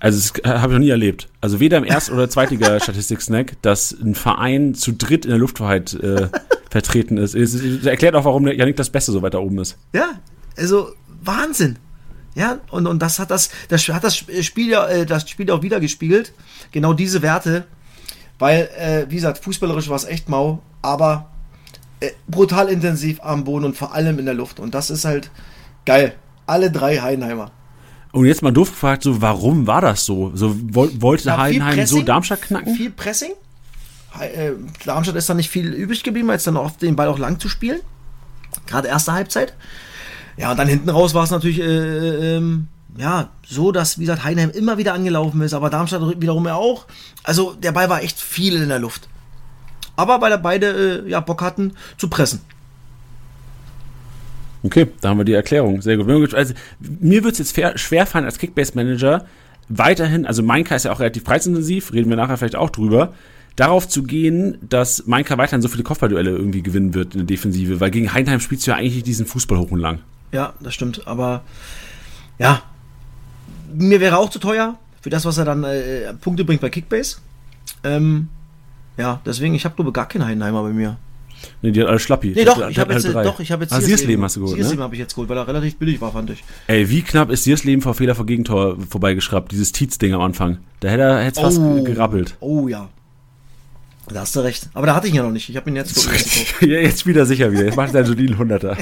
Also 0.00 0.18
das 0.18 0.44
habe 0.44 0.72
ich 0.72 0.78
noch 0.78 0.84
nie 0.84 0.90
erlebt. 0.90 1.28
Also 1.40 1.60
weder 1.60 1.76
im 1.78 1.84
Erst- 1.84 2.10
oder 2.10 2.28
Zweitliga-Statistik-Snack, 2.28 3.56
dass 3.62 3.92
ein 3.92 4.14
Verein 4.14 4.74
zu 4.74 4.92
dritt 4.92 5.24
in 5.26 5.30
der 5.30 5.38
Lufthoheit 5.38 5.94
äh, 5.94 6.28
vertreten 6.70 7.18
ist. 7.18 7.34
Es, 7.34 7.54
es 7.54 7.84
erklärt 7.84 8.14
auch, 8.14 8.24
warum 8.24 8.48
Janik 8.48 8.76
das 8.76 8.90
Beste 8.90 9.12
so 9.12 9.22
weit 9.22 9.34
da 9.34 9.38
oben 9.38 9.58
ist. 9.58 9.76
Ja, 9.92 10.12
also 10.56 10.92
Wahnsinn. 11.22 11.78
Ja, 12.34 12.60
und, 12.70 12.86
und 12.86 13.00
das 13.02 13.18
hat 13.18 13.30
das, 13.30 13.50
das 13.68 13.86
hat 13.88 14.04
das 14.04 14.16
Spiel 14.16 14.70
ja, 14.70 14.86
äh, 14.86 15.04
das 15.04 15.28
Spiel 15.28 15.50
auch 15.50 15.62
wieder 15.62 15.80
gespiegelt. 15.80 16.32
Genau 16.72 16.92
diese 16.92 17.22
Werte. 17.22 17.64
Weil, 18.38 18.70
äh, 18.78 19.10
wie 19.10 19.16
gesagt, 19.16 19.44
fußballerisch 19.44 19.90
war 19.90 19.96
es 19.96 20.04
echt 20.04 20.30
mau, 20.30 20.62
aber 20.80 21.30
äh, 22.00 22.10
brutal 22.26 22.68
intensiv 22.68 23.20
am 23.22 23.44
Boden 23.44 23.66
und 23.66 23.76
vor 23.76 23.92
allem 23.94 24.18
in 24.18 24.24
der 24.24 24.34
Luft. 24.34 24.60
Und 24.60 24.74
das 24.74 24.88
ist 24.88 25.04
halt 25.04 25.30
geil. 25.84 26.14
Alle 26.46 26.70
drei 26.70 27.00
Heidenheimer. 27.00 27.52
Und 28.12 28.26
jetzt 28.26 28.42
mal 28.42 28.52
doof 28.52 28.70
gefragt, 28.70 29.04
so, 29.04 29.22
warum 29.22 29.66
war 29.66 29.80
das 29.80 30.04
so? 30.04 30.32
So 30.34 30.56
woll, 30.74 30.90
wollte 31.00 31.28
Ja, 31.28 31.38
Heidenheim 31.38 31.74
so 31.86 31.96
Pressing, 31.96 32.06
Darmstadt 32.06 32.42
knacken? 32.42 32.74
Viel 32.74 32.90
Pressing. 32.90 33.32
Äh, 34.18 34.52
Darmstadt 34.84 35.16
ist 35.16 35.28
da 35.28 35.34
nicht 35.34 35.50
viel 35.50 35.72
übrig 35.72 36.02
geblieben, 36.02 36.30
als 36.30 36.44
dann 36.44 36.56
oft 36.56 36.82
den 36.82 36.96
Ball 36.96 37.08
auch 37.08 37.18
lang 37.18 37.38
zu 37.38 37.48
spielen. 37.48 37.80
Gerade 38.66 38.88
erste 38.88 39.12
Halbzeit. 39.12 39.54
Ja, 40.36 40.50
und 40.50 40.56
dann 40.56 40.66
hinten 40.66 40.90
raus 40.90 41.14
war 41.14 41.22
es 41.22 41.30
natürlich 41.30 41.60
äh, 41.60 42.36
ähm, 42.36 42.68
ja, 42.96 43.28
so, 43.46 43.72
dass, 43.72 43.98
wie 43.98 44.02
gesagt, 44.02 44.24
Heidenheim 44.24 44.50
immer 44.50 44.78
wieder 44.78 44.94
angelaufen 44.94 45.40
ist, 45.42 45.54
aber 45.54 45.70
Darmstadt 45.70 46.20
wiederum 46.20 46.46
ja 46.46 46.54
auch. 46.54 46.86
Also 47.22 47.54
der 47.54 47.72
Ball 47.72 47.88
war 47.88 48.02
echt 48.02 48.18
viel 48.18 48.56
in 48.56 48.68
der 48.68 48.78
Luft. 48.78 49.08
Aber 49.96 50.20
weil 50.20 50.32
er 50.32 50.38
beide 50.38 51.04
äh, 51.04 51.08
ja, 51.08 51.20
Bock 51.20 51.42
hatten 51.42 51.74
zu 51.96 52.08
pressen. 52.08 52.40
Okay, 54.62 54.88
da 55.00 55.10
haben 55.10 55.18
wir 55.18 55.24
die 55.24 55.32
Erklärung. 55.32 55.80
Sehr 55.82 55.96
gut. 55.96 56.34
Also, 56.34 56.54
mir 56.80 57.24
wird 57.24 57.32
es 57.32 57.38
jetzt 57.38 57.54
fair, 57.54 57.78
schwer 57.78 58.06
fallen 58.06 58.24
als 58.24 58.38
Kickbase-Manager 58.38 59.24
weiterhin, 59.70 60.26
also 60.26 60.42
Mainka 60.42 60.74
ist 60.74 60.84
ja 60.84 60.92
auch 60.92 61.00
relativ 61.00 61.24
preisintensiv, 61.24 61.92
reden 61.92 62.10
wir 62.10 62.16
nachher 62.16 62.36
vielleicht 62.36 62.56
auch 62.56 62.70
drüber, 62.70 63.14
darauf 63.56 63.88
zu 63.88 64.02
gehen, 64.02 64.58
dass 64.68 65.06
Mainka 65.06 65.38
weiterhin 65.38 65.62
so 65.62 65.68
viele 65.68 65.84
Kopfballduelle 65.84 66.30
irgendwie 66.30 66.62
gewinnen 66.62 66.92
wird 66.92 67.14
in 67.14 67.20
der 67.20 67.26
Defensive, 67.26 67.80
weil 67.80 67.90
gegen 67.90 68.12
Heinheim 68.12 68.40
spielst 68.40 68.66
du 68.66 68.72
ja 68.72 68.76
eigentlich 68.76 69.02
diesen 69.04 69.26
Fußball 69.26 69.58
hoch 69.58 69.70
und 69.70 69.80
lang. 69.80 70.00
Ja, 70.32 70.54
das 70.60 70.74
stimmt. 70.74 71.06
Aber 71.06 71.42
ja, 72.38 72.62
mir 73.72 74.00
wäre 74.00 74.18
auch 74.18 74.30
zu 74.30 74.38
teuer 74.38 74.76
für 75.00 75.10
das, 75.10 75.24
was 75.24 75.38
er 75.38 75.44
dann 75.44 75.64
äh, 75.64 76.12
Punkte 76.14 76.44
bringt 76.44 76.60
bei 76.60 76.68
Kickbase. 76.68 77.18
Ähm, 77.84 78.28
ja, 78.96 79.20
deswegen, 79.24 79.54
ich 79.54 79.64
habe 79.64 79.76
glaube 79.76 79.92
gar 79.92 80.08
keinen 80.08 80.26
Heidenheimer 80.26 80.62
bei 80.62 80.70
mir. 80.70 80.98
Nee, 81.62 81.70
die 81.72 81.80
hat 81.80 81.88
alle 81.88 81.98
Schlappi. 81.98 82.32
Nee, 82.34 82.44
doch, 82.44 82.68
ich 82.68 82.78
habe 82.78 82.92
jetzt, 82.92 83.04
drei. 83.12 83.22
doch, 83.22 83.40
ich 83.40 83.50
habe 83.52 83.64
jetzt 83.64 83.72
Ah, 83.72 83.80
Siersleben 83.80 84.24
hast 84.24 84.36
du 84.36 84.40
geholt, 84.40 84.56
Siersleben 84.56 84.78
ne? 84.78 84.84
habe 84.84 84.94
ich 84.94 85.00
jetzt 85.00 85.14
geholt, 85.14 85.28
weil 85.28 85.36
er 85.36 85.46
relativ 85.48 85.76
billig 85.76 86.00
war, 86.00 86.12
fand 86.12 86.30
ich. 86.30 86.42
Ey, 86.66 86.88
wie 86.90 87.02
knapp 87.02 87.30
ist 87.30 87.44
Siersleben 87.44 87.82
vor 87.82 87.94
Fehler 87.94 88.14
vor 88.14 88.26
Gegentor 88.26 88.76
vorbeigeschraubt, 88.88 89.52
dieses 89.52 89.72
Tietz-Ding 89.72 90.14
am 90.14 90.20
Anfang. 90.20 90.58
Da 90.80 90.88
hätte 90.88 91.02
er 91.02 91.32
fast 91.34 91.58
Oh. 91.58 91.82
gerappelt. 91.82 92.36
Oh 92.40 92.68
ja. 92.68 92.88
Da 94.12 94.20
hast 94.22 94.34
du 94.34 94.40
recht. 94.40 94.68
Aber 94.74 94.86
da 94.86 94.96
hatte 94.96 95.06
ich 95.06 95.12
ihn 95.12 95.18
ja 95.18 95.22
noch 95.22 95.30
nicht. 95.30 95.48
Ich 95.48 95.56
habe 95.56 95.70
ihn 95.70 95.76
jetzt 95.76 95.94
gekauft. 95.94 96.60
Ja, 96.62 96.78
jetzt 96.80 97.06
wieder 97.06 97.26
sicher 97.26 97.52
wieder. 97.52 97.64
Jetzt 97.66 97.76
macht 97.76 97.94
er 97.94 98.04
soliden 98.04 98.38
Hunderter. 98.38 98.76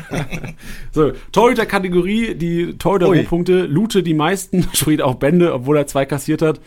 so, 0.93 1.13
Torhüter-Kategorie, 1.33 2.35
die 2.35 2.79
Torhüter-Rohpunkte. 2.79 3.63
Lute 3.67 4.03
die 4.03 4.15
meisten, 4.15 4.67
steht 4.73 5.03
auch 5.03 5.17
Bände, 5.17 5.53
obwohl 5.53 5.77
er 5.77 5.87
zwei 5.87 6.07
kassiert 6.07 6.41
hat. 6.41 6.61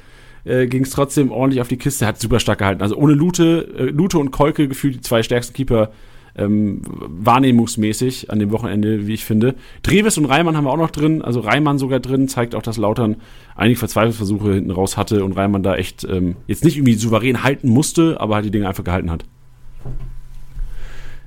Äh, 0.43 0.67
Ging 0.67 0.83
es 0.83 0.91
trotzdem 0.91 1.31
ordentlich 1.31 1.61
auf 1.61 1.67
die 1.67 1.77
Kiste, 1.77 2.05
hat 2.07 2.19
super 2.19 2.39
stark 2.39 2.59
gehalten. 2.59 2.81
Also 2.81 2.95
ohne 2.95 3.13
Lute, 3.13 3.73
äh, 3.77 3.83
Lute 3.85 4.17
und 4.19 4.31
Kolke 4.31 4.67
gefühlt 4.67 4.95
die 4.95 5.01
zwei 5.01 5.23
stärksten 5.23 5.53
Keeper 5.53 5.91
ähm, 6.35 6.81
wahrnehmungsmäßig 6.85 8.29
an 8.29 8.39
dem 8.39 8.51
Wochenende, 8.51 9.07
wie 9.07 9.13
ich 9.13 9.25
finde. 9.25 9.55
Dreves 9.83 10.17
und 10.17 10.25
Reimann 10.25 10.55
haben 10.55 10.63
wir 10.63 10.71
auch 10.71 10.77
noch 10.77 10.91
drin, 10.91 11.21
also 11.21 11.41
Reimann 11.41 11.77
sogar 11.77 11.99
drin, 11.99 12.27
zeigt 12.27 12.55
auch, 12.55 12.61
dass 12.61 12.77
Lautern 12.77 13.17
einige 13.55 13.79
Verzweiflungsversuche 13.79 14.53
hinten 14.53 14.71
raus 14.71 14.97
hatte 14.97 15.23
und 15.23 15.33
Reimann 15.33 15.63
da 15.63 15.75
echt 15.75 16.05
ähm, 16.05 16.37
jetzt 16.47 16.63
nicht 16.63 16.77
irgendwie 16.77 16.93
souverän 16.93 17.43
halten 17.43 17.69
musste, 17.69 18.19
aber 18.19 18.35
halt 18.35 18.45
die 18.45 18.51
Dinge 18.51 18.67
einfach 18.67 18.83
gehalten 18.83 19.11
hat. 19.11 19.25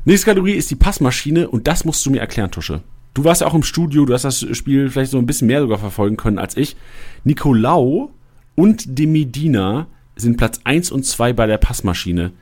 Nächste 0.07 0.27
Kategorie 0.27 0.53
ist 0.53 0.71
die 0.71 0.77
Passmaschine 0.77 1.49
und 1.49 1.67
das 1.67 1.85
musst 1.85 2.05
du 2.05 2.11
mir 2.11 2.21
erklären, 2.21 2.51
Tusche. 2.51 2.83
Du 3.15 3.25
warst 3.25 3.43
ja 3.43 3.47
auch 3.47 3.55
im 3.55 3.63
Studio, 3.63 4.05
du 4.05 4.13
hast 4.13 4.25
das 4.25 4.45
Spiel 4.57 4.91
vielleicht 4.91 5.13
so 5.13 5.19
ein 5.19 5.27
bisschen 5.27 5.47
mehr 5.47 5.61
sogar 5.61 5.79
verfolgen 5.79 6.17
können 6.17 6.39
als 6.39 6.57
ich. 6.57 6.77
Nicolau 7.23 8.11
und 8.55 8.99
de 8.99 9.07
Medina 9.07 9.87
sind 10.17 10.37
Platz 10.37 10.61
1 10.65 10.91
und 10.91 11.05
2 11.05 11.33
bei 11.33 11.47
der 11.47 11.59
Passmaschine. 11.59 12.33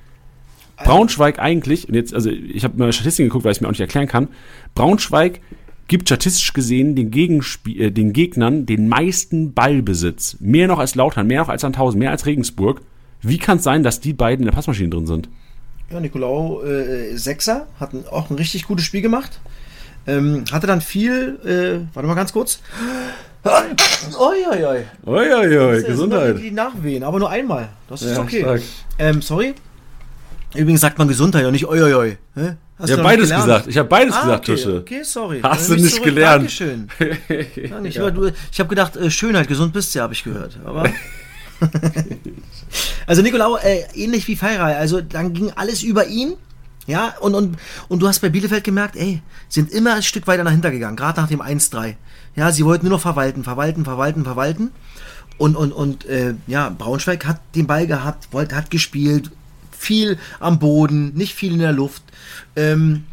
Braunschweig 0.84 1.38
eigentlich, 1.38 1.88
und 1.88 1.94
jetzt, 1.94 2.14
also 2.14 2.30
ich 2.30 2.64
habe 2.64 2.76
mal 2.76 2.92
Statistiken 2.92 3.28
geguckt, 3.28 3.44
weil 3.44 3.52
ich 3.52 3.58
es 3.58 3.60
mir 3.60 3.68
auch 3.68 3.72
nicht 3.72 3.80
erklären 3.80 4.08
kann. 4.08 4.28
Braunschweig 4.74 5.40
gibt 5.88 6.08
statistisch 6.08 6.52
gesehen 6.52 6.96
den, 6.96 7.10
Gegenspie 7.10 7.78
äh, 7.78 7.90
den 7.90 8.12
Gegnern 8.12 8.66
den 8.66 8.88
meisten 8.88 9.52
Ballbesitz. 9.52 10.36
Mehr 10.40 10.66
noch 10.66 10.78
als 10.78 10.94
Lautern, 10.94 11.26
mehr 11.26 11.40
noch 11.40 11.48
als 11.48 11.62
Sandhausen, 11.62 11.98
mehr 11.98 12.10
als 12.10 12.26
Regensburg. 12.26 12.82
Wie 13.20 13.38
kann 13.38 13.58
es 13.58 13.64
sein, 13.64 13.82
dass 13.82 14.00
die 14.00 14.12
beiden 14.12 14.42
in 14.42 14.46
der 14.46 14.54
Passmaschine 14.54 14.90
drin 14.90 15.06
sind? 15.06 15.28
Ja, 15.90 16.00
Nicolau 16.00 16.62
äh, 16.62 17.16
Sechser, 17.16 17.68
hat 17.78 17.90
auch 18.10 18.30
ein 18.30 18.36
richtig 18.36 18.66
gutes 18.66 18.84
Spiel 18.84 19.02
gemacht. 19.02 19.40
Ähm, 20.06 20.44
hatte 20.50 20.66
dann 20.66 20.80
viel, 20.80 21.38
äh, 21.44 21.94
warte 21.94 22.08
mal 22.08 22.14
ganz 22.14 22.32
kurz. 22.32 22.60
Uiuiui, 25.04 25.80
sind 25.80 26.08
nur 26.08 26.32
Die 26.34 26.50
Nachwehen, 26.52 27.02
aber 27.02 27.18
nur 27.18 27.30
einmal. 27.30 27.68
Das 27.88 28.02
ist 28.02 28.16
Ja, 28.16 28.22
okay. 28.22 28.60
Ähm, 28.98 29.20
sorry. 29.22 29.54
Übrigens 30.54 30.80
sagt 30.82 30.98
man 30.98 31.08
Gesundheit 31.08 31.44
und 31.46 31.52
nicht. 31.52 31.66
Hä? 31.66 31.66
Hast 31.66 32.18
Ich 32.34 32.86
du 32.86 32.92
habe 32.92 33.02
beides 33.02 33.28
gelernt? 33.28 33.44
gesagt. 33.46 33.66
Ich 33.68 33.78
habe 33.78 33.88
beides 33.88 34.14
Ah, 34.14 34.22
gesagt, 34.22 34.48
okay, 34.48 34.54
Tusche. 34.62 34.78
okay, 34.80 35.02
sorry. 35.02 35.40
Hast 35.42 35.68
du 35.70 35.74
ich 35.74 35.82
nicht 35.82 35.94
zurück. 35.94 36.04
gelernt. 36.04 36.42
Dankeschön. 36.60 36.88
Ja, 37.70 37.80
nicht, 37.80 37.98
aber 37.98 38.10
du, 38.10 38.30
ich 38.50 38.58
habe 38.60 38.68
gedacht, 38.68 38.96
äh, 38.96 39.10
Schönheit, 39.10 39.48
gesund 39.48 39.72
bist 39.72 39.94
du, 39.94 40.00
habe 40.00 40.12
ich 40.12 40.22
gehört. 40.24 40.58
Aber 40.64 40.84
also 43.06 43.22
Nicolau, 43.22 43.56
äh, 43.58 43.82
ähnlich 43.94 44.26
wie 44.28 44.36
Feiray, 44.36 44.74
also 44.74 45.00
dann 45.00 45.32
ging 45.32 45.52
alles 45.54 45.82
über 45.82 46.06
ihn. 46.06 46.34
Ja, 46.86 47.14
und, 47.20 47.34
und, 47.36 47.56
und 47.88 48.00
du 48.02 48.08
hast 48.08 48.18
bei 48.18 48.28
Bielefeld 48.28 48.64
gemerkt, 48.64 48.96
ey, 48.96 49.22
sind 49.48 49.70
immer 49.70 49.94
ein 49.94 50.02
Stück 50.02 50.26
weiter 50.26 50.42
nach 50.42 50.50
hinten 50.50 50.72
gegangen, 50.72 50.96
gerade 50.96 51.20
nach 51.20 51.28
dem 51.28 51.40
1-3. 51.40 51.94
Ja, 52.34 52.50
sie 52.52 52.64
wollten 52.64 52.86
nur 52.86 52.96
noch 52.96 53.02
verwalten, 53.02 53.44
verwalten, 53.44 53.84
verwalten, 53.84 54.24
verwalten. 54.24 54.70
Und, 55.38 55.56
und, 55.56 55.72
und 55.72 56.04
äh, 56.06 56.34
ja, 56.46 56.68
Braunschweig 56.70 57.26
hat 57.26 57.40
den 57.54 57.66
Ball 57.66 57.86
gehabt, 57.86 58.28
wollte, 58.32 58.56
hat 58.56 58.70
gespielt, 58.70 59.30
viel 59.70 60.18
am 60.40 60.58
Boden, 60.58 61.14
nicht 61.14 61.34
viel 61.34 61.52
in 61.52 61.58
der 61.58 61.72
Luft. 61.72 62.02
Ähm, 62.54 63.04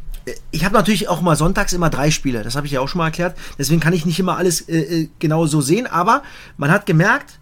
ich 0.52 0.64
habe 0.64 0.76
natürlich 0.76 1.08
auch 1.08 1.22
mal 1.22 1.36
sonntags 1.36 1.74
immer 1.74 1.90
drei 1.90 2.12
Spiele, 2.12 2.44
das 2.44 2.56
habe 2.56 2.68
ich 2.68 2.74
ja 2.74 2.82
auch 2.82 2.88
schon 2.88 3.00
mal 3.00 3.06
erklärt. 3.06 3.36
Deswegen 3.58 3.80
kann 3.80 3.94
ich 3.94 4.06
nicht 4.06 4.20
immer 4.20 4.38
alles 4.38 4.62
äh, 4.62 4.78
äh, 4.78 5.10
genau 5.18 5.48
so 5.48 5.62
sehen, 5.62 5.88
aber 5.88 6.24
man 6.58 6.70
hat 6.72 6.86
gemerkt, 6.86 7.40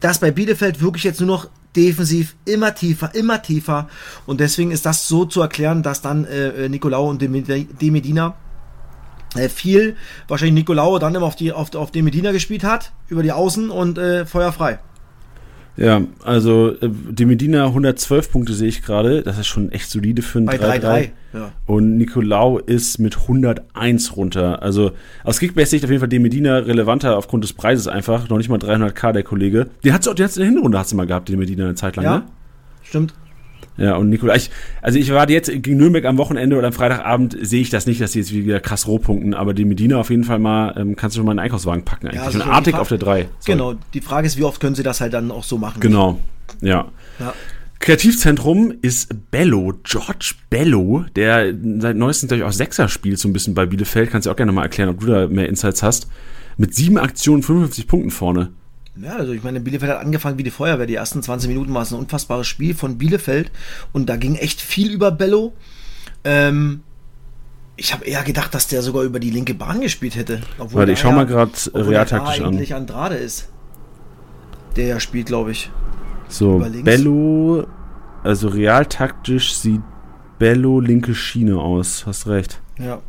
dass 0.00 0.18
bei 0.18 0.30
Bielefeld 0.30 0.82
wirklich 0.82 1.04
jetzt 1.04 1.20
nur 1.20 1.28
noch 1.28 1.48
defensiv 1.76 2.34
immer 2.44 2.74
tiefer, 2.74 3.14
immer 3.14 3.42
tiefer. 3.42 3.88
Und 4.26 4.40
deswegen 4.40 4.72
ist 4.72 4.86
das 4.86 5.06
so 5.06 5.24
zu 5.24 5.40
erklären, 5.40 5.82
dass 5.82 6.02
dann 6.02 6.24
äh, 6.24 6.66
äh, 6.66 6.68
Nicolau 6.68 7.08
und 7.08 7.22
De 7.22 7.28
viel, 9.48 9.96
wahrscheinlich 10.28 10.54
Nicolau 10.54 10.98
dann 10.98 11.14
immer 11.14 11.26
auf, 11.26 11.36
die, 11.36 11.52
auf, 11.52 11.74
auf 11.74 11.90
De 11.90 12.02
Medina 12.02 12.32
gespielt 12.32 12.64
hat, 12.64 12.92
über 13.08 13.22
die 13.22 13.32
Außen 13.32 13.70
und 13.70 13.98
äh, 13.98 14.26
Feuer 14.26 14.52
frei. 14.52 14.78
Ja, 15.76 16.02
also 16.24 16.72
äh, 16.80 16.90
die 16.90 17.24
Medina 17.24 17.66
112 17.66 18.32
Punkte 18.32 18.52
sehe 18.52 18.68
ich 18.68 18.82
gerade. 18.82 19.22
Das 19.22 19.38
ist 19.38 19.46
schon 19.46 19.70
echt 19.72 19.88
solide 19.88 20.20
für 20.20 20.38
ein 20.40 20.44
Bei 20.46 20.56
3-3. 20.56 20.80
3-3. 20.80 21.10
Ja. 21.32 21.52
Und 21.64 21.96
Nicolau 21.96 22.58
ist 22.58 22.98
mit 22.98 23.16
101 23.16 24.16
runter. 24.16 24.62
Also 24.62 24.92
aus 25.24 25.38
Kickbase-Sicht 25.38 25.84
auf 25.84 25.90
jeden 25.90 26.00
Fall 26.00 26.08
die 26.08 26.18
Medina 26.18 26.58
relevanter 26.58 27.16
aufgrund 27.16 27.44
des 27.44 27.52
Preises 27.52 27.86
einfach. 27.88 28.28
Noch 28.28 28.36
nicht 28.36 28.48
mal 28.50 28.58
300k 28.58 29.12
der 29.12 29.22
Kollege. 29.22 29.68
Den 29.84 29.94
hat's 29.94 30.06
auch, 30.08 30.14
den 30.14 30.24
hat's 30.24 30.36
in 30.36 30.42
der 30.42 30.50
Hinrunde 30.50 30.76
hast 30.78 30.92
du 30.92 30.96
mal 30.96 31.06
gehabt, 31.06 31.28
die 31.28 31.36
Medina 31.36 31.64
eine 31.64 31.76
Zeit 31.76 31.96
lang, 31.96 32.04
Ja, 32.04 32.18
ne? 32.18 32.24
stimmt. 32.82 33.14
Ja, 33.80 33.96
und 33.96 34.10
Nicolau, 34.10 34.34
ich, 34.34 34.50
also 34.82 34.98
ich 34.98 35.10
warte 35.10 35.32
jetzt 35.32 35.50
gegen 35.50 35.78
Nürnberg 35.78 36.04
am 36.04 36.18
Wochenende 36.18 36.56
oder 36.56 36.66
am 36.66 36.72
Freitagabend 36.74 37.36
sehe 37.40 37.62
ich 37.62 37.70
das 37.70 37.86
nicht, 37.86 38.00
dass 38.00 38.12
die 38.12 38.18
jetzt 38.18 38.32
wieder 38.32 38.60
krass 38.60 38.86
rohpunkten, 38.86 39.32
aber 39.32 39.54
die 39.54 39.64
Medina 39.64 39.96
auf 39.96 40.10
jeden 40.10 40.24
Fall 40.24 40.38
mal, 40.38 40.74
ähm, 40.76 40.96
kannst 40.96 41.16
du 41.16 41.20
schon 41.20 41.26
mal 41.26 41.32
in 41.32 41.38
den 41.38 41.44
Einkaufswagen 41.44 41.84
packen 41.84 42.08
eigentlich. 42.08 42.20
also 42.20 42.42
und 42.42 42.46
Artig 42.46 42.74
auf 42.74 42.88
der 42.88 42.98
3. 42.98 43.22
Sorry. 43.22 43.28
Genau, 43.46 43.74
die 43.94 44.02
Frage 44.02 44.26
ist, 44.26 44.36
wie 44.36 44.44
oft 44.44 44.60
können 44.60 44.74
sie 44.74 44.82
das 44.82 45.00
halt 45.00 45.14
dann 45.14 45.30
auch 45.30 45.44
so 45.44 45.56
machen? 45.56 45.80
Genau, 45.80 46.20
ja. 46.60 46.88
Ja. 47.18 47.32
Kreativzentrum 47.78 48.74
ist 48.82 49.30
Bello, 49.30 49.72
George 49.84 50.34
Bello, 50.50 51.06
der 51.16 51.54
seit 51.78 51.96
neuestem 51.96 52.28
glaube 52.28 52.42
ich 52.42 52.46
auch 52.46 52.52
Sechser 52.52 52.88
spielt 52.88 53.18
so 53.18 53.26
ein 53.26 53.32
bisschen 53.32 53.54
bei 53.54 53.64
Bielefeld. 53.64 54.10
Kannst 54.10 54.26
du 54.26 54.30
auch 54.30 54.36
gerne 54.36 54.52
mal 54.52 54.64
erklären, 54.64 54.90
ob 54.90 55.00
du 55.00 55.06
da 55.06 55.26
mehr 55.26 55.48
Insights 55.48 55.82
hast. 55.82 56.06
Mit 56.58 56.74
sieben 56.74 56.98
Aktionen, 56.98 57.42
55 57.42 57.86
Punkten 57.86 58.10
vorne. 58.10 58.50
Ja, 59.02 59.16
also 59.16 59.32
ich 59.32 59.42
meine, 59.42 59.60
Bielefeld 59.60 59.92
hat 59.92 60.00
angefangen 60.00 60.38
wie 60.38 60.42
die 60.42 60.50
Feuerwehr. 60.50 60.86
Die 60.86 60.94
ersten 60.94 61.22
20 61.22 61.48
Minuten 61.48 61.72
war 61.72 61.82
es 61.82 61.92
ein 61.92 61.98
unfassbares 61.98 62.46
Spiel 62.46 62.74
von 62.74 62.98
Bielefeld 62.98 63.50
und 63.92 64.08
da 64.08 64.16
ging 64.16 64.34
echt 64.36 64.60
viel 64.60 64.92
über 64.92 65.10
Bello. 65.10 65.54
Ähm, 66.24 66.80
ich 67.76 67.94
habe 67.94 68.04
eher 68.04 68.22
gedacht, 68.22 68.54
dass 68.54 68.68
der 68.68 68.82
sogar 68.82 69.04
über 69.04 69.20
die 69.20 69.30
linke 69.30 69.54
Bahn 69.54 69.80
gespielt 69.80 70.16
hätte. 70.16 70.40
Obwohl 70.58 70.80
Warte, 70.80 70.92
ich 70.92 70.98
schau 71.00 71.12
mal 71.12 71.24
gerade 71.24 71.52
obwohl 71.72 71.94
realtaktisch 71.94 72.40
an. 72.40 72.46
eigentlich 72.48 72.74
Andrade 72.74 73.14
ist. 73.16 73.48
Der 74.76 74.86
ja 74.86 75.00
spielt, 75.00 75.26
glaube 75.26 75.52
ich. 75.52 75.70
So. 76.28 76.58
Bello, 76.84 77.66
also 78.22 78.48
realtaktisch 78.48 79.54
sieht 79.54 79.80
Bello 80.38 80.80
linke 80.80 81.14
Schiene 81.14 81.56
aus. 81.58 82.04
Hast 82.06 82.26
recht. 82.26 82.60
Ja. 82.78 83.00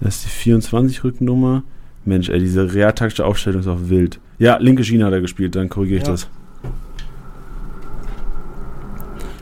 Das 0.00 0.16
ist 0.16 0.24
die 0.26 0.30
24 0.30 1.02
Rückennummer. 1.02 1.64
Mensch, 2.04 2.28
ey, 2.28 2.38
diese 2.38 2.74
realtaktische 2.74 3.24
Aufstellung 3.24 3.60
ist 3.60 3.68
auch 3.68 3.88
wild. 3.88 4.20
Ja, 4.42 4.56
linke 4.56 4.82
Schiene 4.82 5.04
hat 5.04 5.12
er 5.12 5.20
gespielt, 5.20 5.54
dann 5.54 5.68
korrigiere 5.68 6.00
ich 6.00 6.04
Ja. 6.06 6.10
das. 6.12 6.26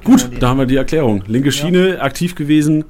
Gut, 0.04 0.28
da 0.40 0.50
haben 0.50 0.58
wir 0.58 0.66
die 0.66 0.76
Erklärung. 0.76 1.24
Linke 1.26 1.52
Schiene, 1.52 2.02
aktiv 2.02 2.34
gewesen, 2.34 2.84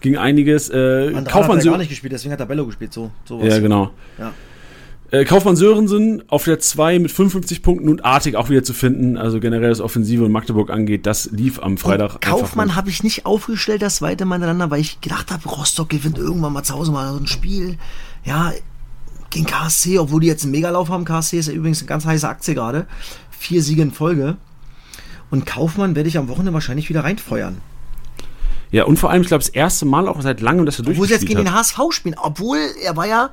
ging 0.00 0.16
einiges. 0.16 0.70
Äh, 0.70 0.74
Andrade 1.14 1.24
Kaufmann 1.30 1.58
hat 1.58 1.64
er 1.64 1.70
gar 1.70 1.78
nicht 1.78 1.88
gespielt, 1.90 2.12
deswegen 2.12 2.32
hat 2.32 2.40
er 2.40 2.46
Bello 2.46 2.66
gespielt. 2.66 2.92
So, 2.92 3.12
sowas. 3.24 3.46
Ja, 3.46 3.60
genau. 3.60 3.90
Ja. 4.18 4.32
Äh, 5.12 5.24
Kaufmann 5.24 5.54
Sörensen 5.54 6.24
auf 6.26 6.42
der 6.44 6.58
2 6.58 6.98
mit 6.98 7.12
55 7.12 7.62
Punkten 7.62 7.88
und 7.88 8.04
Artig 8.04 8.34
auch 8.34 8.50
wieder 8.50 8.64
zu 8.64 8.72
finden. 8.72 9.16
Also 9.16 9.38
generell 9.38 9.68
das 9.68 9.80
Offensive 9.80 10.24
und 10.24 10.32
Magdeburg 10.32 10.68
angeht, 10.68 11.06
das 11.06 11.30
lief 11.30 11.60
am 11.62 11.78
Freitag. 11.78 12.14
Und 12.14 12.20
Kaufmann 12.22 12.74
habe 12.74 12.90
ich 12.90 13.04
nicht 13.04 13.24
aufgestellt, 13.24 13.82
das 13.82 13.96
zweite 13.96 14.24
Mal 14.24 14.36
hintereinander, 14.36 14.70
weil 14.72 14.80
ich 14.80 15.00
gedacht 15.00 15.30
habe, 15.30 15.48
Rostock 15.48 15.90
gewinnt 15.90 16.18
irgendwann 16.18 16.54
mal 16.54 16.64
zu 16.64 16.74
Hause 16.74 16.90
mal 16.90 17.12
so 17.12 17.18
ein 17.20 17.28
Spiel. 17.28 17.76
Ja, 18.24 18.52
gegen 19.32 19.46
KSC, 19.46 19.98
obwohl 19.98 20.20
die 20.20 20.26
jetzt 20.28 20.44
einen 20.44 20.52
Megalauf 20.52 20.88
haben. 20.88 21.04
KSC 21.04 21.38
ist 21.38 21.48
ja 21.48 21.54
übrigens 21.54 21.80
eine 21.80 21.88
ganz 21.88 22.04
heiße 22.04 22.28
Aktie 22.28 22.54
gerade. 22.54 22.86
Vier 23.30 23.62
Siege 23.62 23.82
in 23.82 23.90
Folge. 23.90 24.36
Und 25.30 25.46
Kaufmann 25.46 25.96
werde 25.96 26.08
ich 26.08 26.18
am 26.18 26.28
Wochenende 26.28 26.52
wahrscheinlich 26.52 26.88
wieder 26.88 27.04
reinfeuern. 27.04 27.60
Ja, 28.70 28.84
und 28.84 28.98
vor 28.98 29.10
allem, 29.10 29.22
ich 29.22 29.28
glaube, 29.28 29.42
das 29.42 29.48
erste 29.48 29.84
Mal 29.84 30.08
auch 30.08 30.20
seit 30.22 30.40
langem, 30.40 30.66
dass 30.66 30.78
er 30.78 30.86
Obwohl 30.86 31.06
sie 31.06 31.14
jetzt 31.14 31.26
gegen 31.26 31.38
den 31.38 31.52
hat. 31.52 31.60
HSV 31.60 31.78
spielen. 31.90 32.16
Obwohl, 32.18 32.58
er 32.82 32.96
war 32.96 33.06
ja, 33.06 33.30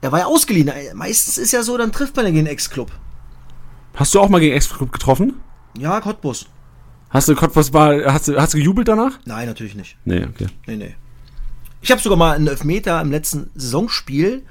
er 0.00 0.12
war 0.12 0.20
ja 0.20 0.26
ausgeliehen. 0.26 0.70
Meistens 0.94 1.38
ist 1.38 1.52
ja 1.52 1.62
so, 1.62 1.76
dann 1.78 1.92
trifft 1.92 2.14
man 2.16 2.26
ja 2.26 2.30
gegen 2.32 2.44
den 2.44 2.52
Ex-Club. 2.52 2.90
Hast 3.94 4.14
du 4.14 4.20
auch 4.20 4.28
mal 4.28 4.40
gegen 4.40 4.54
Ex-Club 4.54 4.92
getroffen? 4.92 5.34
Ja, 5.76 6.00
Cottbus. 6.00 6.46
Hast 7.10 7.28
du 7.28 7.34
Cottbus 7.34 7.72
mal, 7.72 8.04
hast 8.12 8.28
du, 8.28 8.40
hast 8.40 8.54
du 8.54 8.58
gejubelt 8.58 8.86
danach? 8.86 9.18
Nein, 9.24 9.46
natürlich 9.48 9.74
nicht. 9.74 9.96
Nee, 10.04 10.24
okay. 10.24 10.46
Nee, 10.66 10.76
nee. 10.76 10.94
Ich 11.80 11.90
habe 11.90 12.00
sogar 12.00 12.18
mal 12.18 12.36
einen 12.36 12.46
Elfmeter 12.46 13.00
im 13.00 13.10
letzten 13.10 13.50
Saisonspiel 13.54 14.44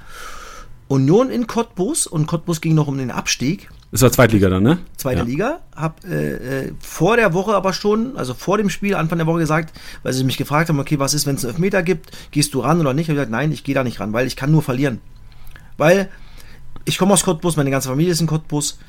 Union 0.87 1.29
in 1.29 1.47
Cottbus 1.47 2.07
und 2.07 2.27
Cottbus 2.27 2.61
ging 2.61 2.75
noch 2.75 2.87
um 2.87 2.97
den 2.97 3.11
Abstieg. 3.11 3.69
Das 3.91 4.01
war 4.01 4.11
Zweitliga 4.11 4.49
dann, 4.49 4.63
ne? 4.63 4.79
Zweite 4.97 5.19
ja. 5.19 5.25
Liga. 5.25 5.59
Hab 5.75 6.03
äh, 6.05 6.65
äh, 6.65 6.73
vor 6.79 7.15
der 7.15 7.33
Woche 7.33 7.55
aber 7.55 7.73
schon, 7.73 8.17
also 8.17 8.33
vor 8.33 8.57
dem 8.57 8.69
Spiel, 8.69 8.95
Anfang 8.95 9.17
der 9.17 9.27
Woche 9.27 9.39
gesagt, 9.39 9.77
weil 10.03 10.13
sie 10.13 10.23
mich 10.23 10.37
gefragt 10.37 10.69
haben, 10.69 10.79
okay, 10.79 10.99
was 10.99 11.13
ist, 11.13 11.25
wenn 11.25 11.35
es 11.35 11.45
einen 11.45 11.53
Elfmeter 11.53 11.83
gibt? 11.83 12.11
Gehst 12.31 12.53
du 12.53 12.59
ran 12.59 12.79
oder 12.79 12.93
nicht? 12.93 13.07
Hab 13.07 13.13
ich 13.13 13.17
gesagt, 13.17 13.31
nein, 13.31 13.51
ich 13.51 13.63
gehe 13.63 13.75
da 13.75 13.83
nicht 13.83 13.99
ran, 13.99 14.13
weil 14.13 14.27
ich 14.27 14.35
kann 14.35 14.51
nur 14.51 14.61
verlieren. 14.61 14.99
Weil 15.77 16.09
ich 16.85 16.97
komme 16.97 17.13
aus 17.13 17.23
Cottbus, 17.23 17.55
meine 17.55 17.71
ganze 17.71 17.89
Familie 17.89 18.11
ist 18.11 18.21
in 18.21 18.27
Cottbus. 18.27 18.79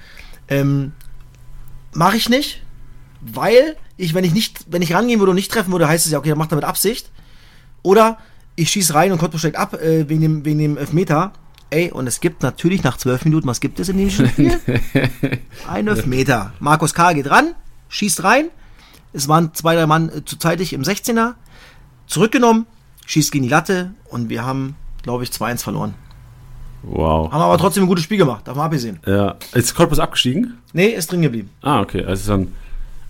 Ähm, 0.48 0.92
Mache 1.94 2.16
ich 2.16 2.28
nicht, 2.28 2.62
weil 3.20 3.76
ich, 3.96 4.14
wenn 4.14 4.24
ich 4.24 4.32
nicht, 4.32 4.66
wenn 4.70 4.82
ich 4.82 4.94
rangehen 4.94 5.20
würde 5.20 5.30
und 5.30 5.36
nicht 5.36 5.50
treffen 5.50 5.72
würde, 5.72 5.88
heißt 5.88 6.06
es 6.06 6.12
ja, 6.12 6.18
okay, 6.18 6.28
dann 6.28 6.38
macht 6.38 6.52
er 6.52 6.56
mit 6.56 6.64
Absicht. 6.64 7.10
Oder 7.82 8.18
ich 8.56 8.70
schieße 8.70 8.94
rein 8.94 9.12
und 9.12 9.18
Cottbus 9.18 9.40
steigt 9.40 9.56
ab 9.56 9.74
äh, 9.74 10.08
wegen, 10.08 10.20
dem, 10.20 10.44
wegen 10.44 10.58
dem 10.58 10.76
Elfmeter. 10.76 11.32
Ey, 11.70 11.90
und 11.90 12.06
es 12.06 12.20
gibt 12.20 12.42
natürlich 12.42 12.82
nach 12.82 12.96
zwölf 12.96 13.24
Minuten, 13.24 13.46
was 13.46 13.60
gibt 13.60 13.78
es 13.78 13.88
in 13.90 13.98
diesem 13.98 14.26
Spiel? 14.26 14.58
Ein 15.68 15.86
Elfmeter. 15.86 16.54
Markus 16.60 16.94
K. 16.94 17.12
geht 17.12 17.30
ran, 17.30 17.54
schießt 17.88 18.24
rein. 18.24 18.46
Es 19.12 19.28
waren 19.28 19.52
zwei, 19.54 19.74
drei 19.74 19.86
Mann 19.86 20.08
äh, 20.08 20.24
zuzeitig 20.24 20.72
im 20.72 20.82
16er. 20.82 21.34
Zurückgenommen, 22.06 22.66
schießt 23.06 23.32
gegen 23.32 23.44
die 23.44 23.50
Latte 23.50 23.92
und 24.08 24.30
wir 24.30 24.44
haben, 24.44 24.76
glaube 25.02 25.24
ich, 25.24 25.30
2-1 25.30 25.62
verloren. 25.62 25.94
Wow. 26.82 27.30
Haben 27.32 27.42
aber 27.42 27.58
trotzdem 27.58 27.84
ein 27.84 27.86
gutes 27.86 28.04
Spiel 28.04 28.18
gemacht, 28.18 28.48
davon 28.48 28.62
abgesehen. 28.62 29.00
Ja. 29.04 29.36
Ist 29.52 29.74
Cottbus 29.74 29.98
abgestiegen? 29.98 30.58
Nee, 30.72 30.88
ist 30.88 31.12
drin 31.12 31.22
geblieben. 31.22 31.50
Ah, 31.60 31.80
okay. 31.80 32.04
Also 32.04 32.30
dann. 32.30 32.54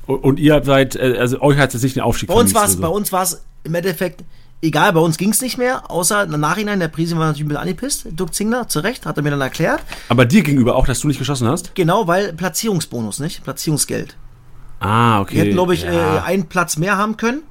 Und 0.07 0.39
ihr 0.41 0.65
seid, 0.65 0.97
äh, 0.97 1.17
also 1.19 1.41
euch 1.43 1.59
hat 1.59 1.75
es 1.75 1.83
nicht 1.83 1.97
den 1.97 2.03
Aufstieg 2.03 2.29
Bei 2.29 2.35
uns 2.35 2.55
war 2.55 2.65
es, 2.65 2.81
bei 2.81 2.89
uns 2.89 3.13
war 3.13 3.23
es 3.23 3.45
im 3.65 3.75
Endeffekt 3.75 4.25
egal, 4.63 4.93
bei 4.93 5.01
uns 5.01 5.17
ging 5.19 5.31
es 5.31 5.41
nicht 5.41 5.59
mehr, 5.59 5.91
außer 5.91 6.25
im 6.25 6.41
Nachhinein, 6.41 6.81
der 6.81 6.89
Prisi 6.89 7.15
war 7.17 7.27
natürlich 7.27 7.45
ein 7.45 7.49
bisschen 7.49 7.63
angepisst, 7.63 8.07
Dirk 8.11 8.35
Zingler, 8.35 8.69
zu 8.69 8.81
Recht, 8.81 9.07
hat 9.07 9.17
er 9.17 9.23
mir 9.23 9.31
dann 9.31 9.41
erklärt. 9.41 9.81
Aber 10.09 10.25
dir 10.25 10.43
gegenüber 10.43 10.77
auch, 10.77 10.87
dass 10.87 11.01
du 11.01 11.09
nicht 11.09 11.19
geschossen 11.19 11.49
hast? 11.49 11.75
Genau, 11.75 12.07
weil 12.07 12.33
Platzierungsbonus, 12.33 13.21
nicht? 13.21 13.45
Platzierungsgeld. 13.45 14.17
Ah, 14.81 15.21
okay. 15.21 15.35
Wir 15.35 15.43
hätten, 15.43 15.55
glaube 15.55 15.75
ich, 15.75 15.83
ja. 15.83 16.19
äh, 16.19 16.21
einen 16.21 16.47
Platz 16.47 16.77
mehr 16.77 16.97
haben 16.97 17.17
können. 17.17 17.43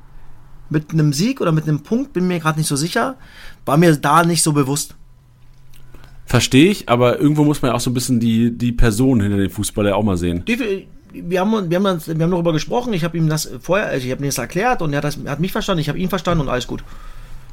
Mit 0.70 0.92
einem 0.92 1.14
Sieg 1.14 1.40
oder 1.40 1.54
mit 1.54 1.64
einem 1.66 1.82
Punkt, 1.82 2.12
bin 2.12 2.28
mir 2.28 2.40
gerade 2.40 2.60
nicht 2.60 2.68
so 2.68 2.76
sicher. 2.76 3.16
War 3.66 3.78
mir 3.78 3.96
da 3.96 4.24
nicht 4.24 4.44
so 4.44 4.52
bewusst. 4.52 4.96
Verstehe 6.26 6.70
ich, 6.70 6.90
aber 6.90 7.20
irgendwo 7.20 7.46
muss 7.46 7.62
man 7.62 7.70
ja 7.72 7.76
auch 7.76 7.80
so 7.80 7.90
ein 7.90 7.94
bisschen 7.94 8.20
die, 8.20 8.58
die 8.58 8.74
Person 8.74 9.22
hinter 9.22 9.38
dem 9.38 9.50
Fußballer 9.50 9.96
auch 9.96 10.04
mal 10.04 10.18
sehen. 10.18 10.44
Die- 10.46 10.88
Wir 11.12 11.40
haben, 11.40 11.70
wir 11.70 11.78
haben, 11.78 12.02
wir 12.06 12.24
haben 12.24 12.32
darüber 12.32 12.54
gesprochen, 12.54 12.94
ich 12.94 13.04
habe 13.04 13.18
ihm 13.18 13.30
das 13.30 13.50
vorher, 13.62 13.88
also 13.88 14.06
ich 14.06 14.12
habe 14.12 14.24
ihm 14.24 14.28
das 14.28 14.38
erklärt 14.38 14.82
und 14.82 14.94
er 14.94 14.98
hat, 14.98 15.04
das, 15.04 15.18
er 15.18 15.32
hat 15.32 15.40
mich 15.40 15.52
verstanden, 15.52 15.82
ich 15.82 15.90
habe 15.90 16.00
ihn 16.00 16.10
verstanden 16.10 16.42
und 16.42 16.50
alles 16.50 16.68
gut. 16.68 16.84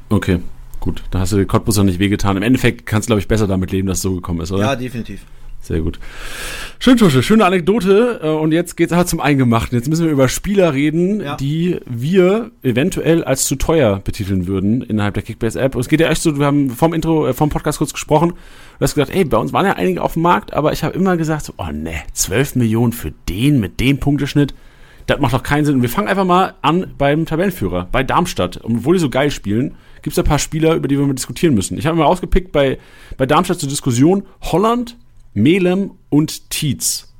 Okay, 0.09 0.39
gut. 0.79 1.03
Da 1.11 1.19
hast 1.19 1.31
du 1.33 1.45
Cottbus 1.45 1.77
noch 1.77 1.83
nicht 1.83 1.99
wehgetan. 1.99 2.37
Im 2.37 2.43
Endeffekt 2.43 2.85
kannst 2.85 3.07
du, 3.07 3.11
glaube 3.11 3.21
ich, 3.21 3.27
besser 3.27 3.47
damit 3.47 3.71
leben, 3.71 3.87
dass 3.87 3.99
es 3.99 4.03
so 4.03 4.15
gekommen 4.15 4.41
ist, 4.41 4.51
oder? 4.51 4.63
Ja, 4.63 4.75
definitiv. 4.75 5.21
Sehr 5.65 5.81
gut. 5.81 5.97
Schön, 6.77 6.95
Tusche, 6.95 7.23
schöne 7.23 7.43
Anekdote. 7.43 8.19
Äh, 8.21 8.27
Und 8.29 8.51
jetzt 8.51 8.77
geht's 8.77 8.93
halt 8.93 9.07
zum 9.07 9.19
Eingemachten. 9.19 9.75
Jetzt 9.75 9.89
müssen 9.89 10.05
wir 10.05 10.11
über 10.11 10.27
Spieler 10.27 10.73
reden, 10.75 11.21
Ja. 11.21 11.35
die 11.37 11.79
wir 11.87 12.51
eventuell 12.61 13.23
als 13.23 13.45
zu 13.45 13.55
teuer 13.55 13.99
betiteln 14.03 14.45
würden 14.45 14.83
innerhalb 14.83 15.15
der 15.15 15.23
Kickbase-App. 15.23 15.73
Und 15.73 15.81
es 15.81 15.89
geht 15.89 15.99
ja 16.01 16.09
echt 16.09 16.21
so, 16.21 16.37
wir 16.37 16.45
haben 16.45 16.69
vom 16.69 16.93
Intro, 16.93 17.25
äh, 17.27 17.33
vom 17.33 17.49
Podcast 17.49 17.79
kurz 17.79 17.93
gesprochen. 17.93 18.33
Du 18.77 18.83
hast 18.83 18.93
gesagt, 18.93 19.15
ey, 19.15 19.25
bei 19.25 19.37
uns 19.37 19.53
waren 19.53 19.65
ja 19.65 19.73
einige 19.73 20.03
auf 20.03 20.13
dem 20.13 20.21
Markt, 20.21 20.53
aber 20.53 20.71
ich 20.71 20.83
habe 20.83 20.93
immer 20.95 21.17
gesagt, 21.17 21.45
so, 21.45 21.53
oh 21.57 21.71
ne, 21.73 21.95
12 22.13 22.55
Millionen 22.57 22.93
für 22.93 23.11
den 23.27 23.59
mit 23.59 23.79
dem 23.79 23.99
Punkteschnitt. 23.99 24.53
Das 25.07 25.19
macht 25.19 25.33
doch 25.33 25.43
keinen 25.43 25.65
Sinn. 25.65 25.75
Und 25.75 25.81
wir 25.81 25.89
fangen 25.89 26.07
einfach 26.07 26.25
mal 26.25 26.53
an 26.61 26.93
beim 26.97 27.25
Tabellenführer, 27.25 27.87
bei 27.91 28.03
Darmstadt. 28.03 28.57
Und 28.57 28.77
obwohl 28.77 28.95
die 28.95 28.99
so 29.01 29.09
geil 29.09 29.31
spielen, 29.31 29.75
gibt 30.03 30.13
es 30.13 30.19
ein 30.19 30.25
paar 30.25 30.37
Spieler, 30.39 30.75
über 30.75 30.87
die 30.87 30.97
wir 30.99 31.05
mal 31.07 31.13
diskutieren 31.13 31.55
müssen. 31.55 31.75
Ich 31.79 31.87
habe 31.87 31.97
mal 31.97 32.05
ausgepickt 32.05 32.51
bei, 32.51 32.77
bei 33.17 33.25
Darmstadt 33.25 33.59
zur 33.59 33.69
Diskussion 33.69 34.23
Holland, 34.43 34.97
Melem 35.35 35.91
und 36.09 36.49
Tietz. 36.49 37.13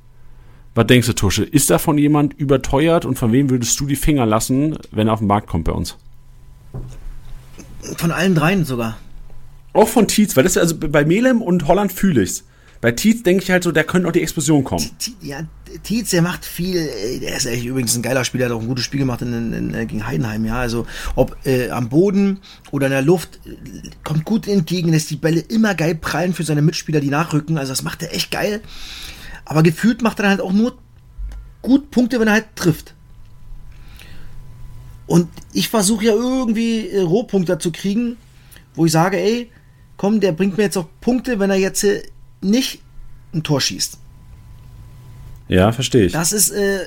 Was 0.74 0.86
denkst 0.86 1.06
du, 1.06 1.12
Tusche? 1.12 1.44
Ist 1.44 1.70
davon 1.70 1.98
jemand 1.98 2.34
überteuert 2.34 3.04
und 3.04 3.18
von 3.18 3.30
wem 3.30 3.50
würdest 3.50 3.78
du 3.78 3.86
die 3.86 3.94
Finger 3.94 4.26
lassen, 4.26 4.76
wenn 4.90 5.06
er 5.06 5.12
auf 5.12 5.20
den 5.20 5.28
Markt 5.28 5.48
kommt 5.48 5.64
bei 5.64 5.72
uns? 5.72 5.96
Von 7.98 8.10
allen 8.10 8.34
dreien 8.34 8.64
sogar. 8.64 8.96
Auch 9.74 9.88
von 9.88 10.08
Tietz, 10.08 10.34
weil 10.34 10.44
das 10.44 10.56
also 10.56 10.76
bei 10.78 11.04
Melem 11.04 11.42
und 11.42 11.68
Holland 11.68 11.92
fühle 11.92 12.22
ich's. 12.22 12.44
Bei 12.80 12.92
Tietz 12.92 13.22
denke 13.22 13.42
ich 13.42 13.50
halt 13.50 13.64
so, 13.64 13.72
da 13.72 13.82
könnte 13.82 14.06
auch 14.08 14.12
die 14.12 14.22
Explosion 14.22 14.62
kommen. 14.62 14.88
Ja, 15.22 15.40
Tietz, 15.82 16.10
der 16.10 16.22
macht 16.22 16.44
viel. 16.44 16.76
äh, 16.76 17.18
Der 17.20 17.36
ist 17.36 17.46
echt 17.46 17.64
übrigens 17.64 17.96
ein 17.96 18.02
geiler 18.02 18.24
Spieler, 18.24 18.46
hat 18.46 18.52
auch 18.52 18.60
ein 18.60 18.68
gutes 18.68 18.84
Spiel 18.84 19.00
gemacht 19.00 19.22
in, 19.22 19.52
in, 19.52 19.74
äh, 19.74 19.86
gegen 19.86 20.06
Heidenheim. 20.06 20.44
Ja, 20.44 20.56
also 20.60 20.86
ob 21.14 21.36
äh, 21.46 21.70
am 21.70 21.88
Boden 21.88 22.38
oder 22.70 22.86
in 22.86 22.92
der 22.92 23.02
Luft, 23.02 23.40
äh, 23.46 23.50
kommt 24.04 24.24
gut 24.24 24.46
entgegen, 24.46 24.90
lässt 24.90 25.10
die 25.10 25.16
Bälle 25.16 25.40
immer 25.40 25.74
geil 25.74 25.94
prallen 25.94 26.34
für 26.34 26.44
seine 26.44 26.62
Mitspieler, 26.62 27.00
die 27.00 27.10
nachrücken. 27.10 27.58
Also 27.58 27.72
das 27.72 27.82
macht 27.82 28.02
er 28.02 28.14
echt 28.14 28.30
geil. 28.30 28.60
Aber 29.44 29.62
gefühlt 29.62 30.02
macht 30.02 30.20
er 30.20 30.28
halt 30.28 30.40
auch 30.40 30.52
nur 30.52 30.76
gut 31.62 31.90
Punkte, 31.90 32.20
wenn 32.20 32.28
er 32.28 32.34
halt 32.34 32.46
trifft. 32.56 32.94
Und 35.06 35.28
ich 35.52 35.68
versuche 35.68 36.04
ja 36.04 36.12
irgendwie 36.12 36.90
Rohpunkte 36.96 37.58
zu 37.58 37.70
kriegen, 37.70 38.16
wo 38.74 38.86
ich 38.86 38.92
sage, 38.92 39.18
ey, 39.18 39.50
komm, 39.96 40.20
der 40.20 40.32
bringt 40.32 40.56
mir 40.56 40.64
jetzt 40.64 40.76
auch 40.76 40.88
Punkte, 41.00 41.38
wenn 41.38 41.50
er 41.50 41.56
jetzt 41.56 41.86
nicht 42.46 42.80
ein 43.34 43.42
Tor 43.42 43.60
schießt. 43.60 43.98
Ja, 45.48 45.72
verstehe 45.72 46.06
ich. 46.06 46.12
Das 46.12 46.32
ist, 46.32 46.50
äh, 46.50 46.86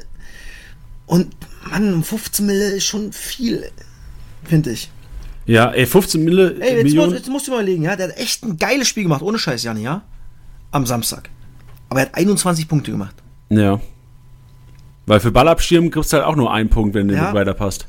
und 1.06 1.36
Mann, 1.70 2.04
15 2.04 2.46
Mille 2.46 2.72
ist 2.72 2.86
schon 2.86 3.12
viel, 3.14 3.70
finde 4.44 4.72
ich. 4.72 4.90
Ja, 5.46 5.72
ey, 5.72 5.86
15 5.86 6.24
Mille, 6.24 6.56
Ey, 6.60 6.76
jetzt, 6.76 6.84
Millionen. 6.84 7.10
musst, 7.12 7.20
jetzt 7.20 7.30
musst 7.32 7.48
du 7.48 7.52
mal 7.52 7.58
überlegen, 7.58 7.84
ja, 7.84 7.96
der 7.96 8.10
hat 8.10 8.18
echt 8.18 8.44
ein 8.44 8.58
geiles 8.58 8.88
Spiel 8.88 9.04
gemacht, 9.04 9.22
ohne 9.22 9.40
Scheiß, 9.40 9.64
Janni, 9.64 9.82
ja? 9.82 10.04
Am 10.72 10.86
Samstag. 10.86 11.30
Aber 11.90 12.02
er 12.02 12.06
hat 12.08 12.16
21 12.16 12.68
Punkte 12.68 12.92
gemacht. 12.92 13.16
Ja. 13.50 13.80
Weil 15.08 15.20
für 15.20 15.32
Ballabschirm 15.32 15.90
kriegst 15.90 16.14
du 16.14 16.18
halt 16.18 16.26
auch 16.28 16.36
nur 16.36 16.54
einen 16.54 16.70
Punkt, 16.70 16.94
wenn 16.94 17.08
du 17.08 17.16
Ja. 17.16 17.24
nicht 17.24 17.34
weiterpasst. 17.34 17.88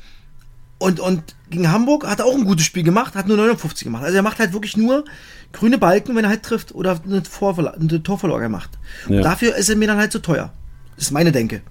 Und, 0.79 0.99
und 0.99 1.35
gegen 1.51 1.71
Hamburg 1.71 2.07
hat 2.07 2.19
er 2.19 2.25
auch 2.25 2.35
ein 2.35 2.45
gutes 2.45 2.65
Spiel 2.65 2.83
gemacht, 2.83 3.13
hat 3.13 3.27
nur 3.27 3.37
59 3.37 3.83
gemacht. 3.83 4.03
Also 4.03 4.15
er 4.15 4.23
macht 4.23 4.39
halt 4.39 4.53
wirklich 4.53 4.77
nur 4.77 5.03
grüne 5.51 5.77
Balken, 5.77 6.15
wenn 6.15 6.23
er 6.23 6.29
halt 6.29 6.43
trifft 6.43 6.73
oder 6.73 6.99
eine, 7.05 7.23
Vorverla 7.23 7.71
eine 7.71 8.01
Torverlage 8.01 8.49
macht. 8.49 8.71
Ja. 9.07 9.17
Und 9.17 9.23
dafür 9.23 9.55
ist 9.55 9.69
er 9.69 9.75
mir 9.75 9.87
dann 9.87 9.97
halt 9.97 10.11
zu 10.11 10.19
teuer. 10.19 10.51
Das 10.95 11.05
ist 11.05 11.11
meine 11.11 11.31
Denke. 11.31 11.61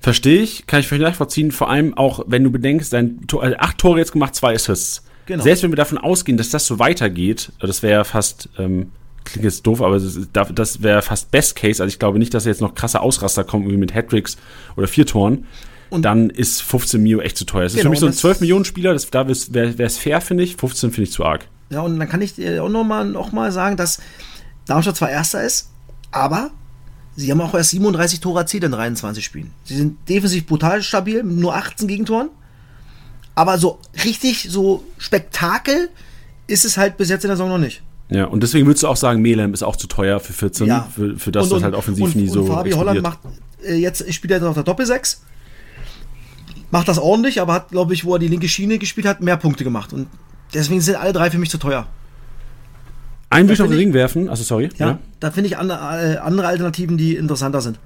Verstehe 0.00 0.40
ich, 0.40 0.66
kann 0.66 0.80
ich 0.80 0.88
völlig 0.88 1.04
nachvollziehen. 1.04 1.52
Vor 1.52 1.70
allem 1.70 1.96
auch, 1.96 2.24
wenn 2.26 2.44
du 2.44 2.50
bedenkst, 2.50 2.90
sein 2.90 3.26
Tor, 3.26 3.42
also 3.42 3.56
acht 3.58 3.78
Tore 3.78 3.98
jetzt 3.98 4.12
gemacht, 4.12 4.34
zwei 4.34 4.54
Assists. 4.54 5.04
Genau. 5.26 5.42
Selbst 5.42 5.62
wenn 5.62 5.70
wir 5.70 5.76
davon 5.76 5.98
ausgehen, 5.98 6.38
dass 6.38 6.50
das 6.50 6.66
so 6.66 6.78
weitergeht, 6.78 7.52
das 7.60 7.82
wäre 7.82 7.92
ja 7.92 8.04
fast, 8.04 8.48
ähm, 8.58 8.92
klingt 9.24 9.44
jetzt 9.44 9.66
doof, 9.66 9.82
aber 9.82 9.98
das, 9.98 10.82
wäre 10.82 11.02
fast 11.02 11.30
Best 11.30 11.56
Case. 11.56 11.82
Also 11.82 11.92
ich 11.92 11.98
glaube 11.98 12.18
nicht, 12.18 12.32
dass 12.32 12.44
jetzt 12.44 12.60
noch 12.60 12.74
krasse 12.74 13.00
Ausraster 13.00 13.44
kommen, 13.44 13.64
irgendwie 13.64 13.80
mit 13.80 13.94
Hattricks 13.94 14.36
oder 14.76 14.86
vier 14.86 15.04
Toren. 15.04 15.46
Und- 15.90 16.02
dann 16.02 16.30
ist 16.30 16.62
15 16.62 17.02
Mio 17.02 17.20
echt 17.20 17.36
zu 17.36 17.44
teuer. 17.44 17.64
Es 17.64 17.72
ist 17.72 17.78
Genau, 17.78 17.88
für 17.88 17.90
mich 17.90 18.00
so 18.00 18.06
ein 18.06 18.12
das- 18.12 18.20
12 18.20 18.40
Millionen 18.40 18.64
Spieler, 18.64 18.92
das, 18.92 19.08
da 19.10 19.26
wäre 19.28 19.82
es 19.82 19.98
fair, 19.98 20.20
finde 20.20 20.42
ich. 20.44 20.56
15 20.56 20.90
finde 20.90 21.04
ich 21.08 21.12
zu 21.12 21.24
arg. 21.24 21.46
Ja, 21.70 21.80
und 21.80 21.98
dann 21.98 22.08
kann 22.08 22.22
ich 22.22 22.34
dir 22.34 22.62
auch 22.62 22.68
nochmal 22.68 23.04
noch 23.04 23.32
mal 23.32 23.50
sagen, 23.52 23.76
dass 23.76 23.98
Darmstadt 24.66 24.96
zwar 24.96 25.10
Erster 25.10 25.42
ist, 25.44 25.70
aber 26.12 26.50
sie 27.16 27.30
haben 27.30 27.40
auch 27.40 27.54
erst 27.54 27.70
37 27.70 28.20
Tore 28.20 28.40
erzielt 28.40 28.64
in 28.64 28.72
23 28.72 29.24
Spielen. 29.24 29.50
Sie 29.64 29.76
sind 29.76 29.96
defensiv 30.08 30.46
brutal 30.46 30.82
stabil, 30.82 31.22
mit 31.22 31.36
nur 31.38 31.54
18 31.56 31.88
Gegentoren. 31.88 32.28
Aber 33.34 33.58
so 33.58 33.78
richtig, 34.04 34.46
so 34.50 34.82
Spektakel 34.98 35.90
ist 36.46 36.64
es 36.64 36.76
halt 36.78 36.96
bis 36.96 37.08
jetzt 37.10 37.24
in 37.24 37.28
der 37.28 37.36
Saison 37.36 37.50
noch 37.50 37.58
nicht. 37.58 37.82
Ja, 38.08 38.26
und 38.26 38.42
deswegen 38.42 38.66
würdest 38.66 38.84
du 38.84 38.88
auch 38.88 38.96
sagen, 38.96 39.20
Melem 39.20 39.52
ist 39.52 39.62
auch 39.64 39.76
zu 39.76 39.88
teuer 39.88 40.20
für 40.20 40.32
14, 40.32 40.68
Ja. 40.68 40.88
für, 40.94 41.18
für 41.18 41.32
das, 41.32 41.46
Und- 41.46 41.54
und- 41.58 41.64
halt 41.64 41.74
offensiv 41.74 42.04
und, 42.04 42.16
nie 42.16 42.28
so 42.28 42.42
Und 42.42 42.46
Fabi 42.48 42.70
Holland 42.70 43.02
macht, 43.02 43.18
äh, 43.64 43.74
jetzt 43.74 44.12
spielt 44.14 44.30
er 44.30 44.38
jetzt 44.38 44.46
auf 44.46 44.54
der 44.54 44.62
Doppelsechs. 44.62 45.22
Macht 46.70 46.88
das 46.88 46.98
ordentlich, 46.98 47.40
aber 47.40 47.52
hat, 47.52 47.68
glaube 47.70 47.94
ich, 47.94 48.04
wo 48.04 48.14
er 48.14 48.18
die 48.18 48.28
linke 48.28 48.48
Schiene 48.48 48.78
gespielt 48.78 49.06
hat, 49.06 49.20
mehr 49.20 49.36
Punkte 49.36 49.64
gemacht. 49.64 49.92
Und 49.92 50.08
deswegen 50.52 50.80
sind 50.80 50.96
alle 50.96 51.12
drei 51.12 51.30
für 51.30 51.38
mich 51.38 51.50
zu 51.50 51.58
teuer. 51.58 51.86
Einen 53.30 53.48
will 53.48 53.54
ich 53.54 53.58
noch 53.58 53.66
in 53.66 53.72
find 53.72 53.80
den 53.80 53.88
Ring 53.88 53.94
werfen. 53.94 54.28
Also 54.28 54.42
sorry. 54.42 54.68
Ja, 54.78 54.98
da 55.20 55.30
finde 55.30 55.48
ich 55.48 55.58
andere, 55.58 56.14
äh, 56.14 56.16
andere 56.18 56.46
Alternativen, 56.46 56.96
die 56.96 57.16
interessanter 57.16 57.60
sind. 57.60 57.78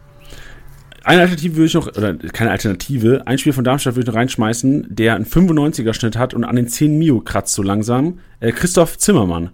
Eine 1.03 1.23
Alternative 1.23 1.57
würde 1.57 1.67
ich 1.67 1.75
noch, 1.75 1.87
oder 1.89 2.15
keine 2.15 2.51
Alternative, 2.51 3.23
ein 3.25 3.39
Spiel 3.39 3.55
von 3.55 3.65
Darmstadt 3.65 3.95
würde 3.95 4.03
ich 4.03 4.07
noch 4.09 4.21
reinschmeißen, 4.21 4.87
der 4.91 5.15
einen 5.15 5.25
95er 5.25 5.95
Schnitt 5.95 6.17
hat 6.17 6.35
und 6.35 6.45
an 6.45 6.57
den 6.57 6.69
10 6.69 6.99
Mio 6.99 7.21
kratzt 7.21 7.55
so 7.55 7.63
langsam. 7.63 8.19
Äh, 8.41 8.53
Christoph 8.53 8.99
Zimmermann. 8.99 9.51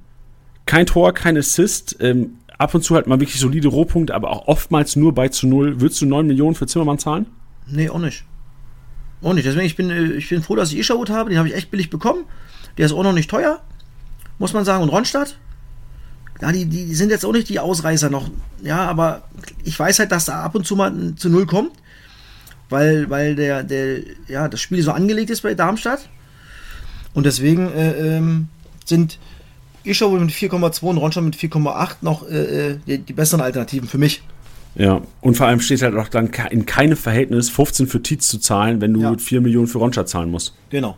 Kein 0.66 0.86
Tor, 0.86 1.14
kein 1.14 1.36
Assist, 1.36 1.96
ähm, 2.00 2.38
ab 2.58 2.74
und 2.74 2.82
zu 2.82 2.96
halt 2.96 3.06
mal 3.06 3.20
wirklich 3.20 3.38
solide 3.38 3.68
Rohpunkte, 3.68 4.14
aber 4.14 4.30
auch 4.30 4.48
oftmals 4.48 4.96
nur 4.96 5.14
bei 5.14 5.28
zu 5.28 5.46
null. 5.46 5.80
Würdest 5.80 6.00
du 6.00 6.06
9 6.06 6.26
Millionen 6.26 6.56
für 6.56 6.66
Zimmermann 6.66 6.98
zahlen? 6.98 7.26
Nee, 7.68 7.88
auch 7.88 8.00
nicht. 8.00 8.24
Auch 9.26 9.34
nicht. 9.34 9.44
Deswegen, 9.44 9.66
ich 9.66 9.74
bin, 9.74 9.90
äh, 9.90 10.12
ich 10.12 10.28
bin 10.28 10.40
froh, 10.40 10.54
dass 10.54 10.70
ich 10.70 10.78
Ischaut 10.78 11.10
habe. 11.10 11.30
Den 11.30 11.38
habe 11.38 11.48
ich 11.48 11.54
echt 11.56 11.72
billig 11.72 11.90
bekommen. 11.90 12.24
Der 12.78 12.86
ist 12.86 12.92
auch 12.92 13.02
noch 13.02 13.12
nicht 13.12 13.28
teuer, 13.28 13.60
muss 14.38 14.52
man 14.52 14.64
sagen. 14.64 14.84
Und 14.84 14.88
Ronstadt, 14.88 15.36
ja, 16.40 16.52
die, 16.52 16.66
die 16.66 16.94
sind 16.94 17.10
jetzt 17.10 17.24
auch 17.24 17.32
nicht 17.32 17.48
die 17.48 17.58
Ausreißer 17.58 18.08
noch. 18.08 18.30
Ja, 18.62 18.86
aber 18.86 19.24
ich 19.64 19.76
weiß 19.76 19.98
halt, 19.98 20.12
dass 20.12 20.26
da 20.26 20.44
ab 20.44 20.54
und 20.54 20.64
zu 20.64 20.76
mal 20.76 20.92
zu 21.16 21.28
Null 21.28 21.46
kommt. 21.46 21.72
Weil, 22.68 23.10
weil 23.10 23.34
der, 23.34 23.64
der, 23.64 23.98
ja, 24.28 24.46
das 24.46 24.60
Spiel 24.60 24.80
so 24.80 24.92
angelegt 24.92 25.30
ist 25.30 25.42
bei 25.42 25.54
Darmstadt. 25.54 26.08
Und 27.12 27.26
deswegen 27.26 27.72
äh, 27.72 28.16
ähm, 28.18 28.46
sind 28.84 29.18
Ischaut 29.82 30.20
mit 30.20 30.30
4,2 30.30 30.82
und 30.82 30.98
Ronstadt 30.98 31.24
mit 31.24 31.34
4,8 31.34 31.96
noch 32.00 32.28
äh, 32.28 32.34
äh, 32.74 32.78
die, 32.86 32.98
die 32.98 33.12
besseren 33.12 33.40
Alternativen 33.40 33.88
für 33.88 33.98
mich. 33.98 34.22
Ja, 34.78 35.00
und 35.22 35.36
vor 35.36 35.46
allem 35.46 35.60
steht 35.60 35.82
halt 35.82 35.94
auch 35.96 36.08
dann 36.08 36.30
in 36.50 36.66
keinem 36.66 36.96
Verhältnis, 36.96 37.48
15 37.48 37.86
für 37.86 38.02
Tietz 38.02 38.28
zu 38.28 38.38
zahlen, 38.38 38.80
wenn 38.80 38.92
du 38.92 39.00
Ja. 39.00 39.16
4 39.16 39.40
Millionen 39.40 39.66
für 39.66 39.78
Ronstadt 39.78 40.08
zahlen 40.08 40.30
musst. 40.30 40.54
Genau. 40.70 40.96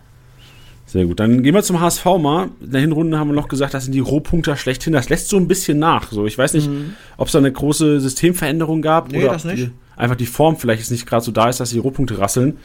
Sehr 0.87 1.05
gut. 1.05 1.21
Dann 1.21 1.43
gehen 1.43 1.55
wir 1.55 1.63
zum 1.63 1.81
HSV 1.81 2.05
mal. 2.19 2.49
In 2.63 2.73
der 2.73 2.81
Hinrunde 2.81 3.19
haben 3.19 3.29
wir 3.29 3.35
noch 3.35 3.49
gesagt, 3.49 3.75
das 3.75 3.85
sind 3.85 3.93
die 3.93 4.01
Rohpunkter 4.01 4.57
schlechthin. 4.57 4.95
Das 4.95 5.11
lässt 5.11 5.29
so 5.29 5.37
ein 5.37 5.47
bisschen 5.47 5.79
nach. 5.79 6.11
So, 6.11 6.27
ich 6.27 6.39
weiß 6.39 6.55
nicht, 6.55 6.71
ob 7.19 7.27
es 7.27 7.33
da 7.33 7.39
eine 7.39 7.53
große 7.53 8.01
Systemveränderung 8.01 8.81
gab 8.81 9.13
Mhm. 9.13 9.19
Nee, 9.19 9.25
oder. 9.27 9.37
Die, 9.37 9.71
einfach 9.97 10.17
die 10.17 10.27
Form 10.27 10.57
vielleicht 10.57 10.81
jetzt 10.81 10.91
nicht 10.91 11.07
gerade 11.07 11.23
so 11.25 11.31
da 11.31 11.49
ist, 11.51 11.61
dass 11.61 11.71
die 11.71 11.79
Rohpunkte 11.79 12.19
rasseln. 12.19 12.57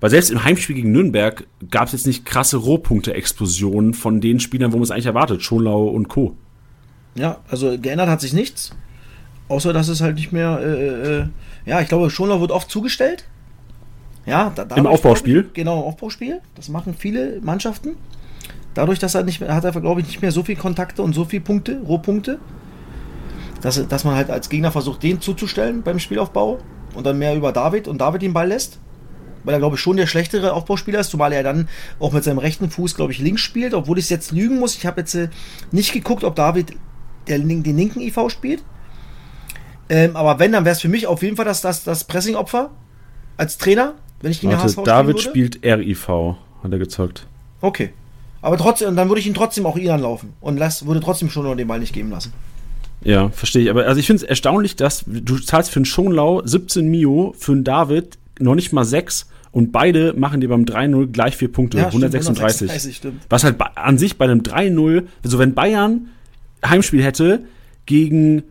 Weil 0.00 0.10
selbst 0.10 0.30
im 0.30 0.44
Heimspiel 0.44 0.76
gegen 0.76 0.92
Nürnberg 0.92 1.46
gab 1.70 1.86
es 1.86 1.92
jetzt 1.92 2.06
nicht 2.06 2.24
krasse 2.24 2.58
Rohpunkte-Explosionen 2.58 3.92
von 3.94 4.20
den 4.20 4.38
Spielern, 4.40 4.72
wo 4.72 4.76
man 4.76 4.84
es 4.84 4.90
eigentlich 4.90 5.06
erwartet. 5.06 5.42
Schonlau 5.42 5.84
und 5.88 6.08
Co. 6.08 6.36
Ja, 7.16 7.38
also 7.48 7.76
geändert 7.78 8.08
hat 8.08 8.20
sich 8.20 8.32
nichts. 8.32 8.70
Außer, 9.48 9.72
dass 9.72 9.88
es 9.88 10.00
halt 10.00 10.16
nicht 10.16 10.32
mehr, 10.32 10.58
äh, 10.60 11.18
äh, 11.18 11.26
ja, 11.66 11.80
ich 11.80 11.88
glaube, 11.88 12.10
Schonlau 12.10 12.40
wird 12.40 12.50
oft 12.50 12.70
zugestellt. 12.70 13.24
Ja, 14.26 14.52
da, 14.54 14.64
dadurch, 14.64 14.86
Aufbauspiel? 14.86 15.42
glaub 15.42 15.46
ich, 15.48 15.54
Genau, 15.54 15.80
im 15.80 15.84
Aufbauspiel. 15.84 16.40
Das 16.54 16.68
machen 16.68 16.94
viele 16.98 17.40
Mannschaften. 17.42 17.96
Dadurch, 18.72 18.98
dass 18.98 19.14
er 19.14 19.22
nicht 19.22 19.40
mehr, 19.40 19.54
hat 19.54 19.64
er, 19.64 19.72
glaube 19.72 20.00
ich, 20.00 20.06
nicht 20.06 20.22
mehr 20.22 20.32
so 20.32 20.42
viel 20.42 20.56
Kontakte 20.56 21.02
und 21.02 21.14
so 21.14 21.24
viele 21.24 21.42
Punkte, 21.42 21.80
Rohpunkte, 21.86 22.38
dass, 23.60 23.86
dass 23.86 24.04
man 24.04 24.14
halt 24.16 24.30
als 24.30 24.48
Gegner 24.48 24.72
versucht, 24.72 25.02
den 25.02 25.20
zuzustellen 25.20 25.82
beim 25.82 25.98
Spielaufbau 25.98 26.58
und 26.94 27.06
dann 27.06 27.18
mehr 27.18 27.36
über 27.36 27.52
David 27.52 27.86
und 27.86 27.98
David 28.00 28.22
den 28.22 28.32
Ball 28.32 28.48
lässt. 28.48 28.78
Weil 29.44 29.54
er, 29.54 29.58
glaube 29.58 29.76
ich, 29.76 29.82
schon 29.82 29.98
der 29.98 30.06
schlechtere 30.06 30.54
Aufbauspieler 30.54 31.00
ist, 31.00 31.10
zumal 31.10 31.32
er 31.32 31.42
dann 31.42 31.68
auch 32.00 32.12
mit 32.12 32.24
seinem 32.24 32.38
rechten 32.38 32.70
Fuß, 32.70 32.94
glaube 32.94 33.12
ich, 33.12 33.18
links 33.18 33.42
spielt, 33.42 33.74
obwohl 33.74 33.98
ich 33.98 34.04
es 34.04 34.10
jetzt 34.10 34.32
lügen 34.32 34.58
muss. 34.58 34.74
Ich 34.74 34.86
habe 34.86 35.02
jetzt 35.02 35.14
äh, 35.14 35.28
nicht 35.70 35.92
geguckt, 35.92 36.24
ob 36.24 36.34
David 36.34 36.72
der, 37.28 37.38
den 37.38 37.76
linken 37.76 38.00
IV 38.00 38.18
spielt. 38.28 38.64
Ähm, 39.94 40.16
aber 40.16 40.40
wenn, 40.40 40.50
dann 40.50 40.64
wäre 40.64 40.72
es 40.72 40.80
für 40.80 40.88
mich 40.88 41.06
auf 41.06 41.22
jeden 41.22 41.36
Fall 41.36 41.44
das, 41.44 41.60
das, 41.60 41.84
das 41.84 42.02
Pressing-Opfer 42.02 42.70
als 43.36 43.58
Trainer, 43.58 43.94
wenn 44.22 44.32
ich 44.32 44.40
gegen 44.40 44.50
den 44.50 44.60
HSV 44.60 44.78
Warte, 44.78 44.90
David 44.90 45.20
spielt 45.20 45.64
RIV, 45.64 46.08
hat 46.08 46.72
er 46.72 46.78
gezockt. 46.78 47.28
Okay. 47.60 47.90
Aber 48.42 48.58
trotzdem, 48.58 48.96
dann 48.96 49.08
würde 49.08 49.20
ich 49.20 49.28
ihn 49.28 49.34
trotzdem 49.34 49.66
auch 49.66 49.76
ihn 49.76 49.90
anlaufen 49.90 50.32
und 50.40 50.56
lass, 50.58 50.84
würde 50.84 50.98
trotzdem 50.98 51.30
schon 51.30 51.56
den 51.56 51.68
Ball 51.68 51.78
nicht 51.78 51.92
geben 51.92 52.10
lassen. 52.10 52.32
Ja, 53.04 53.28
verstehe 53.28 53.62
ich. 53.62 53.70
Aber 53.70 53.86
also 53.86 54.00
ich 54.00 54.06
finde 54.06 54.24
es 54.24 54.28
erstaunlich, 54.28 54.74
dass 54.74 55.04
du 55.06 55.38
zahlst 55.38 55.70
für 55.70 55.76
einen 55.76 55.84
Schonlau 55.84 56.42
17 56.44 56.88
Mio, 56.88 57.32
für 57.38 57.52
einen 57.52 57.62
David 57.62 58.18
noch 58.40 58.56
nicht 58.56 58.72
mal 58.72 58.84
6 58.84 59.28
und 59.52 59.70
beide 59.70 60.12
machen 60.14 60.40
dir 60.40 60.48
beim 60.48 60.64
3-0 60.64 61.06
gleich 61.12 61.36
4 61.36 61.52
Punkte, 61.52 61.76
Ja, 61.76 61.84
stimmt, 61.84 62.02
136. 62.02 62.68
136, 62.68 62.96
stimmt. 62.96 63.26
Was 63.30 63.44
halt 63.44 63.56
an 63.76 63.96
sich 63.96 64.18
bei 64.18 64.24
einem 64.24 64.40
3-0, 64.40 65.04
also 65.22 65.38
wenn 65.38 65.54
Bayern 65.54 66.08
Heimspiel 66.66 67.04
hätte 67.04 67.44
gegen 67.86 68.42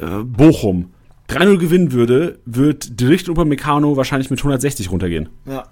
äh, 0.00 0.24
Bochum 0.24 0.90
3-0 1.28 1.58
gewinnen 1.58 1.92
würde, 1.92 2.40
wird 2.44 3.00
Delicht 3.00 3.28
und 3.28 3.36
Upamecano 3.36 3.96
wahrscheinlich 3.96 4.30
mit 4.30 4.40
160 4.40 4.90
runtergehen. 4.90 5.28
Ja. 5.46 5.64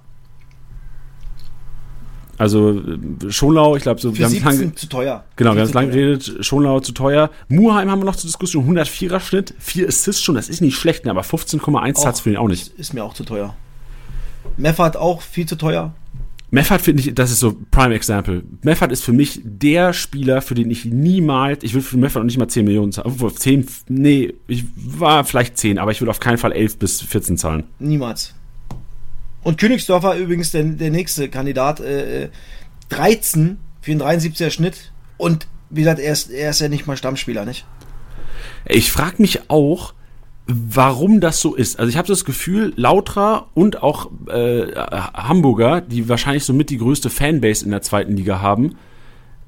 Also 2.39 2.81
äh, 2.81 3.31
Schonlau, 3.31 3.75
ich 3.75 3.83
glaube 3.83 4.01
so, 4.01 4.13
Für 4.13 4.19
wir 4.19 4.25
haben 4.27 4.33
17 4.33 4.61
lange, 4.61 4.75
zu 4.77 4.89
teuer. 4.89 5.25
genau, 5.35 5.55
wir 5.55 5.61
haben 5.63 5.69
es 5.69 5.75
lange 5.75 5.91
geredet, 5.91 6.37
Schonlau 6.41 6.79
zu 6.79 6.93
teuer. 6.93 7.31
Muheim 7.49 7.91
haben 7.91 8.01
wir 8.01 8.05
noch 8.05 8.15
zur 8.15 8.29
Diskussion, 8.29 8.65
104er 8.73 9.19
Schnitt, 9.19 9.55
4 9.59 9.89
Assists 9.89 10.23
schon, 10.23 10.37
das 10.37 10.49
ist 10.49 10.61
nicht 10.61 10.77
schlecht, 10.77 11.05
ne, 11.05 11.11
aber 11.11 11.23
15,1 11.23 12.07
hat's 12.07 12.21
für 12.21 12.31
ihn 12.31 12.37
auch 12.37 12.47
nicht. 12.47 12.69
Ist 12.79 12.95
mir 12.95 13.03
auch 13.03 13.15
zu 13.15 13.25
teuer. 13.25 13.57
Meffert 14.57 14.97
auch 14.97 15.21
viel 15.23 15.47
zu 15.47 15.57
teuer. 15.57 15.93
Meffert 16.51 16.81
finde 16.81 17.03
ich, 17.03 17.15
das 17.15 17.31
ist 17.31 17.41
so 17.41 17.57
Prime 17.71 17.95
Example. 17.95 18.43
Meffert 18.63 18.91
ist 18.91 19.05
für 19.05 19.13
mich 19.13 19.41
der 19.45 19.93
Spieler, 19.93 20.41
für 20.41 20.55
den 20.55 20.71
ich 20.71 20.87
niemals, 20.87 21.63
ich 21.63 21.75
will 21.75 21.83
für 21.83 21.99
Meffert 21.99 22.23
noch 22.23 22.27
nicht 22.27 22.39
mal 22.39 22.49
10 22.49 22.65
Millionen 22.65 22.93
zahlen. 22.93 23.13
Obwohl, 23.13 23.35
10, 23.35 23.67
nee, 23.89 24.33
ich 24.47 24.65
war 24.77 25.25
vielleicht 25.25 25.59
10, 25.59 25.79
aber 25.79 25.91
ich 25.91 26.01
würde 26.01 26.11
auf 26.11 26.21
keinen 26.21 26.39
Fall 26.39 26.53
11 26.53 26.79
bis 26.79 27.03
14 27.03 27.37
zahlen. 27.37 27.65
Niemals. 27.79 28.35
Und 29.43 29.59
Königsdorfer 29.59 30.17
übrigens 30.17 30.51
der, 30.51 30.65
der 30.65 30.91
nächste 30.91 31.29
Kandidat. 31.29 31.81
Äh, 31.81 32.25
äh, 32.25 32.29
13 32.89 33.59
für 33.81 33.93
einen 33.93 34.03
73er 34.03 34.51
Schnitt. 34.51 34.93
Und 35.17 35.47
wie 35.71 35.83
gesagt, 35.83 36.01
er 36.01 36.13
ist, 36.13 36.31
er 36.31 36.51
ist 36.51 36.61
ja 36.61 36.69
nicht 36.69 36.87
mal 36.87 36.97
Stammspieler, 36.97 37.45
nicht? 37.45 37.67
Ich 38.67 38.91
frage 38.91 39.21
mich 39.21 39.51
auch, 39.51 39.95
warum 40.49 41.21
das 41.21 41.41
so 41.41 41.55
ist. 41.55 41.79
Also 41.79 41.91
ich 41.91 41.97
habe 41.97 42.09
das 42.09 42.25
Gefühl, 42.25 42.73
Lautra 42.77 43.47
und 43.55 43.83
auch 43.83 44.11
äh, 44.29 44.73
Hamburger, 44.75 45.81
die 45.83 46.09
wahrscheinlich 46.09 46.45
somit 46.45 46.71
die 46.71 46.79
größte 46.79 47.11
Fanbase 47.11 47.65
in 47.65 47.71
der 47.71 47.83
zweiten 47.83 48.17
Liga 48.17 48.41
haben, 48.41 48.77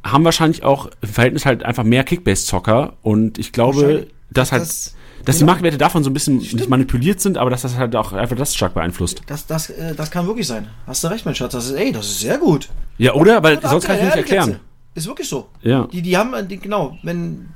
haben 0.04 0.24
wahrscheinlich 0.24 0.62
auch 0.62 0.90
im 1.00 1.08
Verhältnis 1.08 1.46
halt 1.46 1.62
einfach 1.64 1.84
mehr 1.84 2.04
Kickbase-Zocker 2.04 2.94
und 3.02 3.38
ich 3.38 3.52
glaube, 3.52 4.06
dass 4.30 4.52
halt, 4.52 4.62
Das- 4.62 4.94
dass 5.24 5.36
die 5.36 5.40
genau. 5.40 5.52
Marktwerte 5.52 5.76
davon 5.76 6.02
so 6.04 6.08
ein 6.08 6.14
bisschen 6.14 6.38
nicht 6.38 6.68
manipuliert 6.70 7.20
sind, 7.20 7.36
aber 7.36 7.50
dass 7.50 7.60
das 7.62 7.76
halt 7.76 7.94
auch 7.96 8.12
einfach 8.14 8.36
das 8.36 8.54
stark 8.54 8.72
beeinflusst. 8.72 9.20
Das, 9.26 9.46
das, 9.46 9.68
äh, 9.68 9.94
das 9.94 10.10
kann 10.10 10.26
wirklich 10.26 10.46
sein. 10.46 10.68
Hast 10.86 11.04
du 11.04 11.08
recht, 11.08 11.26
mein 11.26 11.34
Schatz. 11.34 11.52
Das 11.52 11.66
ist, 11.66 11.72
ey, 11.72 11.92
das 11.92 12.06
ist 12.06 12.20
sehr 12.20 12.38
gut. 12.38 12.68
Ja, 12.96 13.12
oder? 13.14 13.42
Weil 13.42 13.60
sonst 13.60 13.84
kann 13.86 13.96
ich 13.98 14.04
nicht 14.04 14.16
erklären. 14.16 14.56
Ist 14.94 15.06
wirklich 15.06 15.28
so. 15.28 15.48
Ja. 15.62 15.86
Die, 15.92 16.02
die 16.02 16.16
haben, 16.16 16.34
äh, 16.34 16.44
die, 16.44 16.58
genau, 16.58 16.98
wenn 17.02 17.50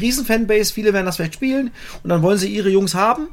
riesen 0.00 0.24
Fanbase, 0.24 0.72
viele 0.72 0.92
werden 0.92 1.06
das 1.06 1.16
vielleicht 1.16 1.34
spielen 1.34 1.70
und 2.02 2.10
dann 2.10 2.22
wollen 2.22 2.38
sie 2.38 2.48
ihre 2.48 2.70
Jungs 2.70 2.94
haben. 2.94 3.28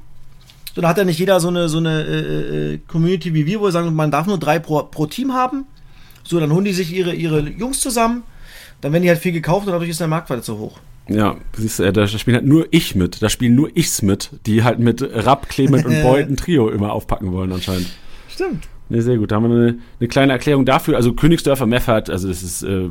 So, 0.74 0.82
dann 0.82 0.90
hat 0.90 0.98
ja 0.98 1.06
nicht 1.06 1.20
jeder 1.20 1.40
so 1.40 1.48
eine, 1.48 1.70
so 1.70 1.78
eine 1.78 2.04
äh, 2.04 2.74
äh, 2.74 2.80
Community 2.86 3.34
wie 3.34 3.46
wir, 3.46 3.62
wo 3.62 3.66
wir 3.66 3.72
sagen, 3.72 3.94
man 3.96 4.12
darf 4.12 4.28
nur 4.28 4.38
drei 4.38 4.60
pro, 4.60 4.84
pro 4.84 5.06
Team 5.06 5.34
haben. 5.34 5.66
So, 6.24 6.40
dann 6.40 6.52
holen 6.52 6.66
die 6.66 6.74
sich 6.74 6.92
ihre, 6.92 7.14
ihre 7.14 7.40
Jungs 7.42 7.80
zusammen. 7.80 8.24
Dann 8.82 8.92
werden 8.92 9.04
die 9.04 9.10
halt 9.10 9.20
viel 9.20 9.32
gekauft 9.32 9.68
und 9.68 9.72
dadurch 9.72 9.90
ist 9.90 10.02
der 10.02 10.08
Marktwert 10.08 10.44
so 10.44 10.58
hoch. 10.58 10.80
Ja, 11.08 11.38
siehst 11.56 11.80
du, 11.80 11.84
äh, 11.84 11.94
da 11.94 12.08
spielen 12.08 12.36
halt 12.36 12.46
nur 12.46 12.68
ich 12.72 12.94
mit. 12.94 13.22
Da 13.22 13.30
spielen 13.30 13.56
nur 13.56 13.76
ichs 13.78 14.02
mit, 14.02 14.32
die 14.46 14.64
halt 14.64 14.80
mit 14.80 15.02
Rapp, 15.02 15.48
Clement 15.48 15.86
und 15.86 16.02
Boyd 16.04 16.28
ein 16.28 16.36
Trio 16.36 16.68
immer 16.70 16.92
aufpacken 16.92 17.32
wollen 17.32 17.54
anscheinend. 17.54 17.88
Stimmt. 18.28 18.68
Ne, 18.90 19.02
sehr 19.02 19.18
gut. 19.18 19.32
Da 19.32 19.38
haben 19.38 19.50
wir 19.50 19.56
eine, 19.56 19.80
eine 20.00 20.08
kleine 20.08 20.34
Erklärung 20.34 20.66
dafür. 20.66 20.96
Also 20.96 21.14
Königsdörfer 21.14 21.66
Meffert, 21.66 22.10
also 22.10 22.28
das 22.28 22.44
ist 22.44 22.64
äh, 22.64 22.88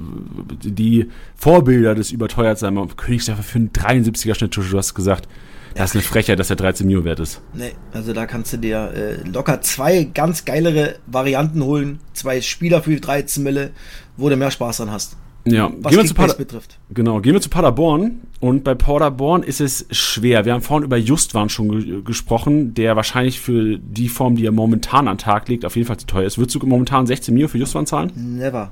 die 0.62 1.08
Vorbilder 1.36 1.94
des 1.94 2.10
Überteuertsein. 2.10 2.76
Königsdörfer 2.96 3.42
für 3.42 3.58
einen 3.58 3.70
73er 3.70 4.34
Schnitt, 4.34 4.56
du 4.56 4.76
hast 4.76 4.94
gesagt. 4.94 5.28
Das 5.74 5.90
ist 5.90 5.96
eine 5.96 6.02
Frechheit, 6.02 6.38
dass 6.38 6.50
er 6.50 6.56
13 6.56 6.86
Mio 6.86 7.04
wert 7.04 7.18
ist. 7.18 7.40
Nee, 7.52 7.72
also 7.92 8.12
da 8.12 8.26
kannst 8.26 8.52
du 8.52 8.58
dir 8.58 8.92
äh, 8.94 9.28
locker 9.28 9.60
zwei 9.60 10.04
ganz 10.04 10.44
geilere 10.44 10.96
Varianten 11.06 11.64
holen. 11.64 11.98
Zwei 12.12 12.40
Spieler 12.40 12.82
für 12.82 12.94
13 12.94 13.42
Mille, 13.42 13.70
wo 14.16 14.28
du 14.28 14.36
mehr 14.36 14.52
Spaß 14.52 14.78
dran 14.78 14.92
hast. 14.92 15.16
Ja, 15.46 15.70
Was 15.82 15.90
gehen 15.92 16.00
wir, 16.02 16.06
zu 16.06 16.14
Pader 16.14 16.34
betrifft. 16.34 16.78
genau, 16.92 17.20
gehen 17.20 17.34
wir 17.34 17.40
zu 17.40 17.50
Paderborn. 17.50 18.20
Und 18.40 18.64
bei 18.64 18.74
Paderborn 18.74 19.42
ist 19.42 19.60
es 19.60 19.86
schwer. 19.90 20.44
Wir 20.46 20.54
haben 20.54 20.62
vorhin 20.62 20.84
über 20.84 20.96
Justwan 20.96 21.48
schon 21.50 21.68
ge 21.80 22.02
gesprochen, 22.02 22.72
der 22.74 22.96
wahrscheinlich 22.96 23.40
für 23.40 23.78
die 23.78 24.08
Form, 24.08 24.36
die 24.36 24.46
er 24.46 24.52
momentan 24.52 25.06
an 25.06 25.18
Tag 25.18 25.48
legt, 25.48 25.64
auf 25.66 25.76
jeden 25.76 25.86
Fall 25.86 25.98
zu 25.98 26.06
teuer 26.06 26.24
ist. 26.26 26.38
Würdest 26.38 26.54
du 26.60 26.66
momentan 26.66 27.06
16 27.06 27.34
Mio 27.34 27.48
für 27.48 27.58
Justwan 27.58 27.84
zahlen? 27.86 28.10
Never. 28.14 28.70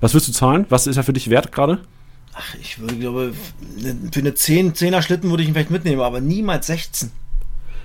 Was 0.00 0.14
würdest 0.14 0.28
du 0.28 0.32
zahlen? 0.32 0.66
Was 0.68 0.86
ist 0.86 0.96
er 0.96 1.02
für 1.02 1.12
dich 1.12 1.28
wert 1.30 1.50
gerade? 1.52 1.80
Ach, 2.34 2.54
ich 2.60 2.78
würde, 2.80 2.94
glaube, 2.96 3.32
für 4.12 4.20
eine 4.20 4.34
10, 4.34 4.72
10er 4.74 5.02
Schlitten 5.02 5.28
würde 5.30 5.42
ich 5.42 5.48
ihn 5.48 5.54
vielleicht 5.54 5.70
mitnehmen, 5.70 6.00
aber 6.02 6.20
niemals 6.20 6.66
16. 6.68 7.10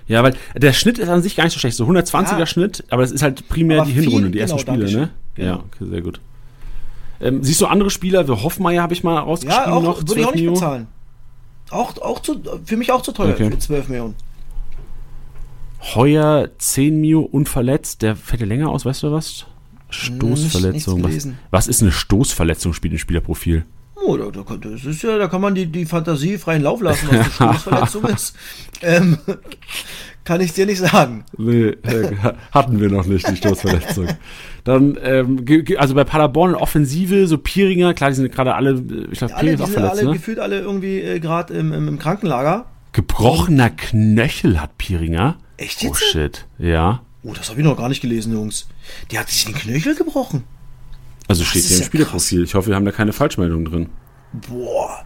Ja, 0.07 0.23
weil 0.23 0.35
der 0.55 0.71
Schnitt 0.73 0.99
ist 0.99 1.09
an 1.09 1.21
sich 1.21 1.35
gar 1.35 1.43
nicht 1.43 1.53
so 1.53 1.59
schlecht. 1.59 1.75
So 1.75 1.85
120er 1.85 2.39
Ja. 2.39 2.45
Schnitt, 2.45 2.83
aber 2.89 3.01
das 3.01 3.11
ist 3.11 3.23
halt 3.23 3.49
primär 3.49 3.79
Aber 3.81 3.87
die 3.87 3.93
viel- 3.93 4.03
Hinrunde, 4.03 4.27
die 4.29 4.37
genau, 4.37 4.43
ersten 4.43 4.59
Spiele, 4.59 4.77
Dankeschön. 4.77 5.01
ne? 5.01 5.09
Genau. 5.35 5.47
Ja, 5.49 5.55
okay, 5.57 5.89
sehr 5.89 6.01
gut. 6.01 6.21
Ähm, 7.19 7.43
siehst 7.43 7.61
du 7.61 7.67
andere 7.67 7.89
Spieler, 7.89 8.27
wie 8.27 8.31
Hoffmeier 8.31 8.81
habe 8.83 8.93
ich 8.93 9.03
mal 9.03 9.17
rausgeschrieben 9.17 9.65
Ja, 9.65 9.73
auch, 9.73 9.81
noch? 9.83 9.97
würde 9.97 10.11
ich 10.11 10.13
12 10.15 10.27
auch 10.27 10.33
nicht 10.33 10.43
Mio? 10.43 10.53
bezahlen. 10.53 10.87
Auch, 11.69 11.97
auch 12.01 12.19
zu, 12.21 12.41
für 12.65 12.77
mich 12.77 12.91
auch 12.91 13.01
zu 13.01 13.11
teuer, 13.11 13.33
Okay. 13.33 13.49
für 13.51 13.59
12 13.59 13.89
Millionen. 13.89 14.15
Heuer 15.95 16.49
10 16.57 16.99
Mio 16.99 17.21
unverletzt, 17.21 18.01
der 18.01 18.15
fällt 18.15 18.41
dir 18.41 18.45
länger 18.45 18.69
aus, 18.69 18.85
weißt 18.85 19.03
du 19.03 19.11
was? 19.11 19.45
Stoßverletzung. 19.89 20.71
nichts 20.71 20.87
was, 20.87 20.95
gelesen. 21.23 21.39
was 21.51 21.67
ist 21.67 21.81
eine 21.81 21.91
Stoßverletzung, 21.91 22.73
spielt 22.73 22.93
im 22.93 22.99
Spielerprofil? 22.99 23.65
Oh, 24.05 24.15
da, 24.17 24.29
da, 24.29 24.43
kann- 24.43 24.61
das 24.61 24.83
ist 24.85 25.01
ja, 25.01 25.17
da 25.17 25.27
kann 25.27 25.41
man 25.41 25.55
die, 25.55 25.65
die 25.65 25.85
Fantasie 25.85 26.37
freien 26.37 26.61
Lauf 26.61 26.81
lassen, 26.81 27.07
was 27.09 27.41
eine 27.41 27.53
Stoßverletzung 27.59 28.03
ist. 28.05 28.35
Ähm, 28.81 29.17
kann 30.23 30.41
ich 30.41 30.53
dir 30.53 30.65
nicht 30.65 30.79
sagen. 30.79 31.23
Nee, 31.37 31.69
äh, 31.69 32.15
hatten 32.51 32.79
wir 32.79 32.89
noch 32.89 33.05
nicht, 33.05 33.27
die 33.29 33.35
Stoßverletzung. 33.37 34.07
Dann, 34.67 34.97
ähm, 35.01 35.45
also 35.77 35.95
bei 35.95 36.03
Paderborn 36.03 36.49
in 36.49 36.55
Offensive, 36.57 37.25
so 37.27 37.37
Pieringer, 37.37 37.93
klar, 37.93 38.09
die 38.09 38.17
sind 38.17 38.29
gerade 38.33 38.53
alle, 38.53 38.71
äh, 38.71 39.07
ich 39.09 39.19
glaube, 39.19 39.33
die 39.41 39.47
ist 39.47 39.61
auch 39.61 39.65
sind 39.65 39.73
verletzt, 39.75 39.99
alle, 39.99 40.05
ne? 40.05 40.11
gefühlt 40.11 40.39
alle 40.39 40.59
irgendwie 40.59 40.99
äh, 40.99 41.21
gerade 41.21 41.53
im, 41.53 41.71
im, 41.71 41.87
im 41.87 41.97
Krankenlager. 41.97 42.65
Gebrochener 42.91 43.69
Knöchel 43.69 44.59
hat 44.59 44.77
Pieringer. 44.77 45.37
Echt 45.55 45.81
Oh 45.83 45.87
jetzt? 45.87 46.03
shit, 46.03 46.45
ja. 46.59 47.01
Oh, 47.23 47.31
das 47.31 47.49
habe 47.49 47.61
ich 47.61 47.65
noch 47.65 47.77
gar 47.77 47.87
nicht 47.87 48.01
gelesen, 48.01 48.33
Jungs. 48.33 48.67
Die 49.09 49.17
hat 49.17 49.29
sich 49.29 49.45
den 49.45 49.55
Knöchel 49.55 49.95
gebrochen. 49.95 50.43
Also 51.29 51.45
steht 51.45 51.63
hier 51.63 51.77
im 51.77 51.81
ja 51.83 51.85
Spielerprofil. 51.85 52.43
Ich 52.43 52.53
hoffe, 52.53 52.67
wir 52.67 52.75
haben 52.75 52.83
da 52.83 52.91
keine 52.91 53.13
Falschmeldung 53.13 53.63
drin. 53.63 53.87
Boah. 54.33 55.05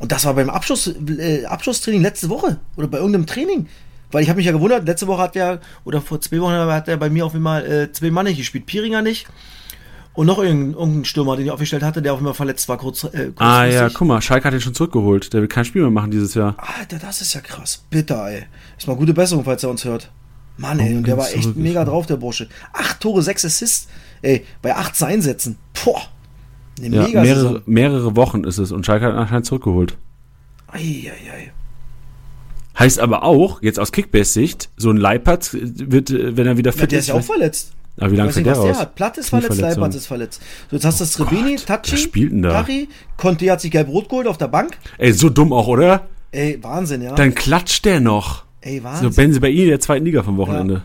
Und 0.00 0.10
das 0.10 0.24
war 0.24 0.32
beim 0.32 0.48
Abschluss, 0.48 0.86
äh, 0.86 1.44
Abschlusstraining 1.44 2.00
letzte 2.00 2.30
Woche 2.30 2.60
oder 2.76 2.88
bei 2.88 2.96
irgendeinem 2.96 3.26
Training. 3.26 3.66
Weil 4.12 4.22
ich 4.22 4.28
habe 4.28 4.36
mich 4.36 4.46
ja 4.46 4.52
gewundert, 4.52 4.86
letzte 4.86 5.06
Woche 5.06 5.22
hat 5.22 5.34
der, 5.34 5.60
oder 5.84 6.00
vor 6.00 6.20
zwei 6.20 6.40
Wochen 6.40 6.52
hat 6.52 6.86
er 6.86 6.96
bei 6.98 7.10
mir 7.10 7.26
auf 7.26 7.34
einmal 7.34 7.64
äh, 7.64 7.92
zwei 7.92 8.10
Mann 8.10 8.26
nicht 8.26 8.36
gespielt, 8.36 8.66
Piringer 8.66 9.02
nicht. 9.02 9.26
Und 10.14 10.26
noch 10.26 10.38
irgendein, 10.38 10.78
irgendein 10.78 11.04
Stürmer, 11.06 11.36
den 11.36 11.46
ich 11.46 11.50
aufgestellt 11.50 11.82
hatte, 11.82 12.02
der 12.02 12.12
auch 12.12 12.20
immer 12.20 12.34
verletzt 12.34 12.68
war, 12.68 12.76
kurz, 12.76 13.04
äh, 13.04 13.32
Ah 13.36 13.64
ja, 13.64 13.88
guck 13.88 14.06
mal, 14.06 14.20
Schalke 14.20 14.46
hat 14.46 14.52
ihn 14.52 14.60
schon 14.60 14.74
zurückgeholt. 14.74 15.32
Der 15.32 15.40
will 15.40 15.48
kein 15.48 15.64
Spiel 15.64 15.80
mehr 15.80 15.90
machen 15.90 16.10
dieses 16.10 16.34
Jahr. 16.34 16.54
Alter, 16.58 16.98
das 16.98 17.22
ist 17.22 17.32
ja 17.32 17.40
krass. 17.40 17.82
Bitter, 17.88 18.28
ey. 18.28 18.44
Ist 18.76 18.86
mal 18.86 18.96
gute 18.96 19.14
Besserung, 19.14 19.44
falls 19.44 19.62
er 19.62 19.70
uns 19.70 19.86
hört. 19.86 20.10
Mann, 20.58 20.78
ey, 20.80 20.94
und 20.94 21.06
der 21.06 21.16
war 21.16 21.32
echt 21.32 21.56
mega 21.56 21.82
drauf, 21.86 22.04
der 22.04 22.16
Bursche. 22.16 22.46
Acht 22.74 23.00
Tore, 23.00 23.22
sechs 23.22 23.42
Assists. 23.42 23.88
Ey, 24.20 24.44
bei 24.60 24.76
18 24.76 25.06
Einsätzen. 25.08 25.56
Boah. 25.82 26.02
Eine 26.78 26.96
Ja, 26.96 27.02
mega 27.04 27.22
mehrere, 27.22 27.62
mehrere 27.64 28.14
Wochen 28.16 28.44
ist 28.44 28.58
es 28.58 28.70
und 28.70 28.84
Schalke 28.84 29.06
hat 29.06 29.14
ihn 29.14 29.18
anscheinend 29.18 29.46
zurückgeholt. 29.46 29.96
Eieiei. 30.68 31.52
Heißt 32.78 32.98
aber 33.00 33.22
auch, 33.22 33.62
jetzt 33.62 33.78
aus 33.78 33.92
Kickbase-Sicht, 33.92 34.70
so 34.76 34.90
ein 34.90 34.96
Leipert 34.96 35.50
wird, 35.52 36.10
äh, 36.10 36.36
wenn 36.36 36.46
er 36.46 36.56
wieder 36.56 36.70
Ja, 36.72 36.76
fit 36.80 36.90
der 36.92 36.98
ist. 36.98 37.04
ist 37.04 37.08
ja 37.08 37.14
auch 37.14 37.22
verletzt. 37.24 37.72
aber 37.98 38.10
wie 38.12 38.16
lange 38.16 38.32
fällt 38.32 38.46
der 38.46 38.52
was 38.56 38.62
der 38.62 38.70
raus? 38.72 38.80
hat. 38.80 38.94
Platt 38.94 39.18
ist 39.18 39.28
verletzt. 39.28 39.60
Leipert 39.60 39.94
ist 39.94 40.06
verletzt. 40.06 40.40
So, 40.70 40.76
jetzt 40.76 40.84
hast 40.86 41.00
du 41.00 41.04
Srebeni, 41.04 41.56
Gott, 41.56 41.66
Tachi? 41.66 42.30
Dari, 42.40 42.88
Conte 43.18 43.50
hat 43.50 43.60
sich 43.60 43.70
gelb-rot 43.70 44.08
geholt 44.08 44.26
auf 44.26 44.38
der 44.38 44.48
Bank. 44.48 44.78
Ey, 44.98 45.12
so 45.12 45.28
dumm 45.28 45.52
auch, 45.52 45.66
oder? 45.68 46.08
Ey, 46.30 46.58
Wahnsinn, 46.62 47.02
ja. 47.02 47.14
Dann 47.14 47.34
klatscht 47.34 47.84
der 47.84 48.00
noch. 48.00 48.44
Ey, 48.62 48.78
So 48.78 48.84
Wahnsinn. 48.84 49.14
Benze 49.14 49.40
bei 49.40 49.50
ihm 49.50 49.64
in 49.64 49.68
der 49.68 49.80
zweiten 49.80 50.04
Liga 50.06 50.22
vom 50.22 50.38
Wochenende. 50.38 50.82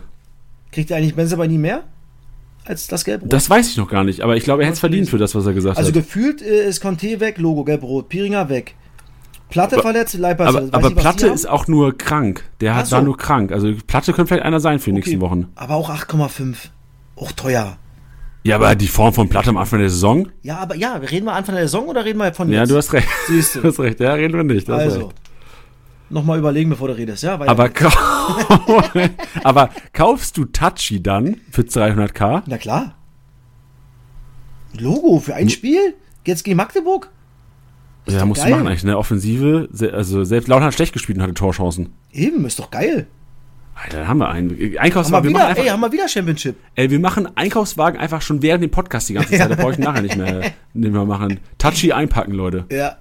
Kriegt 0.72 0.90
er 0.90 0.98
eigentlich 0.98 1.14
Benze 1.14 1.36
nie 1.46 1.56
mehr? 1.58 1.84
Als 2.66 2.86
das 2.86 3.04
gelb-rot? 3.06 3.32
Das 3.32 3.48
weiß 3.48 3.70
ich 3.70 3.78
noch 3.78 3.88
gar 3.88 4.04
nicht, 4.04 4.20
aber 4.20 4.36
ich 4.36 4.44
glaube, 4.44 4.62
er 4.62 4.66
hätte 4.66 4.74
es 4.74 4.80
verdient 4.80 5.08
für 5.08 5.16
das, 5.16 5.34
was 5.34 5.46
er 5.46 5.54
gesagt 5.54 5.78
Also 5.78 5.88
hat. 5.88 5.94
gefühlt 5.94 6.42
äh, 6.42 6.68
ist 6.68 6.82
Conte 6.82 7.18
weg, 7.20 7.38
Logo 7.38 7.64
gelb-rot, 7.64 8.10
Piringer 8.10 8.50
weg. 8.50 8.74
Platte 9.50 9.80
verletzt, 9.80 10.14
Leipert 10.14 10.48
Aber, 10.48 10.58
aber 10.72 10.88
nicht, 10.90 10.98
Platte 10.98 11.26
ist 11.28 11.48
auch 11.48 11.66
nur 11.68 11.96
krank. 11.96 12.44
Der 12.60 12.74
hat, 12.74 12.86
so. 12.86 12.96
war 12.96 13.02
nur 13.02 13.16
krank. 13.16 13.50
Also 13.52 13.72
Platte 13.86 14.12
könnte 14.12 14.28
vielleicht 14.28 14.44
einer 14.44 14.60
sein 14.60 14.78
für 14.78 14.90
die 14.90 14.96
nächsten 14.96 15.16
Okay. 15.16 15.20
Wochen. 15.22 15.48
Aber 15.54 15.74
auch 15.76 15.90
8,5. 15.90 16.56
Auch 17.16 17.32
teuer. 17.32 17.78
Ja, 18.44 18.56
aber 18.56 18.74
die 18.74 18.88
Form 18.88 19.12
von 19.12 19.28
Platte 19.28 19.50
am 19.50 19.56
Anfang 19.56 19.80
der 19.80 19.90
Saison? 19.90 20.28
Ja, 20.42 20.58
aber 20.58 20.74
ja, 20.76 20.94
reden 20.94 21.26
wir 21.26 21.32
Anfang 21.32 21.54
der 21.54 21.64
Saison 21.64 21.86
oder 21.88 22.04
reden 22.04 22.18
wir 22.18 22.32
von 22.32 22.50
Ja, 22.50 22.60
jetzt? 22.60 22.70
du 22.70 22.76
hast 22.76 22.92
recht. 22.92 23.08
Siehst 23.26 23.56
du. 23.56 23.60
Du 23.62 23.68
hast 23.68 23.80
recht. 23.80 24.00
Ja, 24.00 24.12
reden 24.14 24.34
wir 24.36 24.44
nicht. 24.44 24.70
Also, 24.70 25.12
nochmal 26.10 26.38
überlegen, 26.38 26.70
bevor 26.70 26.88
du 26.88 26.96
redest, 26.96 27.22
ja? 27.22 27.34
Aber, 27.40 27.68
kau 27.70 27.88
aber 29.44 29.70
kaufst 29.92 30.36
du 30.36 30.44
Tachi 30.44 31.02
dann 31.02 31.40
für 31.50 31.62
300k? 31.62 32.42
Na 32.46 32.58
klar. 32.58 32.94
Logo 34.78 35.18
für 35.20 35.34
ein 35.34 35.48
Spiel? 35.48 35.94
Jetzt 36.24 36.44
gegen 36.44 36.56
Magdeburg? 36.58 37.10
Ja, 38.12 38.24
musst 38.24 38.40
du 38.40 38.44
geil. 38.44 38.52
machen 38.52 38.66
eigentlich. 38.66 38.84
Ne? 38.84 38.96
Offensive, 38.96 39.68
also 39.92 40.24
selbst 40.24 40.48
Lautern 40.48 40.66
hat 40.66 40.74
schlecht 40.74 40.92
gespielt 40.92 41.18
und 41.18 41.22
hatte 41.22 41.34
Torchancen. 41.34 41.90
Eben, 42.12 42.44
ist 42.44 42.58
doch 42.58 42.70
geil. 42.70 43.06
Alter, 43.74 43.98
dann 43.98 44.08
haben 44.08 44.18
wir 44.18 44.28
einen. 44.28 44.50
Haben 44.50 44.58
wir, 44.58 44.80
Einkaufswagen, 44.80 45.28
wir, 45.28 45.32
machen 45.32 45.42
wieder, 45.42 45.48
einfach, 45.50 45.62
ey, 45.62 45.68
haben 45.68 45.80
wir 45.80 45.92
wieder 45.92 46.08
Championship. 46.08 46.56
ey, 46.74 46.90
wir 46.90 46.98
machen 46.98 47.28
Einkaufswagen 47.36 48.00
einfach 48.00 48.22
schon 48.22 48.42
während 48.42 48.64
dem 48.64 48.70
Podcast 48.70 49.08
die 49.08 49.14
ganze 49.14 49.32
Zeit. 49.38 49.50
Da 49.50 49.54
brauche 49.54 49.72
ich 49.72 49.78
nachher 49.78 50.02
nicht 50.02 50.16
mehr, 50.16 50.52
den 50.74 50.92
wir 50.92 51.04
machen. 51.04 51.38
Tachi 51.58 51.92
einpacken, 51.92 52.32
Leute. 52.32 52.64
Ja. 52.70 52.96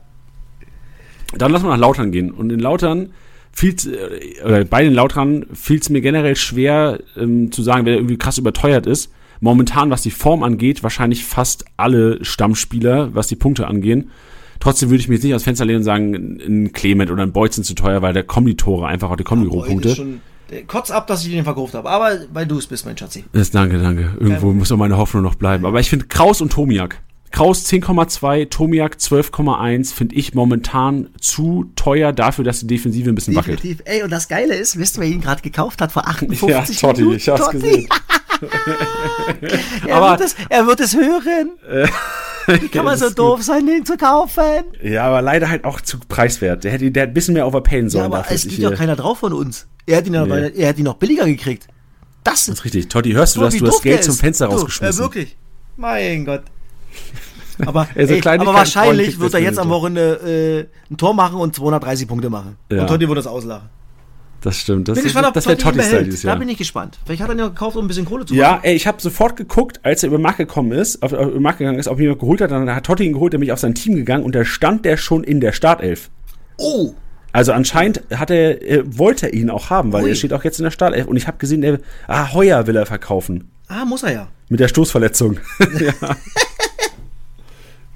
Dann 1.35 1.51
lass 1.51 1.63
mal 1.63 1.69
nach 1.69 1.77
Lautern 1.77 2.11
gehen. 2.11 2.31
Und 2.31 2.51
in 2.51 2.59
Lautern 2.59 3.11
fiel's, 3.51 3.85
äh, 3.85 4.43
oder 4.45 4.63
bei 4.65 4.83
den 4.83 4.93
Lautern 4.93 5.45
fiel 5.53 5.79
es 5.79 5.89
mir 5.89 6.01
generell 6.01 6.35
schwer 6.35 6.99
ähm, 7.15 7.51
zu 7.51 7.63
sagen, 7.63 7.85
wer 7.85 7.95
irgendwie 7.95 8.17
krass 8.17 8.37
überteuert 8.37 8.85
ist. 8.85 9.11
Momentan, 9.39 9.89
was 9.89 10.01
die 10.01 10.11
Form 10.11 10.43
angeht, 10.43 10.83
wahrscheinlich 10.83 11.25
fast 11.25 11.65
alle 11.75 12.23
Stammspieler, 12.23 13.13
was 13.13 13.27
die 13.27 13.35
Punkte 13.35 13.67
angehen. 13.67 14.11
Trotzdem 14.59 14.89
würde 14.89 14.99
ich 15.01 15.07
mir 15.07 15.15
jetzt 15.15 15.23
nicht 15.23 15.33
aus 15.35 15.41
dem 15.41 15.45
Fenster 15.45 15.65
lehnen 15.65 15.79
und 15.79 15.83
sagen, 15.83 16.13
ein 16.45 16.71
Clement 16.73 17.11
oder 17.11 17.23
ein 17.23 17.31
Beutz 17.31 17.55
sind 17.55 17.63
zu 17.65 17.75
teuer, 17.75 18.01
weil 18.01 18.13
da 18.13 18.23
kommen 18.23 18.47
die 18.47 18.57
Tore 18.57 18.87
einfach, 18.87 19.09
auch 19.11 19.15
die 19.17 19.23
kommen 19.23 19.43
die 19.43 19.49
Rohpunkte. 19.49 19.95
äh, 20.51 20.63
Kotz 20.63 20.91
ab, 20.91 21.07
dass 21.07 21.25
ich 21.25 21.31
den 21.31 21.43
verkauft 21.43 21.73
habe. 21.73 21.89
Aber 21.89 22.11
weil 22.33 22.45
du 22.45 22.57
es 22.57 22.67
bist, 22.67 22.85
mein 22.85 22.97
Schatzi. 22.97 23.25
Das, 23.33 23.51
danke, 23.51 23.77
danke. 23.79 24.11
Irgendwo 24.19 24.51
muss 24.53 24.69
doch 24.69 24.77
meine 24.77 24.97
Hoffnung 24.97 25.23
noch 25.23 25.35
bleiben. 25.35 25.65
Aber 25.65 25.79
ich 25.79 25.89
finde 25.89 26.05
Kraus 26.07 26.41
und 26.41 26.51
Tomiak. 26.51 27.01
Kraus 27.29 27.65
10,2, 27.65 28.49
Tomiak 28.49 28.95
12,1 28.95 29.93
finde 29.93 30.15
ich 30.15 30.33
momentan 30.33 31.09
zu 31.19 31.65
teuer 31.75 32.13
dafür, 32.13 32.45
dass 32.45 32.61
die 32.61 32.67
Defensive 32.67 33.09
ein 33.09 33.15
bisschen 33.15 33.35
wackelt. 33.35 33.59
Definitiv. 33.59 33.83
Ey, 33.85 34.01
und 34.01 34.11
das 34.11 34.29
Geile 34.29 34.55
ist, 34.55 34.79
wisst 34.79 34.97
ihr, 34.97 35.01
wer 35.01 35.09
ihn 35.09 35.19
gerade 35.19 35.41
gekauft 35.41 35.81
hat 35.81 35.91
vor 35.91 36.07
58 36.07 36.47
Ja, 36.81 36.87
Totti, 36.87 37.01
Minuten? 37.01 37.17
ich 37.17 37.27
hab's 37.27 37.41
Totti. 37.41 37.57
gesehen. 37.59 37.87
Er, 39.87 39.95
Aber- 39.95 40.11
wird 40.11 40.21
es, 40.29 40.35
er 40.49 40.67
wird 40.67 40.79
es 40.79 40.95
hören. 40.95 41.51
Wie 42.47 42.67
kann 42.69 42.85
man 42.85 42.99
das 42.99 43.09
so 43.09 43.15
doof 43.15 43.43
sein, 43.43 43.65
den 43.67 43.85
zu 43.85 43.97
kaufen? 43.97 44.41
Ja, 44.81 45.05
aber 45.05 45.21
leider 45.21 45.49
halt 45.49 45.63
auch 45.65 45.81
zu 45.81 45.99
preiswert. 45.99 46.63
Der 46.63 46.71
hätte, 46.71 46.89
der 46.91 47.03
hätte 47.03 47.11
ein 47.11 47.13
bisschen 47.13 47.33
mehr 47.33 47.45
overpayen 47.47 47.85
Ja, 47.85 47.89
sollen. 47.91 48.05
aber 48.05 48.17
dafür, 48.17 48.35
es 48.35 48.43
dass 48.43 48.51
ich 48.53 48.57
ja 48.59 48.71
keiner 48.71 48.95
drauf 48.95 49.19
von 49.19 49.33
uns. 49.33 49.67
Er 49.85 49.97
hat 49.97 50.07
ihn, 50.07 50.13
noch, 50.13 50.25
Nee. 50.25 50.29
weil 50.31 50.51
er 50.55 50.69
hat 50.69 50.77
ihn 50.77 50.83
noch 50.85 50.95
billiger 50.95 51.25
gekriegt. 51.25 51.67
Das 52.23 52.45
Das 52.45 52.55
ist 52.59 52.65
richtig. 52.65 52.89
Totti, 52.89 53.11
hörst 53.11 53.35
du 53.35 53.39
so, 53.39 53.45
das? 53.45 53.53
wie 53.53 53.59
Du 53.59 53.67
hast 53.67 53.83
der 53.83 53.91
Geld 53.91 54.03
zum. 54.03 54.15
Fenster 54.15 54.47
Du, 54.47 54.53
rausgeschmissen. 54.53 54.99
Äh, 54.99 55.03
wirklich. 55.03 55.37
Mein 55.77 56.25
Gott. 56.25 56.43
Aber, 57.65 57.87
Ey, 57.95 58.05
so 58.05 58.13
ey, 58.13 58.21
aber 58.37 58.53
wahrscheinlich 58.53 59.19
wird 59.19 59.33
das 59.33 59.39
er 59.39 59.43
jetzt 59.43 59.57
am. 59.57 59.69
Wochenende 59.69 60.67
äh, 60.89 60.93
ein 60.93 60.97
Tor 60.97 61.13
machen 61.15 61.39
und 61.39 61.55
230 61.55 62.07
Punkte 62.07 62.29
machen. 62.29 62.55
Ja. 62.71 62.81
Und 62.81 62.87
Totti 62.87 63.07
wird 63.07 63.17
das 63.17 63.25
auslachen. 63.25 63.69
Das 64.41 64.57
stimmt. 64.57 64.87
Das, 64.87 64.95
Bin 64.95 64.99
ist- 64.99 65.03
gespannt, 65.05 65.27
ob 65.27 65.33
das 65.33 65.45
wäre 65.47 65.57
Totti 65.57 65.77
behält. 65.77 66.05
dieses 66.07 66.21
Da 66.21 66.29
Jahr. 66.29 66.39
bin 66.39 66.47
ich 66.47 66.57
gespannt. 66.57 66.99
Vielleicht 67.05 67.21
hat 67.21 67.29
er 67.29 67.35
ihn 67.35 67.39
ja 67.39 67.47
gekauft, 67.47 67.75
um 67.75 67.85
ein 67.85 67.87
bisschen 67.87 68.05
Kohle 68.05 68.25
zu 68.25 68.35
Ja, 68.35 68.59
ey, 68.61 68.75
ich 68.75 68.85
habe 68.87 69.01
sofort 69.01 69.35
geguckt, 69.35 69.79
als 69.83 70.03
er 70.03 70.07
über 70.07 70.17
den 70.17 70.21
Markt 70.23 70.37
gekommen 70.37 70.71
ist, 70.71 71.01
auf, 71.01 71.11
auf 71.13 71.21
über 71.27 71.31
den 71.33 71.41
Markt 71.41 71.57
gegangen 71.59 71.79
ist, 71.79 71.87
ob 71.87 71.97
ihn 71.97 72.03
jemand 72.03 72.19
geholt 72.19 72.41
hat. 72.41 72.51
Dann 72.51 72.69
hat 72.73 72.85
Totti 72.85 73.03
ihn 73.05 73.13
geholt, 73.13 73.33
der 73.33 73.39
mich 73.39 73.51
auf 73.51 73.59
sein 73.59 73.73
Team 73.75 73.95
gegangen 73.95 74.23
und 74.23 74.35
da 74.35 74.45
stand 74.45 74.85
der 74.85 74.97
schon 74.97 75.23
in 75.23 75.39
der 75.41 75.51
Startelf. 75.53 76.09
Oh, 76.57 76.93
Also 77.33 77.51
anscheinend 77.51 78.01
hat 78.15 78.29
er, 78.31 78.61
äh, 78.61 78.83
wollte 78.85 79.27
er 79.27 79.33
ihn 79.33 79.49
auch 79.49 79.69
haben, 79.69 79.91
weil 79.91 80.03
Ui. 80.03 80.09
er 80.09 80.15
steht 80.15 80.33
auch 80.33 80.43
jetzt 80.43 80.59
in 80.59 80.63
der 80.63 80.71
Startelf. 80.71 81.07
Und 81.07 81.17
ich 81.17 81.27
habe 81.27 81.37
gesehen, 81.39 81.61
der, 81.61 81.79
ah, 82.07 82.31
Heuer 82.33 82.67
will 82.67 82.75
er 82.75 82.85
verkaufen. 82.85 83.49
ah, 83.67 83.85
muss 83.85 84.03
er 84.03 84.13
ja. 84.13 84.27
Mit 84.49 84.59
der 84.59 84.67
Stoßverletzung. 84.69 85.39
ja. 85.79 85.93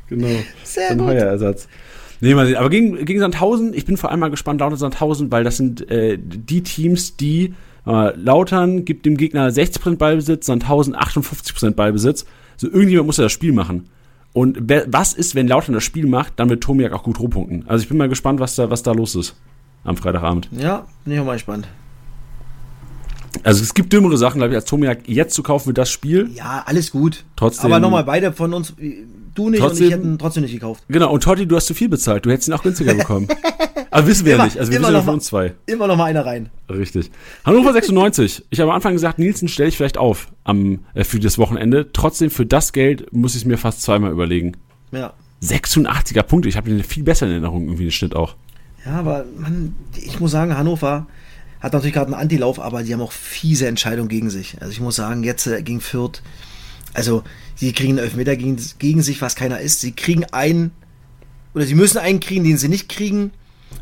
genau. 0.09 0.27
Sehr 0.63 0.91
ein 0.91 0.97
gut. 0.97 1.07
Heuerersatz. 1.07 1.67
Nee, 2.21 2.35
mal 2.35 2.45
sehen. 2.45 2.55
Aber 2.57 2.69
gegen, 2.69 3.03
gegen 3.05 3.19
Sandhausen, 3.19 3.73
ich 3.73 3.85
bin 3.85 3.97
vor 3.97 4.11
allem 4.11 4.19
mal 4.19 4.29
gespannt, 4.29 4.61
Lautern 4.61 4.77
Sandhausen, 4.77 5.31
weil 5.31 5.43
das 5.43 5.57
sind 5.57 5.89
äh, 5.89 6.17
die 6.21 6.61
Teams, 6.61 7.17
die 7.17 7.55
äh, 7.87 8.15
Lautern 8.15 8.85
gibt 8.85 9.05
dem 9.07 9.17
Gegner 9.17 9.49
60% 9.49 9.97
Ballbesitz, 9.97 10.45
Sandhausen 10.45 10.95
58% 10.95 11.71
Ballbesitz. 11.71 12.25
So 12.57 12.67
irgendjemand 12.67 13.07
muss 13.07 13.17
ja 13.17 13.23
das 13.23 13.31
Spiel 13.31 13.53
machen. 13.53 13.89
Und 14.33 14.57
wer, 14.61 14.85
was 14.87 15.13
ist, 15.13 15.33
wenn 15.35 15.47
Lautern 15.47 15.73
das 15.73 15.83
Spiel 15.83 16.05
macht, 16.05 16.33
dann 16.37 16.47
wird 16.49 16.63
Tomiak 16.63 16.93
auch 16.93 17.03
gut 17.03 17.19
rohpunkten. 17.19 17.65
Also 17.67 17.81
ich 17.81 17.89
bin 17.89 17.97
mal 17.97 18.07
gespannt, 18.07 18.39
was 18.39 18.55
da, 18.55 18.69
was 18.69 18.83
da 18.83 18.91
los 18.91 19.15
ist 19.15 19.35
am 19.83 19.97
Freitagabend. 19.97 20.47
Ja, 20.51 20.85
bin 21.03 21.15
ich 21.15 21.19
auch 21.19 21.25
mal 21.25 21.33
gespannt. 21.33 21.67
Also 23.43 23.63
es 23.63 23.73
gibt 23.73 23.91
dümmere 23.93 24.17
Sachen, 24.17 24.37
glaube 24.39 24.53
ich, 24.53 24.55
als 24.57 24.65
Tomiak 24.65 25.07
jetzt 25.07 25.33
zu 25.33 25.41
kaufen 25.41 25.69
für 25.69 25.73
das 25.73 25.89
Spiel. 25.89 26.29
Ja, 26.35 26.63
alles 26.65 26.91
gut. 26.91 27.23
Trotzdem- 27.35 27.65
Aber 27.65 27.79
nochmal, 27.79 28.03
beide 28.03 28.31
von 28.33 28.53
uns, 28.53 28.75
du 29.35 29.49
nicht 29.49 29.61
und 29.61 29.67
Trotzdem- 29.67 29.87
ich 29.87 29.93
hätten 29.93 30.17
trotzdem 30.19 30.43
nicht 30.43 30.53
gekauft. 30.53 30.83
Genau, 30.87 31.11
und 31.11 31.23
Totti, 31.23 31.45
du 31.47 31.55
hast 31.55 31.67
zu 31.67 31.73
viel 31.73 31.89
bezahlt. 31.89 32.25
Du 32.25 32.31
hättest 32.31 32.47
ihn 32.47 32.53
auch 32.53 32.63
günstiger 32.63 32.93
bekommen. 32.93 33.27
Aber 33.93 34.07
wissen 34.07 34.25
wir 34.25 34.31
ja 34.31 34.35
Immer- 34.37 34.45
nicht. 34.45 34.57
Also 34.57 34.71
wir 34.71 34.77
immer 34.77 34.87
wissen 34.87 34.93
ja 34.93 34.99
noch 34.99 35.05
von 35.05 35.13
uns 35.15 35.25
zwei. 35.25 35.53
Immer 35.65 35.87
noch 35.87 35.97
mal 35.97 36.05
einer 36.05 36.25
rein. 36.25 36.49
Richtig. 36.69 37.11
Hannover 37.43 37.73
96. 37.73 38.45
Ich 38.49 38.59
habe 38.61 38.71
am 38.71 38.75
Anfang 38.75 38.93
gesagt, 38.93 39.19
Nielsen 39.19 39.49
stelle 39.49 39.67
ich 39.67 39.75
vielleicht 39.77 39.97
auf 39.97 40.31
am, 40.45 40.79
äh, 40.93 41.03
für 41.03 41.19
das 41.19 41.37
Wochenende. 41.37 41.91
Trotzdem, 41.91 42.29
für 42.31 42.45
das 42.45 42.71
Geld 42.71 43.11
muss 43.11 43.35
ich 43.35 43.41
es 43.41 43.45
mir 43.45 43.57
fast 43.57 43.81
zweimal 43.81 44.11
überlegen. 44.11 44.55
Ja. 44.93 45.13
86er 45.43 46.23
Punkte. 46.23 46.47
Ich 46.47 46.55
habe 46.55 46.69
den 46.69 46.83
viel 46.83 47.03
besser 47.03 47.25
in 47.25 47.33
Erinnerung, 47.33 47.65
irgendwie 47.65 47.83
den 47.83 47.91
Schnitt 47.91 48.15
auch. 48.15 48.35
Ja, 48.85 48.93
aber 48.93 49.25
man, 49.37 49.75
ich 49.97 50.19
muss 50.19 50.31
sagen, 50.31 50.57
Hannover 50.57 51.07
hat 51.59 51.73
natürlich 51.73 51.93
gerade 51.93 52.07
einen 52.07 52.21
Antilauf, 52.21 52.59
aber 52.59 52.83
die 52.83 52.93
haben 52.93 53.01
auch 53.01 53.11
fiese 53.11 53.67
Entscheidungen 53.67 54.07
gegen 54.07 54.29
sich. 54.29 54.55
Also 54.61 54.71
ich 54.71 54.79
muss 54.79 54.95
sagen, 54.95 55.23
jetzt 55.23 55.45
äh, 55.47 55.61
gegen 55.61 55.81
Fürth, 55.81 56.21
also 56.93 57.23
sie 57.55 57.73
kriegen 57.73 57.93
einen 57.93 58.05
Elfmeter 58.05 58.35
gegen, 58.35 58.57
gegen 58.79 59.01
sich, 59.01 59.21
was 59.21 59.35
keiner 59.35 59.59
ist. 59.59 59.81
Sie 59.81 59.93
kriegen 59.93 60.25
einen, 60.25 60.71
oder 61.53 61.65
sie 61.65 61.75
müssen 61.75 61.97
einen 61.97 62.19
kriegen, 62.19 62.43
den 62.43 62.57
sie 62.57 62.67
nicht 62.67 62.89
kriegen, 62.89 63.31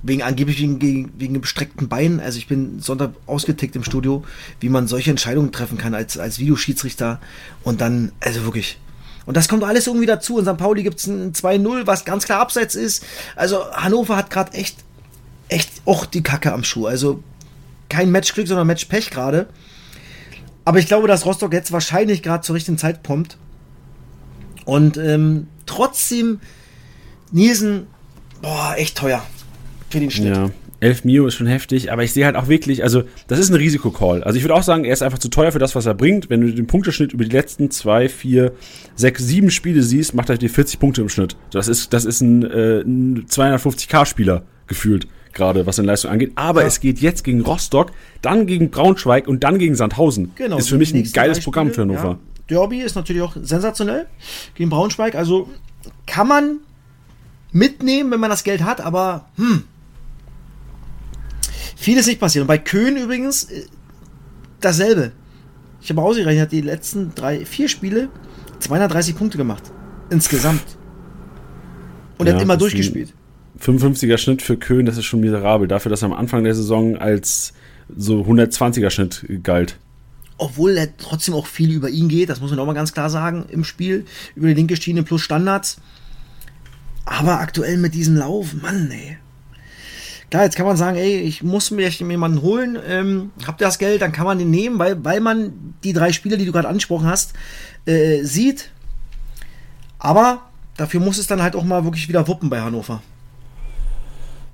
wegen 0.03 0.22
angeblich 0.22 0.60
wegen, 0.60 0.82
wegen 0.82 1.34
dem 1.34 1.41
gestreckten 1.41 1.89
Bein. 1.89 2.20
Also 2.20 2.38
ich 2.38 2.47
bin 2.47 2.80
Sonntag 2.80 3.12
ausgetickt 3.26 3.76
im 3.76 3.84
Studio, 3.84 4.24
wie 4.60 4.70
man 4.70 4.88
solche 4.88 5.10
Entscheidungen 5.10 5.51
treffen 5.51 5.78
kann 5.78 5.93
als, 5.93 6.18
als 6.18 6.39
Videoschiedsrichter. 6.39 7.20
Und 7.64 7.82
dann, 7.82 8.12
also 8.20 8.43
wirklich. 8.45 8.80
Und 9.26 9.38
das 9.38 9.47
kommt 9.47 9.64
alles 9.64 9.88
irgendwie 9.88 10.05
dazu. 10.05 10.39
In 10.39 10.45
St. 10.45 10.57
Pauli 10.57 10.84
gibt 10.84 10.99
es 10.99 11.07
ein 11.07 11.34
2-0, 11.34 11.86
was 11.86 12.05
ganz 12.05 12.26
klar 12.26 12.39
abseits 12.39 12.76
ist. 12.76 13.05
Also 13.36 13.72
Hannover 13.74 14.16
hat 14.16 14.30
gerade 14.30 14.53
echt 14.53 14.78
echt 15.49 15.82
auch 15.86 16.05
die 16.05 16.24
Kacke 16.24 16.53
am 16.53 16.64
Schuh. 16.64 16.88
Also 16.88 17.24
kein 17.89 18.12
Matchglück, 18.12 18.47
sondern 18.47 18.68
Matchpech 18.68 19.10
gerade. 19.10 19.49
Aber 20.70 20.78
ich 20.78 20.86
glaube, 20.86 21.07
dass 21.07 21.26
Rostock 21.26 21.51
jetzt 21.51 21.72
wahrscheinlich 21.72 22.22
gerade 22.22 22.43
zur 22.43 22.53
richtigen 22.53 22.78
Zeit 22.78 23.03
kommt. 23.03 23.39
Und 24.65 24.97
ähm, 24.97 25.47
trotzdem 25.65 26.41
Nielsen, 27.32 27.88
boah, 28.43 28.76
echt 28.78 28.95
teuer 28.95 29.26
für 29.89 29.99
den 29.99 30.11
Schnitt. 30.11 30.36
Ja. 30.36 30.51
11 30.80 31.05
Mio 31.05 31.26
ist 31.26 31.34
schon 31.34 31.47
heftig, 31.47 31.91
aber 31.91 32.03
ich 32.03 32.13
sehe 32.13 32.24
halt 32.24 32.36
auch 32.36 32.49
wirklich, 32.49 32.84
also 32.84 33.01
das 33.26 33.39
ist 33.39 33.49
ein 33.49 33.55
Risikocall. 33.55 34.24
Also 34.24 34.38
ich 34.38 34.43
würde 34.43 34.53
auch 34.53 34.61
sagen, 34.61 34.86
er 34.86 34.93
ist 34.93 35.01
einfach 35.01 35.17
zu 35.17 35.30
teuer 35.30 35.51
für 35.51 35.57
das, 35.57 35.74
was 35.74 35.88
er 35.88 35.95
bringt. 35.95 36.30
Wenn 36.30 36.41
du 36.41 36.53
den 36.53 36.67
Punkteschnitt 36.67 37.13
über 37.13 37.24
die 37.24 37.36
letzten 37.36 37.72
zwei, 37.72 38.07
vier, 38.07 38.51
sechs, 38.95 39.26
sieben 39.26 39.49
Spiele 39.49 39.82
siehst, 39.82 40.13
macht 40.13 40.30
er 40.30 40.38
dir 40.38 40.51
40 40.51 40.80
Punkte 40.80 41.01
im 41.01 41.09
Schnitt. 41.09 41.36
Das 41.49 41.67
ist, 41.67 41.93
das 41.93 42.05
ist 42.05 42.22
ein, 42.22 42.43
äh, 42.43 42.82
ein 42.82 43.26
250k-Spieler 43.26 44.43
gefühlt, 44.67 45.07
gerade 45.34 45.65
was 45.65 45.75
seine 45.77 45.88
Leistung 45.88 46.11
angeht. 46.11 46.32
Aber 46.36 46.61
Ja. 46.61 46.67
es 46.67 46.80
geht 46.80 46.99
jetzt 46.99 47.23
gegen 47.23 47.41
Rostock, 47.41 47.91
dann 48.21 48.45
gegen 48.47 48.69
Braunschweig 48.69 49.27
und 49.27 49.43
dann 49.43 49.57
gegen 49.59 49.75
Sandhausen. 49.75 50.32
Genau, 50.36 50.57
Ist 50.57 50.69
für 50.69 50.77
mich 50.77 50.93
ein 50.93 51.03
geiles 51.11 51.39
Programm 51.41 51.71
für 51.71 51.82
Hannover. 51.82 52.19
Derby 52.49 52.82
ist 52.82 52.95
natürlich 52.95 53.21
auch 53.21 53.36
sensationell 53.41 54.07
gegen 54.55 54.69
Braunschweig. 54.69 55.15
Also 55.15 55.49
kann 56.07 56.27
man 56.27 56.57
mitnehmen, 57.51 58.11
wenn 58.11 58.19
man 58.19 58.30
das 58.30 58.43
Geld 58.43 58.63
hat, 58.63 58.82
aber 58.82 59.25
hm, 59.36 59.63
vieles 61.75 62.07
nicht 62.07 62.19
passiert. 62.19 62.41
Und 62.43 62.47
bei 62.47 62.57
Köhn 62.57 62.97
übrigens 62.97 63.45
äh, 63.45 63.65
dasselbe. 64.61 65.11
Ich 65.82 65.89
habe 65.89 66.01
ausgerechnet, 66.01 66.41
hat 66.43 66.51
die 66.51 66.61
letzten 66.61 67.13
drei, 67.15 67.45
vier 67.45 67.69
Spiele 67.69 68.09
230 68.59 69.15
Punkte 69.17 69.38
gemacht. 69.38 69.63
Insgesamt. 70.09 70.63
Und 72.17 72.27
er 72.27 72.34
Ja, 72.34 72.36
hat 72.38 72.43
immer 72.43 72.57
durchgespielt. 72.57 73.13
55er 73.62 74.18
Schnitt 74.18 74.41
für 74.41 74.57
Köhn, 74.57 74.86
das 74.86 74.97
ist 74.97 75.05
schon 75.05 75.20
miserabel. 75.20 75.68
Dafür, 75.68 75.89
dass 75.89 76.01
er 76.01 76.07
am 76.07 76.14
Anfang 76.14 76.43
der 76.43 76.55
Saison 76.55 76.97
als 76.97 77.53
so 77.95 78.22
120er 78.22 78.89
Schnitt 78.89 79.26
galt. 79.43 79.78
Obwohl 80.38 80.78
er 80.78 80.95
trotzdem 80.97 81.34
auch 81.34 81.47
viel 81.47 81.72
über 81.72 81.89
ihn 81.89 82.07
geht, 82.07 82.30
das 82.30 82.39
muss 82.39 82.51
man 82.51 82.60
auch 82.60 82.66
mal 82.66 82.74
ganz 82.74 82.93
klar 82.93 83.10
sagen, 83.10 83.45
im 83.49 83.64
Spiel. 83.64 84.05
Über 84.36 84.47
die 84.47 84.53
linke 84.53 84.78
Schiene 84.78 85.03
plus 85.03 85.22
Standards. 85.22 85.82
Aber 87.05 87.39
aktuell 87.39 87.78
mit 87.78 87.93
diesem 87.93 88.16
Lauf, 88.16 88.53
Mann, 88.53 88.89
ey. 88.91 89.18
Klar, 90.30 90.43
jetzt 90.43 90.55
kann 90.55 90.68
man 90.68 90.78
sagen, 90.78 90.97
ey, 90.97 91.18
ich 91.22 91.41
muss 91.41 91.72
mir 91.72 91.89
jemanden 91.89 92.43
holen, 92.43 92.78
ähm, 92.88 93.32
habt 93.47 93.62
ihr 93.62 93.66
das 93.66 93.80
Geld, 93.80 94.01
dann 94.03 94.12
kann 94.12 94.26
man 94.26 94.38
den 94.38 94.51
nehmen, 94.51 94.78
weil, 94.78 95.03
weil 95.03 95.22
man 95.22 95.74
die 95.84 95.91
drei 95.91 96.14
Spiele, 96.14 96.38
die 96.38 96.45
du 96.45 96.51
gerade 96.51 96.68
angesprochen 96.68 97.07
hast, 97.07 97.34
äh, 97.86 98.24
sieht. 98.24 98.70
Aber 99.97 100.43
dafür 100.78 100.99
muss 100.99 101.18
es 101.18 101.26
dann 101.26 101.41
halt 101.41 101.55
auch 101.55 101.64
mal 101.64 101.84
wirklich 101.84 102.07
wieder 102.07 102.28
wuppen 102.28 102.49
bei 102.49 102.62
Hannover. 102.62 103.01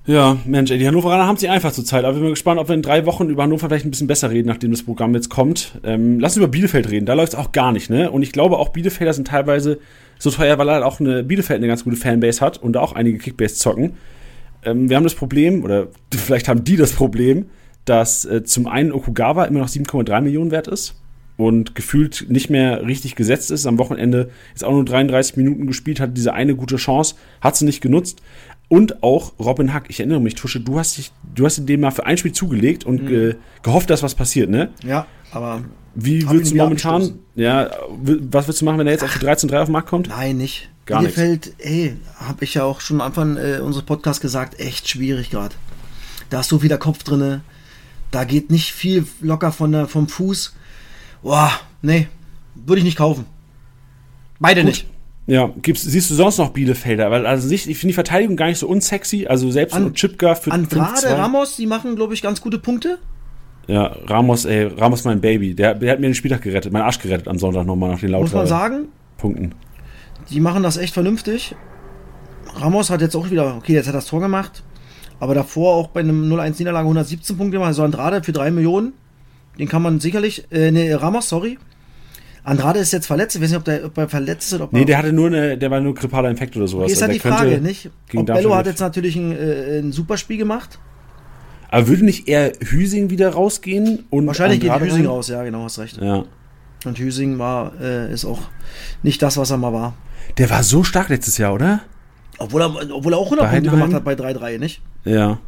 Ja, 0.08 0.38
Mensch, 0.45 0.70
ey, 0.70 0.78
die 0.78 0.88
Hannoveraner 0.88 1.26
haben 1.26 1.38
sie 1.38 1.49
einfach 1.49 1.72
zur 1.72 1.84
Zeit. 1.84 2.03
Aber 2.03 2.12
ich 2.12 2.18
bin 2.18 2.26
mal 2.26 2.30
gespannt, 2.30 2.60
ob 2.60 2.68
wir 2.68 2.76
in 2.76 2.84
drei 2.84 3.08
Wochen 3.08 3.28
über 3.28 3.41
Hannover 3.41 3.68
vielleicht 3.68 3.86
ein 3.86 3.91
bisschen 3.91 4.06
besser 4.06 4.30
reden, 4.30 4.47
nachdem 4.47 4.70
das 4.70 4.84
Programm 4.84 5.16
jetzt 5.16 5.30
kommt. 5.30 5.80
Ähm, 5.84 6.20
lass 6.20 6.34
uns 6.34 6.38
über 6.38 6.47
Bielefeld 6.47 6.91
reden. 6.91 7.08
Da 7.08 7.14
läuft 7.14 7.34
es 7.34 7.39
auch 7.39 7.51
gar 7.51 7.72
nicht, 7.72 7.89
ne? 7.89 8.12
Und 8.12 8.22
ich 8.22 8.32
glaube, 8.32 8.60
auch 8.60 8.70
Bielefelder 8.70 9.14
sind 9.14 9.28
teilweise 9.28 9.80
so 10.20 10.30
teuer, 10.30 10.60
weil 10.60 10.70
halt 10.70 10.84
auch 10.84 10.99
eine 10.99 11.24
Bielefeld 11.24 11.58
eine 11.58 11.68
ganz 11.68 11.84
gute 11.84 11.95
Fanbase 11.95 12.41
hat 12.41 12.62
und 12.62 12.74
da 12.74 12.82
auch 12.82 12.93
einige 12.93 13.18
Kickbase 13.18 13.56
zocken. 13.56 13.93
Ähm, 14.64 14.89
wir 14.89 14.95
haben 14.95 15.03
das 15.03 15.16
Problem, 15.16 15.64
oder 15.64 15.88
vielleicht 16.14 16.49
haben 16.49 16.64
die 16.64 16.76
das 16.76 16.91
Problem, 16.91 17.47
dass 17.86 18.26
äh, 18.26 18.43
zum 18.43 18.68
einen 18.68 18.91
Okugawa 18.91 19.45
immer 19.45 19.60
noch 19.60 19.70
7,3 19.70 20.22
Millionen 20.22 20.51
wert 20.51 20.68
ist 20.68 21.01
und 21.38 21.76
gefühlt 21.76 22.28
nicht 22.30 22.49
mehr 22.49 22.86
richtig 22.86 23.16
gesetzt 23.16 23.51
ist. 23.51 23.66
Am 23.66 23.78
Wochenende 23.78 24.30
ist 24.53 24.64
auch 24.64 24.72
nur 24.72 24.86
33 24.86 25.38
Minuten 25.38 25.68
gespielt, 25.68 25.99
hat 25.99 26.16
diese 26.16 26.34
eine 26.34 26.56
gute 26.56 26.78
Chance, 26.78 27.16
hat 27.41 27.56
sie 27.56 27.66
nicht 27.66 27.82
genutzt. 27.82 28.22
Und 28.68 29.03
auch 29.03 29.34
Robin 29.39 29.74
Hack, 29.74 29.86
ich 29.89 29.99
erinnere 29.99 30.20
mich, 30.20 30.36
Tusche, 30.36 30.59
du 30.59 30.80
hast 30.80 30.97
dich, 30.97 31.11
du 31.36 31.45
hast 31.45 31.68
den 31.68 31.80
mal 31.80 31.91
für 31.91 32.05
ein 32.05 32.18
Spiel 32.18 32.32
zugelegt 32.32 32.84
und 32.84 33.07
ge 33.07 33.36
gehofft, 33.61 33.89
dass 33.89 34.01
was 34.01 34.16
passiert, 34.16 34.49
ne? 34.49 34.70
Ja, 34.84 35.05
aber 35.32 35.63
Wie 35.93 36.28
würdest 36.28 36.51
du 36.51 36.57
momentan, 36.57 37.20
ja, 37.36 37.70
was 37.99 38.47
würdest 38.47 38.61
du 38.61 38.66
machen, 38.66 38.80
wenn 38.80 38.88
er 38.88 38.93
jetzt 38.93 39.03
auf 39.03 39.13
die 39.13 39.26
13,3 39.26 39.59
auf 39.59 39.68
den 39.68 39.72
Markt 39.72 39.89
kommt? 39.89 40.09
Nein, 40.09 40.38
nicht. 40.38 40.70
Gar 40.86 40.99
Bielefeld, 40.99 41.53
ey, 41.59 41.97
habe 42.20 42.43
ich 42.43 42.55
ja 42.55 42.63
auch 42.63 42.80
schon 42.80 43.01
am 43.01 43.07
Anfang 43.07 43.38
äh, 43.38 43.59
unseres 43.59 43.86
Podcasts 43.86 44.22
gesagt, 44.22 44.59
echt 44.59 44.88
schwierig 44.88 45.32
gerade. 45.32 45.55
Da 46.30 46.41
ist 46.41 46.49
so 46.49 46.59
viel 46.59 46.70
der 46.70 46.78
Kopf 46.78 47.03
drinne. 47.03 47.41
Da 48.11 48.24
geht 48.24 48.51
nicht 48.51 48.72
viel 48.72 49.05
locker 49.22 49.51
von 49.51 49.72
der, 49.72 49.88
vom 49.88 50.07
Fuß. 50.07 50.55
Boah, 51.24 51.51
nee, 51.82 52.07
würde 52.53 52.80
ich 52.80 52.86
nicht 52.86 52.97
kaufen. 52.97 53.26
Beide 54.39 54.61
Gut. 54.61 54.70
nicht. 54.70 54.88
Ja, 55.28 55.51
gibt's, 55.61 55.82
siehst 55.82 56.09
du 56.11 56.13
sonst 56.15 56.38
noch 56.38 56.51
Bielefelder? 56.51 57.09
Weil 57.09 57.26
also 57.26 57.49
ich, 57.49 57.67
ich 57.67 57.78
finde 57.78 57.91
die 57.91 57.95
Verteidigung 57.95 58.36
gar 58.36 58.47
nicht 58.47 58.59
so 58.59 58.67
unsexy. 58.67 59.26
Also 59.28 59.49
selbst 59.49 59.73
An- 59.76 59.93
Chipka 59.93 60.36
für 60.36 60.51
Andrade, 60.51 61.07
5-2. 61.07 61.17
Ramos, 61.17 61.55
die 61.55 61.65
machen, 61.65 61.95
glaube 61.95 62.13
ich, 62.13 62.21
ganz 62.21 62.41
gute 62.41 62.59
Punkte. 62.59 62.99
Ja, 63.67 63.95
Ramos, 64.05 64.45
ey, 64.45 64.65
Ramos 64.65 65.03
mein 65.05 65.21
Baby. 65.21 65.55
Der, 65.55 65.73
der 65.73 65.93
hat 65.93 65.99
mir 65.99 66.07
den 66.07 66.13
Spieltag 66.13 66.43
gerettet, 66.43 66.71
meinen 66.71 66.84
Arsch 66.84 66.99
gerettet 66.99 67.28
am 67.28 67.39
Sonntag 67.39 67.65
nochmal 67.65 67.89
nach 67.91 67.99
den 67.99 68.11
Muss 68.11 68.32
man 68.34 68.45
sagen, 68.45 68.89
Punkten. 69.17 69.55
die 70.30 70.39
machen 70.39 70.61
das 70.61 70.78
echt 70.78 70.93
vernünftig. 70.93 71.55
Ramos 72.57 72.91
hat 72.91 73.01
jetzt 73.01 73.15
auch 73.15 73.32
wieder, 73.32 73.55
okay, 73.57 73.73
jetzt 73.73 73.88
hat 73.88 73.95
er 73.95 73.97
das 73.97 74.05
Tor 74.05 74.21
gemacht, 74.21 74.63
aber 75.19 75.34
davor 75.34 75.73
auch 75.73 75.88
bei 75.88 76.01
einem 76.01 76.32
0-1-Niederlage 76.32 76.86
117 76.86 77.36
Punkte 77.36 77.53
gemacht. 77.53 77.69
Also 77.69 77.84
Andrade 77.84 78.21
für 78.23 78.32
3 78.32 78.51
Millionen, 78.51 78.93
den 79.57 79.67
kann 79.67 79.82
man 79.82 79.99
sicherlich, 79.99 80.45
äh, 80.51 80.69
nee, 80.69 80.93
Ramos, 80.93 81.28
sorry. 81.28 81.57
Andrade 82.45 82.79
ist 82.79 82.93
jetzt 82.93 83.07
verletzt, 83.07 83.35
ich 83.35 83.41
weiß 83.41 83.49
nicht, 83.49 83.57
ob, 83.57 83.65
der, 83.65 83.85
ob 83.85 83.97
er 83.97 84.07
verletzt 84.07 84.47
ist 84.47 84.53
oder 84.53 84.65
ob 84.65 84.73
Nee, 84.73 84.81
er, 84.81 84.85
der 84.85 84.97
hatte 84.99 85.13
nur 85.13 85.27
eine, 85.27 85.57
der 85.57 85.71
war 85.71 85.81
nur 85.81 85.95
grippaler 85.95 86.29
Infekt 86.29 86.55
oder 86.55 86.67
sowas. 86.67 86.91
ist 86.91 87.01
ja 87.01 87.07
Also 87.07 87.13
die 87.17 87.19
der 87.19 87.31
könnte 87.31 87.49
Frage, 87.49 87.61
nicht? 87.61 87.89
Ob 88.15 88.25
Bello 88.27 88.55
hat 88.55 88.67
jetzt 88.67 88.79
natürlich 88.79 89.15
ein, 89.15 89.31
äh, 89.31 89.79
ein 89.79 89.91
super 89.91 90.17
Spiel 90.17 90.37
gemacht. 90.37 90.79
Aber 91.69 91.87
würde 91.87 92.05
nicht 92.05 92.27
eher 92.27 92.53
Hüsing 92.61 93.09
wieder 93.09 93.31
rausgehen? 93.31 94.05
Und 94.09 94.27
Wahrscheinlich 94.27 94.59
geht 94.59 94.69
Andrade 94.69 94.91
Hüsing 94.91 95.05
rein? 95.05 95.09
raus, 95.09 95.27
ja, 95.27 95.43
genau, 95.43 95.63
hast 95.63 95.79
recht. 95.79 95.97
Ja. 95.97 96.23
Und 96.85 96.99
Hüsing 96.99 97.39
war, 97.39 97.73
äh, 97.81 98.13
ist 98.13 98.25
auch 98.25 98.39
nicht 99.01 99.21
das, 99.21 99.37
was 99.37 99.49
er 99.49 99.57
mal 99.57 99.73
war. 99.73 99.95
Der 100.37 100.49
war 100.49 100.63
so 100.63 100.83
stark 100.83 101.09
letztes 101.09 101.37
Jahr, 101.37 101.53
oder? 101.53 101.81
Obwohl 102.37 102.61
er, 102.61 102.75
obwohl 102.93 103.13
er 103.13 103.17
auch 103.17 103.25
100 103.25 103.47
Bei 103.47 103.53
Punkte 103.55 103.71
gemacht 103.71 103.93
hat 103.93 104.03
bei 104.03 104.13
3-3, 104.13 104.59
nicht? 104.59 104.81
Ja. 105.03 105.39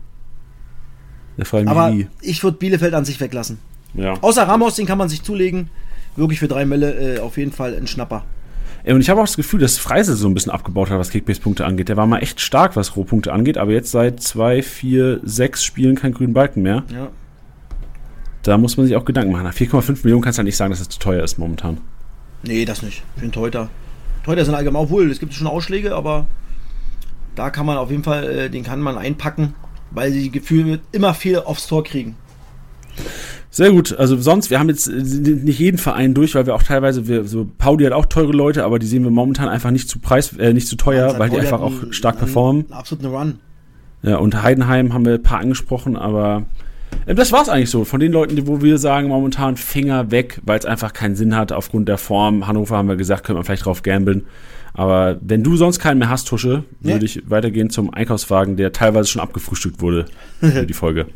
Aber 1.66 1.94
wie. 1.94 2.08
ich 2.22 2.44
würde 2.44 2.58
Bielefeld 2.58 2.94
an 2.94 3.06
sich 3.06 3.22
weglassen. 3.22 3.60
Ja. 3.94 4.14
Außer 4.22 4.44
Ramos, 4.44 4.76
den 4.76 4.86
kann 4.86 4.98
man 4.98 5.10
sich 5.10 5.22
zulegen. 5.22 5.70
Wirklich 6.18 6.40
für 6.40 6.50
drei 6.50 6.66
Melle 6.66 7.16
äh, 7.16 7.20
auf 7.20 7.38
jeden 7.38 7.54
Fall 7.54 7.76
ein 7.76 7.88
Schnapper. 7.88 8.26
Und 8.86 9.02
ich 9.02 9.10
habe 9.10 9.20
auch 9.20 9.26
das 9.26 9.36
Gefühl, 9.36 9.60
dass 9.60 9.78
Freisel 9.78 10.16
so 10.16 10.28
ein 10.28 10.34
bisschen 10.34 10.52
abgebaut 10.52 10.90
hat, 10.90 10.98
was 10.98 11.10
Kickbase-Punkte 11.10 11.66
angeht. 11.66 11.90
Der 11.90 11.98
war 11.98 12.08
mal 12.08 12.20
echt 12.20 12.40
stark, 12.40 12.76
was 12.76 12.96
Rohpunkte 12.96 13.34
angeht, 13.34 13.58
aber 13.58 13.72
jetzt 13.72 13.92
seit 13.92 14.22
zwei, 14.22 14.62
vier, 14.62 15.20
sechs 15.24 15.64
Spielen 15.64 15.96
keinen 15.96 16.14
grünen 16.14 16.34
Balken 16.34 16.62
mehr. 16.62 16.84
Ja. 16.94 17.10
Da 18.44 18.58
muss 18.58 18.78
man 18.78 18.86
sich 18.86 18.96
auch 18.96 19.04
Gedanken 19.04 19.34
machen. 19.34 19.44
Nach 19.44 19.54
4,5 19.54 20.04
Millionen 20.04 20.24
kannst 20.24 20.38
du 20.38 20.42
ja 20.42 20.46
nicht 20.46 20.56
sagen, 20.56 20.72
dass 20.72 20.80
es 20.80 20.88
zu 20.88 21.00
teuer 21.00 21.24
ist 21.24 21.38
momentan. 21.38 21.80
Nee, 22.44 22.64
das 22.64 22.82
nicht. 22.82 23.04
Für 23.16 23.24
einen 23.24 23.34
Teuter. 23.34 23.70
Teuter 24.24 24.46
sind 24.46 24.56
allgemein, 24.56 24.84
obwohl, 24.84 25.12
es 25.12 25.20
gibt 25.20 25.34
schon 25.34 25.48
Ausschläge, 25.48 25.94
aber 25.94 26.28
da 27.36 27.50
kann 27.50 27.66
man 27.66 27.78
auf 27.78 27.92
jeden 27.92 28.04
Fall, 28.04 28.24
äh, 28.24 28.50
den 28.50 28.64
kann 28.64 28.80
man 28.80 28.98
einpacken, 28.98 29.54
weil 29.92 30.12
sie 30.12 30.32
Gefühl 30.32 30.80
immer 30.92 31.14
viel 31.14 31.40
aufs 31.40 31.68
Tor 31.68 31.84
kriegen. 31.84 32.16
Sehr 33.58 33.72
gut. 33.72 33.98
Also 33.98 34.18
sonst, 34.18 34.52
wir 34.52 34.60
haben 34.60 34.70
jetzt 34.70 34.88
äh, 34.88 34.92
nicht 34.92 35.58
jeden 35.58 35.80
Verein 35.80 36.14
durch, 36.14 36.36
weil 36.36 36.46
wir 36.46 36.54
auch 36.54 36.62
teilweise, 36.62 37.08
wir, 37.08 37.24
so 37.24 37.48
Pauli 37.58 37.86
hat 37.86 37.92
auch 37.92 38.06
teure 38.06 38.32
Leute, 38.32 38.64
aber 38.64 38.78
die 38.78 38.86
sehen 38.86 39.04
wir 39.04 39.10
momentan 39.10 39.50
einfach 39.50 39.72
nicht 39.72 39.90
zu 39.90 39.98
preis, 39.98 40.38
äh, 40.38 40.54
nicht 40.54 40.68
zu 40.68 40.76
teuer, 40.76 41.18
weil 41.18 41.32
die 41.32 41.40
einfach 41.40 41.60
auch 41.60 41.74
stark 41.90 42.20
performen. 42.20 42.66
einen 42.66 42.74
Absoluten 42.74 43.08
Run. 43.08 43.40
Ja, 44.04 44.18
und 44.18 44.44
Heidenheim 44.44 44.94
haben 44.94 45.08
wir 45.08 45.16
ein 45.16 45.24
paar 45.24 45.40
angesprochen, 45.40 45.98
aber 45.98 46.46
äh, 47.08 47.16
das 47.16 47.32
war's 47.32 47.50
eigentlich 47.50 47.72
so. 47.72 47.84
Von 47.84 48.00
den 48.00 48.12
Leuten, 48.12 48.46
wo 48.46 48.62
wir 48.62 48.78
sagen, 48.78 49.08
momentan 49.08 49.58
Finger 49.58 50.12
weg, 50.12 50.40
weil 50.46 50.60
es 50.60 50.66
einfach 50.68 50.94
keinen 50.94 51.16
Sinn 51.16 51.36
hat 51.36 51.52
aufgrund 51.52 51.90
der 51.90 51.98
Form. 51.98 52.46
Hannover 52.46 52.78
haben 52.78 52.88
wir 52.88 52.96
gesagt, 52.96 53.24
könnte 53.24 53.38
man 53.40 53.44
vielleicht 53.44 53.66
drauf 53.66 53.82
gambeln. 53.82 54.28
Aber 54.76 55.18
wenn 55.22 55.42
du 55.42 55.56
sonst 55.58 55.80
keinen 55.80 55.98
mehr 55.98 56.10
hast, 56.12 56.28
Tusche, 56.28 56.64
Nee. 56.82 56.92
würde 56.92 57.06
ich 57.06 57.28
weitergehen 57.28 57.72
zum 57.72 57.92
Einkaufswagen, 57.92 58.56
der 58.56 58.72
teilweise 58.72 59.10
schon 59.10 59.22
abgefrühstückt 59.24 59.82
wurde 59.82 60.06
für 60.42 60.68
die 60.68 60.76
Folge. 60.76 61.08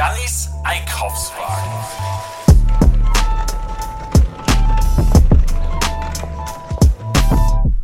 Jannis 0.00 0.48
Einkaufswagen. 0.64 1.72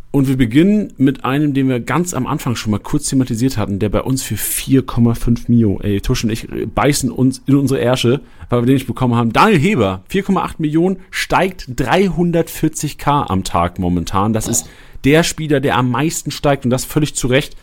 Und 0.09 0.27
wir 0.27 0.35
beginnen 0.35 0.93
mit 0.97 1.25
einem, 1.25 1.53
den 1.53 1.69
wir 1.69 1.79
ganz 1.79 2.15
am 2.15 2.25
Anfang 2.25 2.55
schon 2.55 2.71
mal 2.71 2.79
kurz 2.79 3.09
thematisiert 3.09 3.59
hatten, 3.59 3.77
der 3.77 3.89
bei 3.89 4.01
uns 4.01 4.23
für 4.23 4.33
4,5 4.33 5.43
Mio, 5.45 5.79
ey, 5.83 6.01
Tusch 6.01 6.23
und 6.23 6.31
ich 6.31 6.47
beißen 6.73 7.11
uns 7.11 7.43
in 7.45 7.55
unsere 7.55 7.81
Ärsche, 7.81 8.21
weil 8.49 8.63
wir 8.63 8.65
den 8.65 8.73
nicht 8.73 8.87
bekommen 8.87 9.13
haben. 9.13 9.31
Daniel 9.31 9.59
Heber, 9.59 10.01
4,8 10.11 10.55
Millionen, 10.57 10.97
steigt 11.11 11.69
340k 11.75 13.27
am 13.27 13.43
Tag 13.43 13.77
momentan. 13.77 14.33
Das 14.33 14.47
ist 14.47 14.67
der 15.03 15.21
Spieler, 15.21 15.59
der 15.59 15.77
am 15.77 15.91
meisten 15.91 16.31
steigt 16.31 16.65
und 16.65 16.71
das 16.71 16.83
völlig 16.83 17.13
zu 17.13 17.27
Recht. 17.27 17.55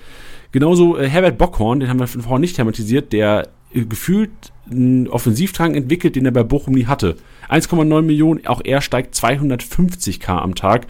Genauso 0.54 0.96
äh, 0.96 1.08
Herbert 1.08 1.38
Bockhorn, 1.38 1.80
den 1.80 1.88
haben 1.88 1.98
wir 1.98 2.06
vorhin 2.06 2.42
nicht 2.42 2.54
thematisiert, 2.54 3.12
der 3.12 3.40
äh, 3.40 3.46
gefühlt 3.74 4.30
einen 4.70 5.08
Offensivdrang 5.08 5.74
entwickelt, 5.74 6.16
den 6.16 6.24
er 6.24 6.32
bei 6.32 6.42
Bochum 6.42 6.74
nie 6.74 6.86
hatte. 6.86 7.16
1,9 7.48 8.02
Millionen, 8.02 8.46
auch 8.46 8.62
er 8.64 8.80
steigt 8.80 9.14
250k 9.14 10.28
am 10.28 10.54
Tag, 10.54 10.86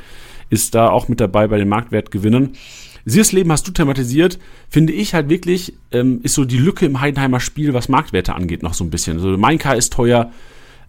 ist 0.51 0.74
da 0.74 0.89
auch 0.91 1.09
mit 1.09 1.20
dabei 1.20 1.49
bei 1.49 1.59
den 1.59 1.68
Marktwertgewinnern. 1.68 2.53
Siersleben 3.07 3.53
hast 3.53 3.66
du 3.66 3.72
thematisiert, 3.72 4.39
finde 4.70 4.93
ich 4.93 5.12
halt 5.12 5.28
wirklich, 5.28 5.74
ähm, 5.93 6.20
ist 6.22 6.35
so 6.35 6.45
die 6.45 6.57
Lücke 6.57 6.87
im 6.87 7.01
Heidenheimer 7.01 7.41
Spiel, 7.41 7.74
was 7.74 7.89
Marktwerte 7.89 8.35
angeht, 8.35 8.62
noch 8.62 8.74
so 8.74 8.85
ein 8.85 8.91
bisschen. 8.91 9.18
Also 9.18 9.37
Mainka 9.37 9.72
ist 9.72 9.93
teuer, 9.93 10.30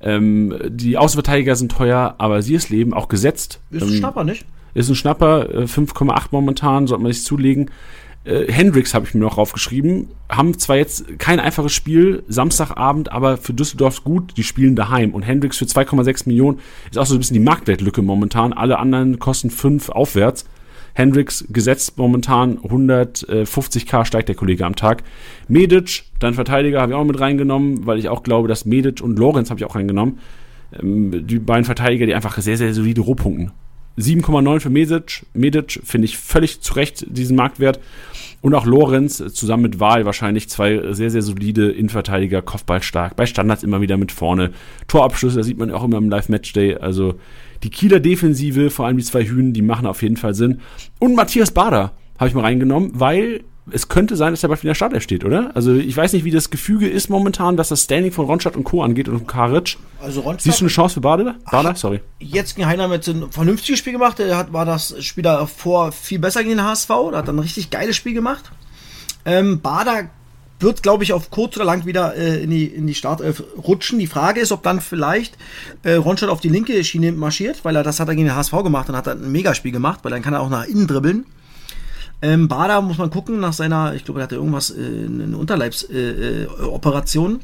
ähm, 0.01 0.57
die 0.69 0.97
Außenverteidiger 0.97 1.55
sind 1.55 1.71
teuer, 1.71 2.15
aber 2.17 2.41
Siersleben 2.41 2.93
auch 2.93 3.09
gesetzt. 3.09 3.59
Ist 3.71 3.83
ein 3.83 3.89
ähm, 3.89 3.95
Schnapper, 3.95 4.23
nicht? 4.23 4.45
ist 4.75 4.89
ein 4.89 4.95
Schnapper, 4.95 5.49
äh, 5.49 5.63
5,8 5.63 6.27
momentan, 6.31 6.85
sollte 6.85 7.03
man 7.03 7.11
sich 7.11 7.23
zulegen. 7.23 7.71
Äh, 8.25 8.51
Hendricks 8.51 8.93
habe 8.93 9.05
ich 9.05 9.13
mir 9.13 9.21
noch 9.21 9.37
raufgeschrieben. 9.37 10.09
Haben 10.29 10.57
zwar 10.57 10.77
jetzt 10.77 11.19
kein 11.19 11.39
einfaches 11.39 11.73
Spiel, 11.73 12.23
Samstagabend, 12.27 13.11
aber 13.11 13.37
für 13.37 13.53
Düsseldorf 13.53 14.03
gut, 14.03 14.35
die 14.37 14.43
spielen 14.43 14.75
daheim. 14.75 15.13
Und 15.13 15.21
Hendricks 15.21 15.57
für 15.57 15.65
2,6 15.65 16.27
Millionen 16.27 16.59
ist 16.89 16.97
auch 16.97 17.05
so 17.05 17.15
ein 17.15 17.19
bisschen 17.19 17.35
die 17.35 17.43
Marktwertlücke 17.43 18.01
momentan. 18.01 18.51
Alle 18.51 18.79
anderen 18.79 19.19
kosten 19.19 19.49
5 19.49 19.89
aufwärts. 19.89 20.45
Hendricks 20.93 21.45
gesetzt 21.49 21.97
momentan 21.97 22.57
150k 22.59 24.05
steigt 24.05 24.29
der 24.29 24.35
Kollege 24.35 24.65
am 24.65 24.77
Tag. 24.77 25.03
Medic, 25.49 26.03
dein 26.19 26.33
Verteidiger, 26.33 26.81
habe 26.81 26.93
ich 26.93 26.97
auch 26.97 27.03
mit 27.03 27.19
reingenommen, 27.19 27.85
weil 27.85 27.99
ich 27.99 28.07
auch 28.07 28.23
glaube, 28.23 28.47
dass 28.47 28.65
Medic 28.65 29.01
und 29.01 29.19
Lorenz 29.19 29.49
habe 29.49 29.59
ich 29.59 29.65
auch 29.65 29.75
reingenommen. 29.75 30.19
Ähm, 30.81 31.27
die 31.27 31.39
beiden 31.39 31.65
Verteidiger, 31.65 32.05
die 32.05 32.15
einfach 32.15 32.37
sehr, 32.37 32.57
sehr 32.57 32.73
solide 32.73 33.01
Rohpunkten. 33.01 33.51
7,9 33.97 34.59
für 34.59 34.69
Medic. 34.69 35.25
Medic 35.33 35.81
finde 35.83 36.05
ich 36.05 36.17
völlig 36.17 36.61
zu 36.61 36.73
Recht 36.73 37.05
diesen 37.09 37.35
Marktwert. 37.35 37.79
Und 38.45 38.53
auch 38.53 38.67
Lorenz 38.67 39.17
zusammen 39.33 39.63
mit 39.63 39.79
Wahl 39.79 40.05
wahrscheinlich 40.05 40.49
zwei 40.49 40.93
sehr, 40.93 41.09
sehr 41.09 41.23
solide 41.23 41.71
Innenverteidiger, 41.71 42.43
Kopfball 42.43 42.83
stark, 42.83 43.15
bei 43.15 43.25
Standards 43.25 43.63
immer 43.63 43.81
wieder 43.81 43.97
mit 43.97 44.11
vorne. 44.11 44.51
Torabschlüsse, 44.87 45.37
das 45.37 45.47
sieht 45.47 45.57
man 45.57 45.71
auch 45.71 45.83
immer 45.83 45.97
im 45.97 46.11
Live-Matchday. 46.11 46.75
Also 46.75 47.15
die 47.63 47.71
Kieler 47.71 47.99
Defensive, 47.99 48.69
vor 48.69 48.85
allem 48.85 48.97
die 48.97 49.03
zwei 49.03 49.23
Hühnen, 49.25 49.53
die 49.53 49.63
machen 49.63 49.87
auf 49.87 50.03
jeden 50.03 50.15
Fall 50.15 50.35
Sinn. 50.35 50.59
Und 50.99 51.15
Matthias 51.15 51.49
Bader 51.49 51.93
habe 52.19 52.27
ich 52.27 52.35
mal 52.35 52.41
reingenommen, 52.41 52.91
weil 52.93 53.41
es 53.71 53.87
könnte 53.87 54.15
sein, 54.15 54.31
dass 54.31 54.43
er 54.43 54.49
bald 54.49 54.61
wieder 54.61 54.75
Startelf 54.75 55.03
steht, 55.03 55.25
oder? 55.25 55.51
Also 55.55 55.73
ich 55.73 55.95
weiß 55.95 56.13
nicht, 56.13 56.23
wie 56.23 56.31
das 56.31 56.51
Gefüge 56.51 56.87
ist 56.87 57.09
momentan, 57.09 57.57
was 57.57 57.69
das 57.69 57.83
Standing 57.83 58.11
von 58.11 58.25
Ronstadt 58.25 58.55
und 58.55 58.63
Co. 58.63 58.83
angeht 58.83 59.07
und 59.07 59.27
Karic. 59.27 59.77
Also 59.99 60.21
Ronstadt, 60.21 60.41
Siehst 60.41 60.59
du 60.61 60.65
eine 60.65 60.69
Chance 60.69 60.95
für 60.95 61.01
Bader? 61.01 61.35
Bader? 61.49 61.75
Sorry. 61.75 62.01
Jetzt 62.19 62.55
gegen 62.55 62.67
Heiner 62.67 62.87
mit 62.87 63.07
ein 63.07 63.31
vernünftiges 63.31 63.79
Spiel 63.79 63.93
gemacht. 63.93 64.19
Er 64.19 64.37
hat, 64.37 64.53
war 64.53 64.65
das 64.65 65.03
Spiel 65.03 65.23
davor 65.23 65.91
viel 65.91 66.19
besser 66.19 66.43
gegen 66.43 66.57
den 66.57 66.65
HSV. 66.65 66.89
Er 66.89 67.17
hat 67.17 67.29
ein 67.29 67.39
richtig 67.39 67.71
geiles 67.71 67.95
Spiel 67.95 68.13
gemacht. 68.13 68.51
Ähm, 69.25 69.61
Bader 69.61 70.09
wird, 70.59 70.83
glaube 70.83 71.03
ich, 71.03 71.13
auf 71.13 71.31
kurz 71.31 71.55
oder 71.55 71.65
lang 71.65 71.85
wieder 71.85 72.15
äh, 72.15 72.43
in, 72.43 72.51
die, 72.51 72.65
in 72.65 72.85
die 72.85 72.93
Startelf 72.93 73.43
rutschen. 73.57 73.99
Die 73.99 74.07
Frage 74.07 74.39
ist, 74.39 74.51
ob 74.51 74.63
dann 74.63 74.79
vielleicht 74.79 75.37
äh, 75.83 75.93
Ronstadt 75.93 76.29
auf 76.29 76.39
die 76.39 76.49
linke 76.49 76.81
Schiene 76.83 77.11
marschiert, 77.11 77.65
weil 77.65 77.75
er 77.75 77.83
das 77.83 77.99
hat 77.99 78.07
er 78.07 78.15
gegen 78.15 78.27
den 78.27 78.35
HSV 78.35 78.51
gemacht 78.63 78.89
und 78.89 78.95
hat 78.95 79.07
er 79.07 79.13
ein 79.13 79.31
Megaspiel 79.31 79.71
gemacht, 79.71 80.01
weil 80.03 80.11
dann 80.11 80.21
kann 80.21 80.33
er 80.33 80.41
auch 80.41 80.49
nach 80.49 80.65
innen 80.65 80.87
dribbeln. 80.87 81.25
Ähm, 82.21 82.47
Bader 82.47 82.81
muss 82.81 82.97
man 82.97 83.09
gucken, 83.09 83.39
nach 83.39 83.53
seiner, 83.53 83.93
ich 83.93 84.05
glaube, 84.05 84.21
er 84.21 84.23
hatte 84.23 84.35
irgendwas, 84.35 84.71
äh, 84.71 85.05
eine 85.05 85.37
Unterleibsoperation. 85.37 87.31
Äh, 87.31 87.35
äh, 87.35 87.39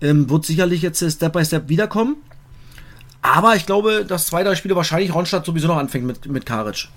ähm, 0.00 0.28
wird 0.28 0.44
sicherlich 0.44 0.82
jetzt 0.82 1.02
äh, 1.02 1.10
Step 1.10 1.32
by 1.32 1.44
Step 1.44 1.68
wiederkommen. 1.68 2.16
Aber 3.22 3.56
ich 3.56 3.66
glaube, 3.66 4.04
dass 4.06 4.26
zwei, 4.26 4.44
drei 4.44 4.54
Spiele 4.54 4.76
wahrscheinlich 4.76 5.14
Ronstadt 5.14 5.44
sowieso 5.44 5.68
noch 5.68 5.78
anfängt 5.78 6.06
mit, 6.06 6.26
mit 6.26 6.46
Karic. 6.46 6.88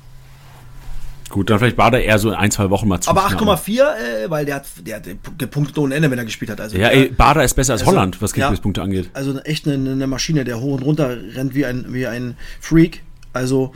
Gut, 1.30 1.50
dann 1.50 1.60
vielleicht 1.60 1.76
Bader 1.76 2.02
eher 2.02 2.18
so 2.18 2.30
in 2.30 2.36
ein, 2.36 2.50
zwei 2.50 2.70
Wochen 2.72 2.88
mal 2.88 3.00
zu. 3.00 3.10
Aber 3.10 3.28
8,4, 3.28 3.82
äh, 3.82 4.30
weil 4.30 4.46
der 4.46 4.56
hat, 4.56 4.66
der 4.82 4.96
hat 4.98 5.04
gepunktet 5.38 5.78
ohne 5.78 5.94
Ende, 5.94 6.10
wenn 6.10 6.18
er 6.18 6.26
gespielt 6.26 6.50
hat. 6.50 6.60
Also 6.60 6.76
ja, 6.76 6.90
der, 6.90 6.98
ey, 6.98 7.10
Bader 7.10 7.44
ist 7.44 7.54
besser 7.54 7.74
als 7.74 7.82
also, 7.82 7.92
Holland, 7.92 8.22
was 8.22 8.32
ja. 8.32 8.48
Kickbase-Punkte 8.48 8.82
angeht. 8.82 9.12
Also 9.14 9.40
echt 9.42 9.68
eine, 9.68 9.92
eine 9.92 10.08
Maschine, 10.08 10.44
der 10.44 10.60
hoch 10.60 10.74
und 10.74 10.82
runter 10.82 11.16
rennt 11.36 11.54
wie 11.54 11.66
ein, 11.66 11.86
wie 11.90 12.08
ein 12.08 12.36
Freak. 12.60 13.04
Also 13.32 13.74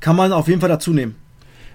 kann 0.00 0.16
man 0.16 0.32
auf 0.32 0.48
jeden 0.48 0.60
Fall 0.60 0.70
dazu 0.70 0.92
nehmen. 0.92 1.14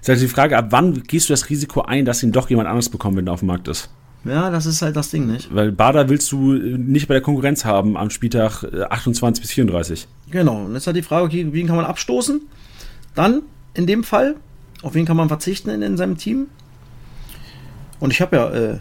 Ist 0.02 0.10
also 0.10 0.22
die 0.22 0.32
Frage, 0.32 0.58
ab 0.58 0.68
wann 0.70 1.04
gehst 1.04 1.30
du 1.30 1.34
das 1.34 1.50
Risiko 1.50 1.82
ein, 1.82 2.06
dass 2.06 2.24
ihn 2.24 2.32
doch 2.32 2.50
jemand 2.50 2.68
anderes 2.68 2.90
bekommt, 2.90 3.18
wenn 3.18 3.28
er 3.28 3.34
auf 3.34 3.40
dem 3.40 3.48
Markt 3.48 3.68
ist? 3.68 3.90
Ja, 4.26 4.50
das 4.50 4.66
ist 4.66 4.82
halt 4.82 4.96
das 4.96 5.12
Ding, 5.12 5.28
nicht? 5.28 5.54
Weil 5.54 5.72
Bader 5.72 6.10
willst 6.10 6.32
du 6.32 6.54
nicht 6.54 7.08
bei 7.08 7.14
der 7.14 7.22
Konkurrenz 7.22 7.64
haben 7.64 7.96
am 7.96 8.10
Spieltag 8.10 8.64
28 8.64 9.42
bis 9.42 9.52
34. 9.52 10.08
Genau. 10.30 10.66
Und 10.66 10.74
jetzt 10.74 10.88
hat 10.88 10.96
die 10.96 11.02
Frage, 11.02 11.26
okay, 11.26 11.48
wen 11.52 11.68
kann 11.68 11.78
man 11.78 11.86
abstoßen? 11.86 12.42
Dann, 13.16 13.44
in 13.74 13.88
dem 13.88 14.04
Fall, 14.04 14.36
auf 14.82 14.94
wen 14.94 15.06
kann 15.06 15.18
man 15.18 15.30
verzichten 15.30 15.70
in, 15.70 15.82
in 15.82 15.98
seinem 15.98 16.18
Team? 16.18 16.48
Und 18.00 18.12
ich 18.12 18.22
habe 18.22 18.36
ja 18.36 18.50
äh, 18.50 18.78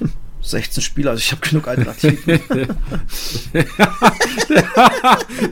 16 0.42 0.82
Spieler, 0.82 1.10
also 1.10 1.20
ich 1.20 1.32
habe 1.32 1.46
genug 1.46 1.68
Alternativen. 1.68 2.40
der, 2.48 2.66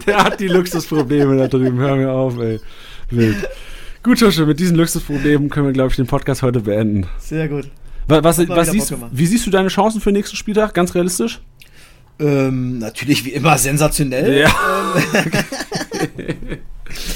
der, 0.06 0.24
hat 0.24 0.40
die 0.40 0.48
Luxusprobleme 0.48 1.36
da 1.36 1.48
drüben, 1.48 1.78
hör 1.78 1.96
mir 1.96 2.11
auf, 2.11 2.38
ey. 2.38 2.61
Wild. 3.11 3.48
Gut, 4.09 4.20
Joshua, 4.20 4.46
mit 4.46 4.59
diesen 4.59 4.74
Luxusproblemen 4.78 5.50
können 5.50 5.66
wir, 5.66 5.74
glaube 5.74 5.90
ich, 5.90 5.96
den 5.96 6.06
Podcast 6.06 6.40
heute 6.40 6.61
beenden. 6.61 7.06
Sehr 7.18 7.46
gut. 7.46 7.70
Was, 8.06 8.24
was, 8.24 8.48
was 8.48 8.70
siehst, 8.70 8.94
wie 9.12 9.26
siehst 9.26 9.46
du 9.46 9.50
deine 9.50 9.68
Chancen 9.68 10.00
für 10.00 10.09
den 10.09 10.16
nächsten 10.16 10.34
Spieltag? 10.34 10.72
Ganz 10.72 10.94
realistisch? 10.94 11.42
Ähm, 12.18 12.78
natürlich 12.78 13.26
wie 13.26 13.32
immer 13.32 13.59
sensationell. 13.59 14.38
Ja. 14.38 14.50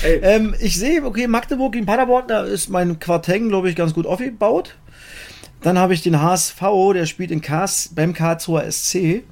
ähm, 0.04 0.54
ich 0.60 0.78
sehe, 0.78 1.02
okay, 1.02 1.28
Magdeburg 1.28 1.72
gegen 1.72 1.86
Paderborn, 1.86 2.28
da 2.28 2.42
ist 2.42 2.68
mein 2.68 2.98
Quarteng, 2.98 3.48
glaube 3.48 3.70
ich, 3.70 3.74
ganz 3.74 3.94
gut 3.94 4.04
aufgebaut. 4.04 4.76
Dann 5.62 5.78
habe 5.78 5.94
ich 5.94 6.02
den 6.02 6.20
HSV, 6.20 6.60
der 6.92 7.06
spielt 7.06 7.30
in 7.30 7.40
Kars, 7.40 7.88
beim 7.94 8.12
Karlsruher 8.12 8.70
SC. 8.70 9.22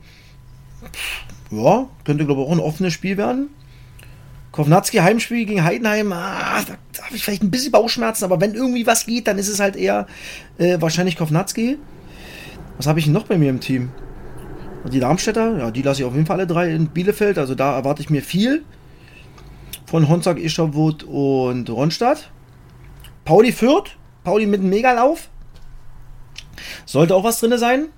Ja, 1.50 1.88
könnte, 2.04 2.24
glaube 2.24 2.40
ich, 2.40 2.48
auch 2.48 2.52
ein 2.52 2.58
offenes 2.58 2.94
Spiel 2.94 3.18
werden. 3.18 3.50
Kovnatski 4.52 4.98
Heimspiel 4.98 5.44
gegen 5.46 5.62
Heidenheim, 5.62 6.12
ah, 6.12 6.62
da, 6.66 7.02
habe 7.04 7.14
ich 7.14 7.24
vielleicht 7.24 7.42
ein 7.42 7.50
bisschen 7.50 7.70
Bauchschmerzen, 7.70 8.24
aber 8.24 8.40
wenn 8.40 8.54
irgendwie 8.54 8.86
was 8.86 9.06
geht, 9.06 9.28
dann 9.28 9.38
ist 9.38 9.48
es 9.48 9.60
halt 9.60 9.76
eher 9.76 10.06
äh, 10.58 10.80
wahrscheinlich 10.80 11.16
Kovnatski. 11.16 11.78
Was 12.76 12.86
habe 12.86 12.98
ich 12.98 13.06
noch 13.06 13.26
bei 13.26 13.38
mir 13.38 13.50
im 13.50 13.60
Team? 13.60 13.90
Die 14.90 14.98
Darmstädter, 14.98 15.58
ja, 15.58 15.70
die 15.70 15.82
lasse 15.82 16.02
ich 16.02 16.06
auf 16.06 16.14
jeden 16.14 16.26
Fall 16.26 16.38
alle 16.38 16.46
drei 16.46 16.74
in 16.74 16.88
Bielefeld, 16.88 17.38
also 17.38 17.54
da 17.54 17.76
erwarte 17.76 18.02
ich 18.02 18.10
mir 18.10 18.22
viel. 18.22 18.64
Von 19.86 20.08
Honzak, 20.08 20.38
Ischerwood 20.38 21.04
und 21.04 21.68
Ronstadt. 21.68 22.30
Pauli 23.24 23.52
Fürth, 23.52 23.96
Pauli 24.24 24.46
mit 24.46 24.60
einem 24.60 24.70
Megalauf. 24.70 25.28
Sollte 26.86 27.14
auch 27.14 27.24
was 27.24 27.40
drin 27.40 27.56
sein. 27.58 27.88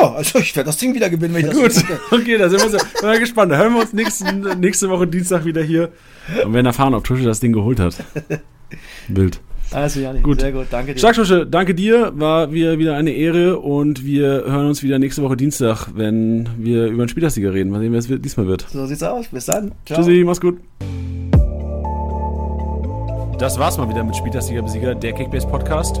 Ja, 0.00 0.12
also 0.14 0.38
ich 0.38 0.54
werde 0.56 0.66
das 0.66 0.76
Ding 0.76 0.94
wieder 0.94 1.08
gewinnen, 1.10 1.34
wenn 1.34 1.46
ich 1.46 1.52
das 1.52 1.86
Gut, 1.86 1.98
okay, 2.10 2.38
da 2.38 2.48
sind 2.48 2.62
wir, 2.62 2.78
so, 2.78 2.78
wir 3.06 3.18
gespannt. 3.18 3.52
Da 3.52 3.56
hören 3.58 3.74
wir 3.74 3.82
uns 3.82 3.92
nächsten, 3.92 4.40
nächste 4.60 4.88
Woche 4.88 5.06
Dienstag 5.06 5.44
wieder 5.44 5.62
hier 5.62 5.90
und 6.44 6.52
werden 6.52 6.66
erfahren, 6.66 6.94
ob 6.94 7.04
Tusche 7.04 7.24
das 7.24 7.40
Ding 7.40 7.52
geholt 7.52 7.78
hat. 7.78 7.96
Wild. 9.08 9.40
Also 9.70 10.00
Janik, 10.00 10.22
gut. 10.22 10.40
sehr 10.40 10.52
gut, 10.52 10.66
danke 10.70 10.94
dir. 10.94 10.98
Stark, 10.98 11.14
Tusche, 11.14 11.46
danke 11.46 11.74
dir, 11.74 12.12
war 12.14 12.52
wieder 12.52 12.96
eine 12.96 13.10
Ehre 13.10 13.58
und 13.58 14.04
wir 14.04 14.44
hören 14.46 14.66
uns 14.66 14.82
wieder 14.82 14.98
nächste 14.98 15.22
Woche 15.22 15.36
Dienstag, 15.36 15.88
wenn 15.94 16.48
wir 16.58 16.86
über 16.86 17.04
den 17.04 17.08
Spielersieger 17.08 17.52
reden. 17.52 17.70
Mal 17.70 17.80
sehen, 17.80 17.92
wer 17.92 17.98
es 17.98 18.06
diesmal 18.06 18.46
wird. 18.46 18.66
So 18.70 18.86
sieht's 18.86 19.02
aus, 19.02 19.26
bis 19.28 19.46
dann. 19.46 19.72
Ciao. 19.86 19.98
Tschüssi, 19.98 20.22
mach's 20.24 20.40
gut. 20.40 20.58
Das 23.38 23.58
war's 23.58 23.76
mal 23.78 23.88
wieder 23.88 24.04
mit 24.04 24.14
Spielersieger-Besieger, 24.16 24.94
der 24.94 25.12
Kickbase 25.12 25.46
Podcast. 25.46 26.00